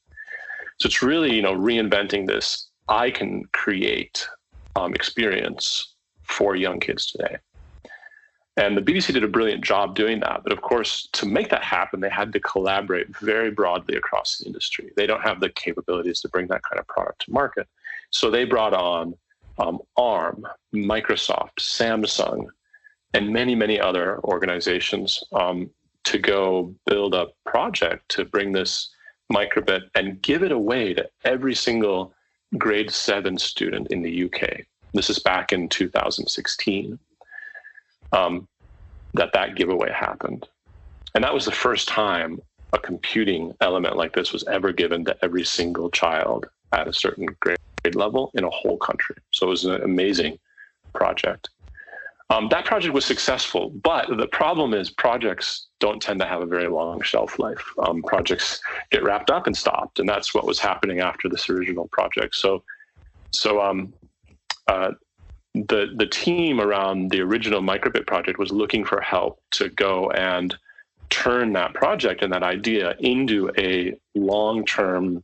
So 0.78 0.86
it's 0.86 1.02
really, 1.02 1.34
you 1.34 1.42
know, 1.42 1.54
reinventing 1.54 2.26
this 2.26 2.70
I 2.88 3.10
can 3.10 3.44
create 3.52 4.28
um, 4.76 4.94
experience 4.94 5.94
for 6.22 6.54
young 6.54 6.78
kids 6.80 7.06
today. 7.06 7.38
And 8.58 8.76
the 8.76 8.82
BBC 8.82 9.12
did 9.12 9.24
a 9.24 9.28
brilliant 9.28 9.62
job 9.62 9.94
doing 9.94 10.20
that. 10.20 10.42
But 10.42 10.52
of 10.52 10.62
course, 10.62 11.08
to 11.12 11.26
make 11.26 11.50
that 11.50 11.62
happen, 11.62 12.00
they 12.00 12.08
had 12.08 12.32
to 12.32 12.40
collaborate 12.40 13.14
very 13.18 13.50
broadly 13.50 13.96
across 13.96 14.38
the 14.38 14.46
industry. 14.46 14.92
They 14.96 15.06
don't 15.06 15.20
have 15.20 15.40
the 15.40 15.50
capabilities 15.50 16.20
to 16.20 16.28
bring 16.28 16.46
that 16.48 16.62
kind 16.62 16.80
of 16.80 16.86
product 16.86 17.26
to 17.26 17.32
market. 17.32 17.68
So 18.10 18.30
they 18.30 18.44
brought 18.44 18.72
on 18.72 19.14
um, 19.58 19.80
ARM, 19.96 20.46
Microsoft, 20.74 21.58
Samsung, 21.60 22.46
and 23.12 23.30
many, 23.30 23.54
many 23.54 23.78
other 23.78 24.20
organizations 24.24 25.22
um, 25.32 25.70
to 26.04 26.18
go 26.18 26.74
build 26.86 27.14
a 27.14 27.26
project 27.44 28.08
to 28.10 28.24
bring 28.24 28.52
this 28.52 28.90
microbit 29.32 29.88
and 29.94 30.22
give 30.22 30.42
it 30.42 30.52
away 30.52 30.94
to 30.94 31.08
every 31.24 31.54
single 31.54 32.12
grade 32.58 32.90
seven 32.90 33.38
student 33.38 33.88
in 33.90 34.02
the 34.02 34.24
UK. 34.24 34.60
This 34.94 35.10
is 35.10 35.18
back 35.18 35.52
in 35.52 35.68
2016 35.68 36.98
um, 38.12 38.48
that 39.14 39.32
that 39.32 39.56
giveaway 39.56 39.90
happened. 39.92 40.46
And 41.14 41.24
that 41.24 41.34
was 41.34 41.44
the 41.44 41.52
first 41.52 41.88
time 41.88 42.40
a 42.72 42.78
computing 42.78 43.54
element 43.60 43.96
like 43.96 44.12
this 44.14 44.32
was 44.32 44.44
ever 44.44 44.72
given 44.72 45.04
to 45.04 45.16
every 45.22 45.44
single 45.44 45.90
child 45.90 46.46
at 46.72 46.88
a 46.88 46.92
certain 46.92 47.26
grade 47.40 47.58
level 47.94 48.30
in 48.34 48.44
a 48.44 48.50
whole 48.50 48.76
country. 48.76 49.16
So 49.32 49.46
it 49.46 49.50
was 49.50 49.64
an 49.64 49.82
amazing 49.82 50.38
project. 50.94 51.48
Um, 52.28 52.48
that 52.48 52.64
project 52.64 52.92
was 52.92 53.04
successful, 53.04 53.70
but 53.70 54.08
the 54.16 54.26
problem 54.26 54.74
is 54.74 54.90
projects 54.90 55.68
don't 55.78 56.02
tend 56.02 56.18
to 56.20 56.26
have 56.26 56.42
a 56.42 56.46
very 56.46 56.68
long 56.68 57.00
shelf 57.00 57.38
life. 57.38 57.64
Um, 57.78 58.02
projects 58.02 58.60
get 58.90 59.04
wrapped 59.04 59.30
up 59.30 59.46
and 59.46 59.56
stopped, 59.56 60.00
and 60.00 60.08
that's 60.08 60.34
what 60.34 60.44
was 60.44 60.58
happening 60.58 61.00
after 61.00 61.28
this 61.28 61.48
original 61.48 61.86
project. 61.92 62.34
So, 62.34 62.64
so 63.30 63.60
um, 63.60 63.94
uh, 64.66 64.92
the 65.54 65.94
the 65.96 66.06
team 66.06 66.60
around 66.60 67.10
the 67.10 67.20
original 67.20 67.62
microbit 67.62 68.06
project 68.06 68.38
was 68.38 68.50
looking 68.50 68.84
for 68.84 69.00
help 69.00 69.40
to 69.52 69.68
go 69.70 70.10
and 70.10 70.56
turn 71.10 71.52
that 71.52 71.74
project 71.74 72.22
and 72.22 72.32
that 72.32 72.42
idea 72.42 72.96
into 72.98 73.50
a 73.56 73.94
long-term 74.16 75.22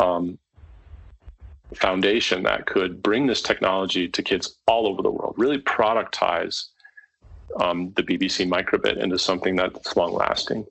um, 0.00 0.36
foundation 1.74 2.42
that 2.44 2.66
could 2.66 3.02
bring 3.02 3.26
this 3.26 3.42
technology 3.42 4.08
to 4.08 4.22
kids 4.22 4.58
all 4.66 4.86
over 4.86 5.02
the 5.02 5.10
world, 5.10 5.34
really 5.36 5.58
productize 5.58 6.66
um, 7.60 7.92
the 7.96 8.02
BBC 8.02 8.48
microbit 8.48 8.98
into 8.98 9.18
something 9.18 9.56
that's 9.56 9.96
long 9.96 10.12
lasting. 10.12 10.66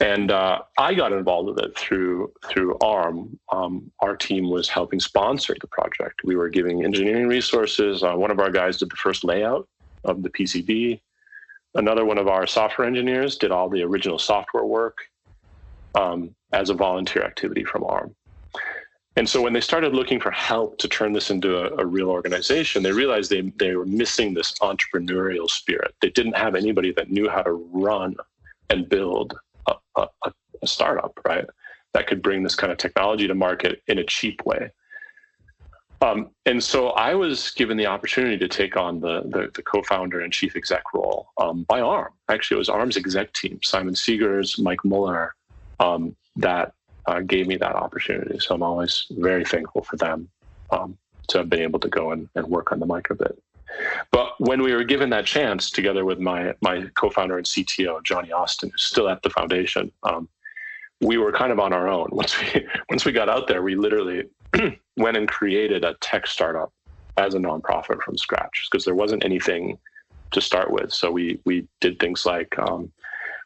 And 0.00 0.32
uh, 0.32 0.62
I 0.76 0.94
got 0.94 1.12
involved 1.12 1.48
with 1.48 1.58
it 1.60 1.78
through 1.78 2.32
through 2.48 2.76
ARM. 2.80 3.38
Um, 3.52 3.92
our 4.00 4.16
team 4.16 4.50
was 4.50 4.68
helping 4.68 4.98
sponsor 4.98 5.54
the 5.60 5.68
project. 5.68 6.24
We 6.24 6.34
were 6.34 6.48
giving 6.48 6.84
engineering 6.84 7.28
resources. 7.28 8.02
Uh, 8.02 8.14
one 8.14 8.32
of 8.32 8.40
our 8.40 8.50
guys 8.50 8.78
did 8.78 8.90
the 8.90 8.96
first 8.96 9.22
layout 9.22 9.68
of 10.02 10.22
the 10.22 10.30
PCB. 10.30 11.00
Another 11.76 12.04
one 12.04 12.18
of 12.18 12.26
our 12.28 12.46
software 12.46 12.86
engineers 12.86 13.36
did 13.36 13.52
all 13.52 13.68
the 13.68 13.82
original 13.82 14.18
software 14.18 14.64
work 14.64 14.98
um, 15.94 16.34
as 16.52 16.70
a 16.70 16.74
volunteer 16.74 17.22
activity 17.22 17.64
from 17.64 17.84
ARM. 17.84 18.14
And 19.16 19.28
so 19.28 19.40
when 19.40 19.52
they 19.52 19.60
started 19.60 19.94
looking 19.94 20.18
for 20.18 20.32
help 20.32 20.78
to 20.78 20.88
turn 20.88 21.12
this 21.12 21.30
into 21.30 21.56
a, 21.58 21.82
a, 21.82 21.86
real 21.86 22.10
organization, 22.10 22.82
they 22.82 22.90
realized 22.90 23.30
they, 23.30 23.42
they 23.58 23.76
were 23.76 23.86
missing 23.86 24.34
this 24.34 24.52
entrepreneurial 24.54 25.48
spirit. 25.48 25.94
They 26.00 26.10
didn't 26.10 26.36
have 26.36 26.56
anybody 26.56 26.92
that 26.92 27.10
knew 27.10 27.28
how 27.28 27.42
to 27.42 27.52
run 27.52 28.16
and 28.70 28.88
build 28.88 29.38
a, 29.68 29.74
a, 29.96 30.08
a 30.62 30.66
startup, 30.66 31.18
right? 31.24 31.46
That 31.92 32.08
could 32.08 32.22
bring 32.22 32.42
this 32.42 32.56
kind 32.56 32.72
of 32.72 32.78
technology 32.78 33.28
to 33.28 33.34
market 33.34 33.82
in 33.86 33.98
a 33.98 34.04
cheap 34.04 34.44
way. 34.44 34.72
Um, 36.00 36.30
and 36.44 36.62
so 36.62 36.88
I 36.90 37.14
was 37.14 37.52
given 37.52 37.76
the 37.76 37.86
opportunity 37.86 38.36
to 38.36 38.48
take 38.48 38.76
on 38.76 39.00
the, 39.00 39.22
the, 39.22 39.50
the 39.54 39.62
co-founder 39.62 40.20
and 40.20 40.32
chief 40.32 40.56
exec 40.56 40.82
role 40.92 41.28
um, 41.38 41.64
by 41.68 41.80
ARM. 41.80 42.12
Actually, 42.28 42.56
it 42.56 42.58
was 42.58 42.68
ARM's 42.68 42.96
exec 42.96 43.32
team, 43.32 43.60
Simon 43.62 43.94
Segars, 43.94 44.60
Mike 44.60 44.84
Muller, 44.84 45.34
um, 45.80 46.14
that 46.36 46.74
uh, 47.06 47.20
gave 47.20 47.46
me 47.46 47.56
that 47.56 47.74
opportunity. 47.74 48.38
So 48.38 48.54
I'm 48.54 48.62
always 48.62 49.06
very 49.10 49.44
thankful 49.44 49.82
for 49.82 49.96
them 49.96 50.28
um, 50.70 50.96
to 51.28 51.38
have 51.38 51.48
been 51.48 51.60
able 51.60 51.80
to 51.80 51.88
go 51.88 52.12
and, 52.12 52.28
and 52.34 52.46
work 52.46 52.72
on 52.72 52.80
the 52.80 52.86
microbit. 52.86 53.36
But 54.10 54.40
when 54.40 54.62
we 54.62 54.72
were 54.72 54.84
given 54.84 55.10
that 55.10 55.26
chance, 55.26 55.70
together 55.70 56.04
with 56.04 56.18
my 56.18 56.54
my 56.60 56.86
co-founder 56.94 57.36
and 57.36 57.46
CTO 57.46 58.02
Jonny 58.04 58.30
Austin, 58.30 58.70
who's 58.70 58.82
still 58.82 59.08
at 59.08 59.22
the 59.22 59.30
foundation, 59.30 59.90
um, 60.04 60.28
we 61.00 61.18
were 61.18 61.32
kind 61.32 61.52
of 61.52 61.58
on 61.58 61.72
our 61.72 61.88
own. 61.88 62.08
Once 62.12 62.38
we 62.40 62.66
once 62.88 63.04
we 63.04 63.12
got 63.12 63.28
out 63.28 63.48
there, 63.48 63.62
we 63.62 63.74
literally 63.74 64.24
went 64.96 65.16
and 65.16 65.28
created 65.28 65.84
a 65.84 65.94
tech 65.94 66.26
startup 66.26 66.72
as 67.16 67.34
a 67.34 67.38
nonprofit 67.38 68.00
from 68.02 68.16
scratch 68.16 68.68
because 68.70 68.84
there 68.84 68.94
wasn't 68.94 69.24
anything 69.24 69.78
to 70.32 70.40
start 70.40 70.70
with. 70.70 70.92
So 70.92 71.10
we 71.10 71.40
we 71.44 71.66
did 71.80 71.98
things 71.98 72.26
like 72.26 72.56
um, 72.58 72.92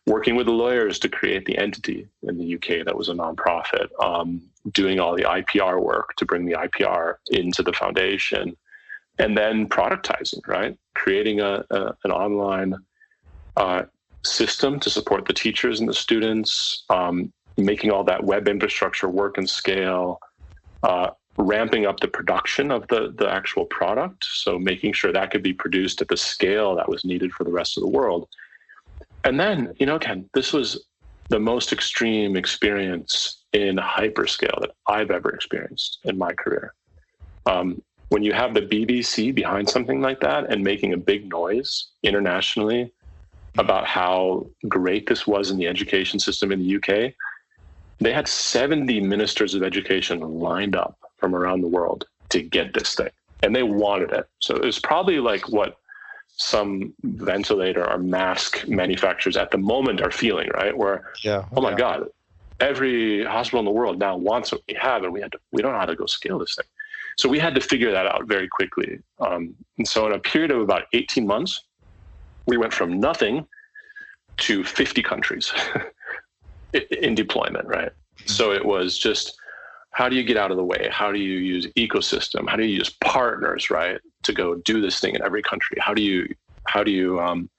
working 0.08 0.34
with 0.36 0.46
the 0.46 0.52
lawyers 0.52 0.98
to 0.98 1.08
create 1.08 1.44
the 1.44 1.56
entity 1.58 2.08
in 2.22 2.38
the 2.38 2.54
UK 2.54 2.84
that 2.84 2.96
was 2.96 3.10
a 3.10 3.12
nonprofit, 3.12 3.88
um, 4.02 4.42
doing 4.72 4.98
all 4.98 5.14
the 5.14 5.22
IPR 5.22 5.82
work 5.82 6.14
to 6.16 6.24
bring 6.24 6.46
the 6.46 6.54
IPR 6.54 7.16
into 7.30 7.62
the 7.62 7.72
foundation, 7.72 8.56
and 9.18 9.36
then 9.36 9.68
productizing, 9.68 10.46
right? 10.46 10.76
Creating 10.94 11.40
a, 11.40 11.64
a 11.70 11.94
an 12.04 12.10
online 12.10 12.74
uh, 13.56 13.82
system 14.24 14.80
to 14.80 14.88
support 14.88 15.26
the 15.26 15.32
teachers 15.32 15.80
and 15.80 15.88
the 15.88 15.94
students, 15.94 16.84
um, 16.88 17.32
making 17.56 17.90
all 17.90 18.04
that 18.04 18.24
web 18.24 18.48
infrastructure 18.48 19.08
work 19.08 19.36
and 19.36 19.48
scale, 19.48 20.20
uh, 20.84 21.10
ramping 21.36 21.86
up 21.86 22.00
the 22.00 22.08
production 22.08 22.70
of 22.70 22.86
the, 22.88 23.12
the 23.16 23.28
actual 23.30 23.66
product. 23.66 24.24
So 24.24 24.58
making 24.58 24.92
sure 24.94 25.12
that 25.12 25.30
could 25.30 25.42
be 25.42 25.52
produced 25.52 26.00
at 26.00 26.08
the 26.08 26.16
scale 26.16 26.74
that 26.76 26.88
was 26.88 27.04
needed 27.04 27.32
for 27.32 27.44
the 27.44 27.52
rest 27.52 27.76
of 27.76 27.82
the 27.82 27.88
world. 27.88 28.28
And 29.24 29.38
then, 29.38 29.74
you 29.78 29.86
know, 29.86 29.98
Ken, 29.98 30.28
this 30.34 30.52
was 30.52 30.86
the 31.28 31.38
most 31.40 31.72
extreme 31.72 32.36
experience 32.36 33.44
in 33.52 33.76
hyperscale 33.76 34.60
that 34.60 34.70
I've 34.86 35.10
ever 35.10 35.30
experienced 35.30 35.98
in 36.04 36.16
my 36.16 36.32
career. 36.32 36.74
Um, 37.46 37.82
when 38.08 38.22
you 38.22 38.32
have 38.32 38.54
the 38.54 38.62
BBC 38.62 39.34
behind 39.34 39.68
something 39.68 40.00
like 40.00 40.20
that 40.20 40.50
and 40.50 40.64
making 40.64 40.94
a 40.94 40.96
big 40.96 41.28
noise 41.28 41.88
internationally 42.02 42.92
about 43.58 43.86
how 43.86 44.46
great 44.66 45.06
this 45.06 45.26
was 45.26 45.50
in 45.50 45.58
the 45.58 45.66
education 45.66 46.18
system 46.18 46.52
in 46.52 46.60
the 46.60 46.76
UK, 46.76 47.12
they 47.98 48.12
had 48.12 48.28
70 48.28 49.00
ministers 49.00 49.54
of 49.54 49.62
education 49.62 50.20
lined 50.20 50.76
up 50.76 50.96
from 51.18 51.34
around 51.34 51.60
the 51.60 51.68
world 51.68 52.06
to 52.30 52.40
get 52.40 52.72
this 52.72 52.94
thing, 52.94 53.10
and 53.42 53.54
they 53.54 53.62
wanted 53.62 54.12
it. 54.12 54.26
So 54.38 54.54
it 54.54 54.64
was 54.64 54.78
probably 54.78 55.18
like 55.18 55.48
what 55.48 55.76
some 56.38 56.94
ventilator 57.02 57.88
or 57.88 57.98
mask 57.98 58.66
manufacturers 58.68 59.36
at 59.36 59.50
the 59.50 59.58
moment 59.58 60.00
are 60.00 60.10
feeling, 60.10 60.48
right? 60.54 60.76
Where, 60.76 61.12
yeah, 61.22 61.44
oh 61.54 61.60
my 61.60 61.70
yeah. 61.70 61.76
God, 61.76 62.08
every 62.60 63.24
hospital 63.24 63.58
in 63.58 63.64
the 63.64 63.72
world 63.72 63.98
now 63.98 64.16
wants 64.16 64.52
what 64.52 64.62
we 64.68 64.74
have, 64.74 65.02
and 65.02 65.12
we 65.12 65.20
had 65.20 65.32
to, 65.32 65.38
we 65.52 65.62
don't 65.62 65.72
know 65.72 65.78
how 65.78 65.86
to 65.86 65.96
go 65.96 66.06
scale 66.06 66.38
this 66.38 66.54
thing. 66.54 66.64
So 67.18 67.28
we 67.28 67.40
had 67.40 67.54
to 67.56 67.60
figure 67.60 67.90
that 67.90 68.06
out 68.06 68.28
very 68.28 68.46
quickly. 68.46 69.00
Um, 69.18 69.56
and 69.76 69.86
so 69.86 70.06
in 70.06 70.12
a 70.12 70.20
period 70.20 70.52
of 70.52 70.60
about 70.60 70.84
18 70.92 71.26
months, 71.26 71.64
we 72.46 72.56
went 72.56 72.72
from 72.72 73.00
nothing 73.00 73.44
to 74.38 74.62
50 74.62 75.02
countries 75.02 75.52
in 77.02 77.16
deployment, 77.16 77.66
right? 77.66 77.90
Mm-hmm. 77.90 78.28
So 78.28 78.52
it 78.52 78.64
was 78.64 78.96
just 78.96 79.36
how 79.90 80.08
do 80.08 80.14
you 80.14 80.22
get 80.22 80.36
out 80.36 80.52
of 80.52 80.56
the 80.56 80.64
way? 80.64 80.88
How 80.92 81.10
do 81.10 81.18
you 81.18 81.38
use 81.38 81.66
ecosystem? 81.76 82.48
How 82.48 82.54
do 82.54 82.64
you 82.64 82.76
use 82.76 82.90
partners, 83.00 83.68
right, 83.68 84.00
to 84.28 84.32
go 84.32 84.54
do 84.54 84.80
this 84.80 85.00
thing 85.00 85.14
in 85.14 85.22
every 85.22 85.42
country? 85.42 85.76
How 85.80 85.92
do 85.92 86.02
you 86.02 86.34
how 86.66 86.84
do 86.84 86.92
you 86.92 87.18
um, 87.20 87.50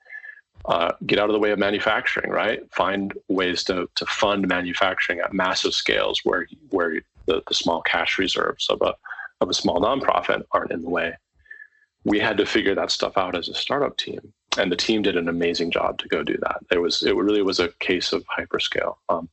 uh, 0.65 0.91
get 1.05 1.19
out 1.19 1.29
of 1.29 1.33
the 1.33 1.39
way 1.39 1.51
of 1.51 1.59
manufacturing, 1.59 2.31
right? 2.31 2.61
Find 2.73 3.13
ways 3.27 3.63
to 3.65 3.89
to 3.95 4.05
fund 4.05 4.47
manufacturing 4.47 5.19
at 5.19 5.33
massive 5.33 5.73
scales 5.73 6.21
where 6.23 6.47
where 6.69 7.01
the, 7.25 7.41
the 7.47 7.55
small 7.55 7.81
cash 7.81 8.17
reserves 8.17 8.67
of 8.69 8.81
a 8.81 8.93
of 9.41 9.49
a 9.49 9.53
small 9.53 9.79
nonprofit 9.81 10.43
aren't 10.51 10.71
in 10.71 10.81
the 10.81 10.89
way. 10.89 11.13
We 12.05 12.19
had 12.19 12.37
to 12.37 12.45
figure 12.45 12.75
that 12.75 12.91
stuff 12.91 13.17
out 13.17 13.35
as 13.35 13.49
a 13.49 13.53
startup 13.53 13.97
team, 13.97 14.33
and 14.57 14.71
the 14.71 14.75
team 14.75 15.01
did 15.01 15.17
an 15.17 15.27
amazing 15.27 15.71
job 15.71 15.97
to 15.99 16.07
go 16.07 16.23
do 16.23 16.37
that. 16.41 16.59
It 16.71 16.79
was 16.79 17.03
it 17.03 17.15
really 17.15 17.41
was 17.41 17.59
a 17.59 17.69
case 17.79 18.13
of 18.13 18.23
hyperscale. 18.25 18.95
Um, 19.09 19.29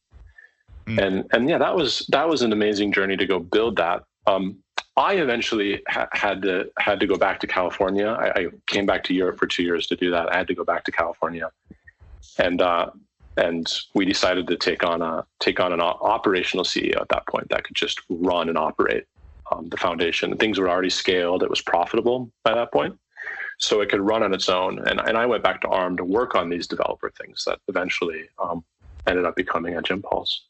mm. 0.86 0.98
And 1.04 1.26
and 1.32 1.48
yeah, 1.48 1.58
that 1.58 1.76
was 1.76 2.06
that 2.08 2.28
was 2.28 2.42
an 2.42 2.52
amazing 2.52 2.92
journey 2.92 3.16
to 3.16 3.26
go 3.26 3.38
build 3.38 3.76
that. 3.76 4.04
Um, 4.26 4.58
I 4.96 5.14
eventually 5.14 5.82
ha- 5.88 6.08
had 6.12 6.42
to 6.42 6.70
had 6.78 7.00
to 7.00 7.06
go 7.06 7.16
back 7.16 7.40
to 7.40 7.46
California. 7.46 8.06
I, 8.06 8.40
I, 8.40 8.46
came 8.66 8.86
back 8.86 9.04
to 9.04 9.14
Europe 9.14 9.38
for 9.38 9.46
two 9.46 9.62
years 9.62 9.86
to 9.88 9.96
do 9.96 10.10
that. 10.10 10.32
I 10.32 10.38
had 10.38 10.46
to 10.48 10.54
go 10.54 10.64
back 10.64 10.84
to 10.84 10.92
California, 10.92 11.50
and 12.38 12.62
uh, 12.62 12.90
and 13.36 13.70
we 13.94 14.06
decided 14.06 14.46
to 14.46 14.56
take 14.56 14.82
on 14.84 15.02
a 15.02 15.26
take 15.38 15.60
on 15.60 15.72
an 15.72 15.80
operational 15.80 16.64
CEO 16.64 17.00
at 17.00 17.08
that 17.10 17.26
point 17.26 17.48
that 17.50 17.64
could 17.64 17.76
just 17.76 18.00
run 18.08 18.48
and 18.48 18.56
operate 18.56 19.04
um, 19.52 19.68
the 19.68 19.76
foundation. 19.76 20.36
Things 20.36 20.58
were 20.58 20.70
already 20.70 20.90
scaled. 20.90 21.42
It 21.42 21.50
was 21.50 21.60
profitable 21.60 22.30
by 22.42 22.54
that 22.54 22.72
point. 22.72 22.98
So 23.58 23.80
it 23.80 23.88
could 23.88 24.00
run 24.00 24.22
on 24.22 24.34
its 24.34 24.48
own. 24.48 24.86
And, 24.86 25.00
and 25.00 25.16
I 25.16 25.24
went 25.24 25.42
back 25.42 25.62
to 25.62 25.68
ARM 25.68 25.96
to 25.96 26.04
work 26.04 26.34
on 26.34 26.50
these 26.50 26.66
developer 26.66 27.10
things 27.10 27.44
that 27.46 27.58
eventually 27.68 28.28
um, 28.38 28.64
ended 29.06 29.24
up 29.24 29.34
becoming 29.34 29.74
Edge 29.74 29.90
Impulse. 29.90 30.46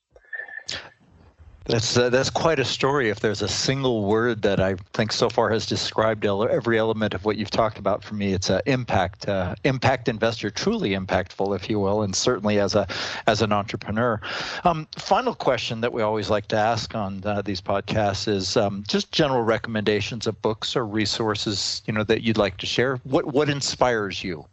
That's 1.68 1.96
uh, 1.96 2.10
that's 2.10 2.30
quite 2.30 2.60
a 2.60 2.64
story. 2.64 3.08
If 3.08 3.18
there's 3.18 3.42
a 3.42 3.48
single 3.48 4.04
word 4.04 4.42
that 4.42 4.60
I 4.60 4.76
think 4.92 5.10
so 5.10 5.28
far 5.28 5.50
has 5.50 5.66
described 5.66 6.24
every 6.24 6.78
element 6.78 7.12
of 7.12 7.24
what 7.24 7.36
you've 7.36 7.50
talked 7.50 7.78
about 7.78 8.04
for 8.04 8.14
me, 8.14 8.32
it's 8.34 8.50
uh, 8.50 8.60
impact. 8.66 9.28
Uh, 9.28 9.56
impact 9.64 10.08
investor, 10.08 10.48
truly 10.48 10.90
impactful, 10.90 11.56
if 11.56 11.68
you 11.68 11.80
will, 11.80 12.02
and 12.02 12.14
certainly 12.14 12.60
as 12.60 12.76
a 12.76 12.86
as 13.26 13.42
an 13.42 13.52
entrepreneur. 13.52 14.20
Um, 14.62 14.86
final 14.96 15.34
question 15.34 15.80
that 15.80 15.92
we 15.92 16.02
always 16.02 16.30
like 16.30 16.46
to 16.48 16.56
ask 16.56 16.94
on 16.94 17.20
uh, 17.24 17.42
these 17.42 17.60
podcasts 17.60 18.28
is 18.28 18.56
um, 18.56 18.84
just 18.86 19.10
general 19.10 19.42
recommendations 19.42 20.28
of 20.28 20.40
books 20.42 20.76
or 20.76 20.86
resources, 20.86 21.82
you 21.86 21.92
know, 21.92 22.04
that 22.04 22.22
you'd 22.22 22.38
like 22.38 22.58
to 22.58 22.66
share. 22.66 22.98
What 23.02 23.32
what 23.34 23.48
inspires 23.48 24.22
you? 24.22 24.46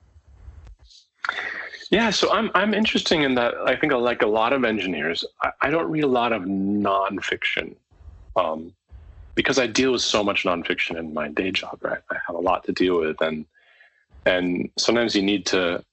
Yeah, 1.94 2.10
so 2.10 2.34
I'm 2.34 2.50
I'm 2.56 2.74
interesting 2.74 3.22
in 3.22 3.36
that 3.36 3.54
I 3.68 3.76
think 3.76 3.94
like 3.94 4.24
a 4.24 4.28
lot 4.28 4.52
of 4.52 4.64
engineers, 4.64 5.24
I, 5.44 5.52
I 5.62 5.70
don't 5.70 5.91
read 5.91 6.04
a 6.04 6.08
lot 6.08 6.34
of 6.34 6.41
nonfiction, 6.41 7.76
um, 8.36 8.74
because 9.36 9.60
I 9.60 9.68
deal 9.68 9.91
with 9.91 10.02
so 10.02 10.24
much 10.24 10.44
nonfiction 10.44 10.98
in 10.98 11.14
my 11.14 11.28
day 11.28 11.52
job. 11.52 11.78
Right, 11.84 12.02
I 12.10 12.16
have 12.26 12.36
a 12.36 12.39
lot 12.39 12.64
to 12.64 12.72
deal 12.72 13.00
with, 13.00 13.22
and 13.22 13.46
and 14.26 14.72
sometimes 14.76 15.16
you 15.16 15.22
need 15.22 15.46
to 15.46 15.84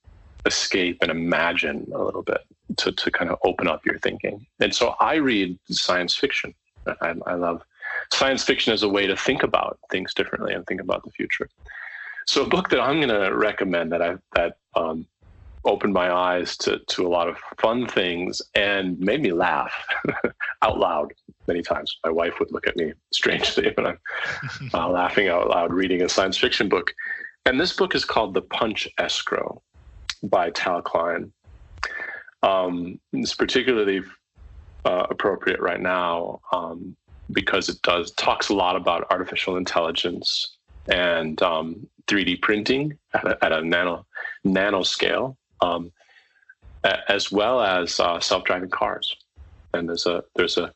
escape 0.46 0.96
and 1.02 1.10
imagine 1.10 1.86
a 1.94 2.02
little 2.02 2.22
bit 2.22 2.40
to 2.78 2.92
to 2.92 3.10
kind 3.10 3.30
of 3.30 3.36
open 3.44 3.68
up 3.68 3.84
your 3.84 3.98
thinking. 3.98 4.46
And 4.58 4.74
so 4.74 4.94
I 5.00 5.16
read 5.16 5.58
science 5.68 6.16
fiction. 6.16 6.54
I, 7.02 7.14
I 7.26 7.34
love 7.34 7.62
science 8.10 8.42
fiction 8.42 8.72
as 8.72 8.82
a 8.82 8.88
way 8.88 9.06
to 9.06 9.18
think 9.18 9.42
about 9.42 9.78
things 9.90 10.14
differently 10.14 10.54
and 10.54 10.66
think 10.66 10.80
about 10.80 11.04
the 11.04 11.10
future. 11.10 11.50
So 12.26 12.42
a 12.42 12.48
book 12.48 12.70
that 12.70 12.80
I'm 12.80 13.02
going 13.02 13.20
to 13.20 13.36
recommend 13.36 13.92
that 13.92 14.00
I 14.00 14.16
that 14.34 14.56
um, 14.74 15.06
opened 15.64 15.92
my 15.92 16.10
eyes 16.12 16.56
to, 16.56 16.78
to 16.88 17.06
a 17.06 17.08
lot 17.08 17.28
of 17.28 17.36
fun 17.58 17.86
things 17.86 18.40
and 18.54 18.98
made 18.98 19.20
me 19.20 19.32
laugh 19.32 19.72
out 20.62 20.78
loud 20.78 21.12
many 21.46 21.62
times. 21.62 21.98
My 22.04 22.10
wife 22.10 22.34
would 22.40 22.50
look 22.52 22.66
at 22.66 22.76
me 22.76 22.92
strangely 23.12 23.72
when 23.74 23.86
I'm 23.86 23.98
uh, 24.74 24.88
laughing 24.88 25.28
out 25.28 25.48
loud 25.48 25.72
reading 25.72 26.02
a 26.02 26.08
science 26.08 26.38
fiction 26.38 26.68
book. 26.68 26.92
And 27.46 27.60
this 27.60 27.74
book 27.74 27.94
is 27.94 28.04
called 28.04 28.34
The 28.34 28.42
Punch 28.42 28.88
Escrow 28.98 29.62
by 30.22 30.50
Tal 30.50 30.82
Klein. 30.82 31.32
Um, 32.42 32.98
it's 33.12 33.34
particularly 33.34 34.02
uh, 34.84 35.06
appropriate 35.10 35.60
right 35.60 35.80
now 35.80 36.40
um, 36.52 36.96
because 37.32 37.68
it 37.68 37.80
does 37.82 38.12
talks 38.12 38.48
a 38.48 38.54
lot 38.54 38.76
about 38.76 39.06
artificial 39.10 39.56
intelligence 39.56 40.56
and 40.88 41.40
um, 41.42 41.86
3D 42.06 42.40
printing 42.40 42.96
at 43.14 43.26
a, 43.26 43.44
at 43.44 43.52
a 43.52 43.62
nano 43.62 44.06
nanoscale 44.44 45.36
um, 45.62 45.92
as 46.84 47.30
well 47.30 47.60
as 47.60 48.00
uh, 48.00 48.20
self-driving 48.20 48.70
cars. 48.70 49.14
And 49.74 49.88
there's 49.88 50.06
a 50.06 50.24
there's 50.34 50.56
a 50.56 50.72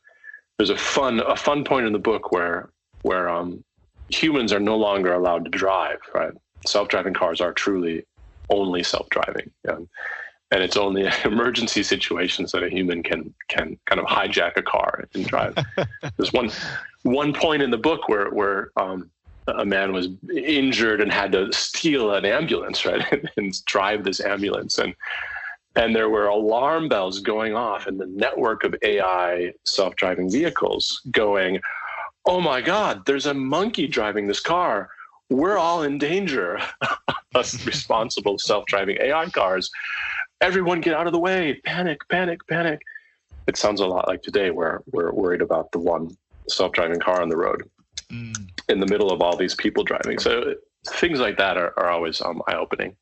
there's 0.57 0.69
a 0.69 0.77
fun 0.77 1.19
a 1.19 1.35
fun 1.35 1.63
point 1.63 1.87
in 1.87 1.93
the 1.93 1.99
book 1.99 2.31
where 2.31 2.69
where 3.01 3.29
um, 3.29 3.63
humans 4.09 4.53
are 4.53 4.59
no 4.59 4.77
longer 4.77 5.13
allowed 5.13 5.45
to 5.45 5.51
drive. 5.51 5.99
Right, 6.13 6.33
self-driving 6.65 7.13
cars 7.13 7.41
are 7.41 7.53
truly 7.53 8.05
only 8.49 8.83
self-driving. 8.83 9.51
Um, 9.67 9.89
and 10.51 10.63
it's 10.63 10.77
only 10.77 11.09
emergency 11.25 11.83
situations 11.83 12.51
that 12.51 12.63
a 12.63 12.69
human 12.69 13.03
can 13.03 13.33
can 13.49 13.77
kind 13.85 13.99
of 13.99 14.07
hijack 14.07 14.57
a 14.57 14.61
car 14.61 15.05
and 15.13 15.25
drive. 15.25 15.55
There's 16.17 16.33
one 16.33 16.49
one 17.03 17.33
point 17.33 17.61
in 17.61 17.71
the 17.71 17.77
book 17.77 18.07
where 18.07 18.29
where 18.29 18.71
um, 18.77 19.11
a 19.47 19.65
man 19.65 19.93
was 19.93 20.07
injured 20.35 21.01
and 21.01 21.11
had 21.11 21.31
to 21.33 21.51
steal 21.53 22.13
an 22.13 22.25
ambulance, 22.25 22.85
right, 22.85 23.03
and 23.37 23.65
drive 23.65 24.03
this 24.03 24.19
ambulance, 24.19 24.77
and 24.77 24.95
and 25.77 25.93
there 25.93 26.09
were 26.09 26.27
alarm 26.27 26.87
bells 26.87 27.19
going 27.19 27.53
off 27.53 27.85
in 27.87 27.97
the 27.97 28.05
network 28.05 28.63
of 28.63 28.73
AI 28.81 29.51
self-driving 29.65 30.31
vehicles 30.31 31.01
going, 31.11 31.59
oh 32.25 32.39
my 32.39 32.61
God, 32.61 33.05
there's 33.05 33.25
a 33.25 33.33
monkey 33.33 33.85
driving 33.85 34.25
this 34.25 34.39
car. 34.39 34.89
We're 35.29 35.57
all 35.57 35.83
in 35.83 35.97
danger. 35.97 36.61
Us 37.35 37.65
responsible 37.65 38.39
self-driving 38.39 38.99
AI 39.01 39.25
cars. 39.31 39.69
Everyone 40.39 40.79
get 40.79 40.93
out 40.93 41.07
of 41.07 41.13
the 41.13 41.19
way. 41.19 41.59
Panic, 41.65 41.99
panic, 42.07 42.39
panic. 42.47 42.79
It 43.47 43.57
sounds 43.57 43.81
a 43.81 43.85
lot 43.85 44.07
like 44.07 44.21
today 44.21 44.51
where 44.51 44.81
we're 44.93 45.11
worried 45.11 45.41
about 45.41 45.73
the 45.73 45.79
one 45.79 46.15
self-driving 46.47 47.01
car 47.01 47.21
on 47.21 47.27
the 47.27 47.35
road 47.35 47.69
mm. 48.11 48.49
in 48.69 48.79
the 48.79 48.87
middle 48.87 49.11
of 49.11 49.21
all 49.21 49.35
these 49.37 49.55
people 49.55 49.83
driving. 49.83 50.19
So 50.19 50.55
things 50.87 51.19
like 51.19 51.37
that 51.37 51.57
are, 51.57 51.73
are 51.77 51.89
always 51.89 52.21
um, 52.21 52.41
eye 52.47 52.55
opening 52.55 52.95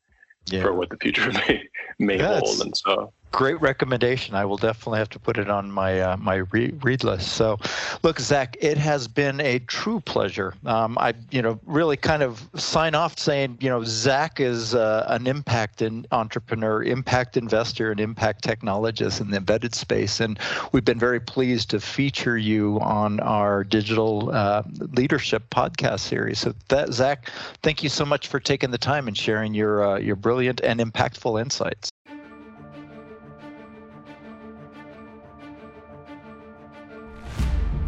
yeah. 0.46 0.62
for 0.62 0.74
what 0.74 0.90
the 0.90 0.96
future 0.96 1.30
may 1.48 1.68
may 1.98 2.18
hold. 2.18 2.60
And 2.60 2.76
so 2.76 3.12
great 3.34 3.60
recommendation. 3.60 4.36
I 4.36 4.44
will 4.44 4.56
definitely 4.56 5.00
have 5.00 5.10
to 5.10 5.18
put 5.18 5.38
it 5.38 5.50
on 5.50 5.68
my 5.68 6.00
uh, 6.00 6.16
my 6.16 6.36
re- 6.52 6.72
read 6.82 7.02
list. 7.02 7.32
So, 7.32 7.58
look, 8.04 8.20
Zach, 8.20 8.56
it 8.60 8.78
has 8.78 9.08
been 9.08 9.40
a 9.40 9.58
true 9.58 9.98
pleasure. 9.98 10.54
Um, 10.64 10.96
I, 10.98 11.14
you 11.32 11.42
know, 11.42 11.58
really 11.66 11.96
kind 11.96 12.22
of 12.22 12.48
sign 12.54 12.94
off 12.94 13.18
saying, 13.18 13.58
you 13.60 13.68
know, 13.68 13.82
Zach 13.82 14.38
is 14.38 14.76
uh, 14.76 15.06
an 15.08 15.26
impact 15.26 15.82
in 15.82 16.06
entrepreneur, 16.12 16.84
impact 16.84 17.36
investor, 17.36 17.90
and 17.90 17.98
impact 17.98 18.44
technologist 18.44 19.20
in 19.20 19.32
the 19.32 19.38
embedded 19.38 19.74
space, 19.74 20.20
and 20.20 20.38
we've 20.70 20.84
been 20.84 21.00
very 21.00 21.20
pleased 21.20 21.70
to 21.70 21.80
feature 21.80 22.38
you 22.38 22.78
on 22.82 23.18
our 23.18 23.64
digital 23.64 24.30
uh, 24.32 24.62
leadership 24.92 25.50
podcast 25.50 26.00
series. 26.00 26.38
So, 26.38 26.54
that 26.68 26.92
Zach, 26.92 27.32
thank 27.64 27.82
you 27.82 27.88
so 27.88 28.04
much 28.04 28.28
for 28.28 28.38
taking 28.38 28.70
the 28.70 28.78
time 28.78 29.08
and 29.08 29.18
sharing 29.18 29.54
your 29.54 29.84
uh, 29.84 29.98
your 29.98 30.14
brilliant 30.14 30.60
and 30.60 30.78
impactful 30.78 31.40
insights. 31.40 31.90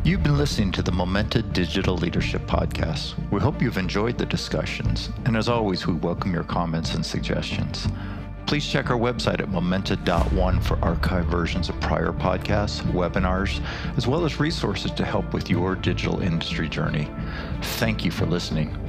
You've 0.07 0.23
been 0.23 0.39
listening 0.39 0.71
to 0.71 0.83
the 0.83 0.93
Momenta 0.93 1.43
Digital 1.43 1.97
Leadership 1.97 2.43
Podcast. 2.43 3.17
We 3.33 3.41
hope 3.41 3.61
you've 3.61 3.77
enjoyed 3.77 4.17
the 4.17 4.25
discussions, 4.25 5.11
and 5.25 5.37
as 5.37 5.49
always, 5.49 5.85
we 5.89 5.95
welcome 5.95 6.33
your 6.33 6.45
comments 6.45 6.95
and 6.95 7.05
suggestions. 7.05 7.89
Please 8.47 8.65
check 8.65 8.89
our 8.89 8.97
website 8.97 9.41
at 9.41 9.49
momenta.one 9.49 10.61
for 10.61 10.77
archived 10.77 11.25
versions 11.25 11.69
of 11.69 11.81
prior 11.81 12.13
podcasts, 12.13 12.83
webinars, 12.93 13.61
as 13.97 14.07
well 14.07 14.25
as 14.25 14.39
resources 14.39 14.93
to 14.93 15.05
help 15.05 15.35
with 15.35 15.51
your 15.51 15.75
digital 15.75 16.21
industry 16.23 16.69
journey. 16.69 17.11
Thank 17.61 18.05
you 18.05 18.13
for 18.13 18.27
listening. 18.27 18.86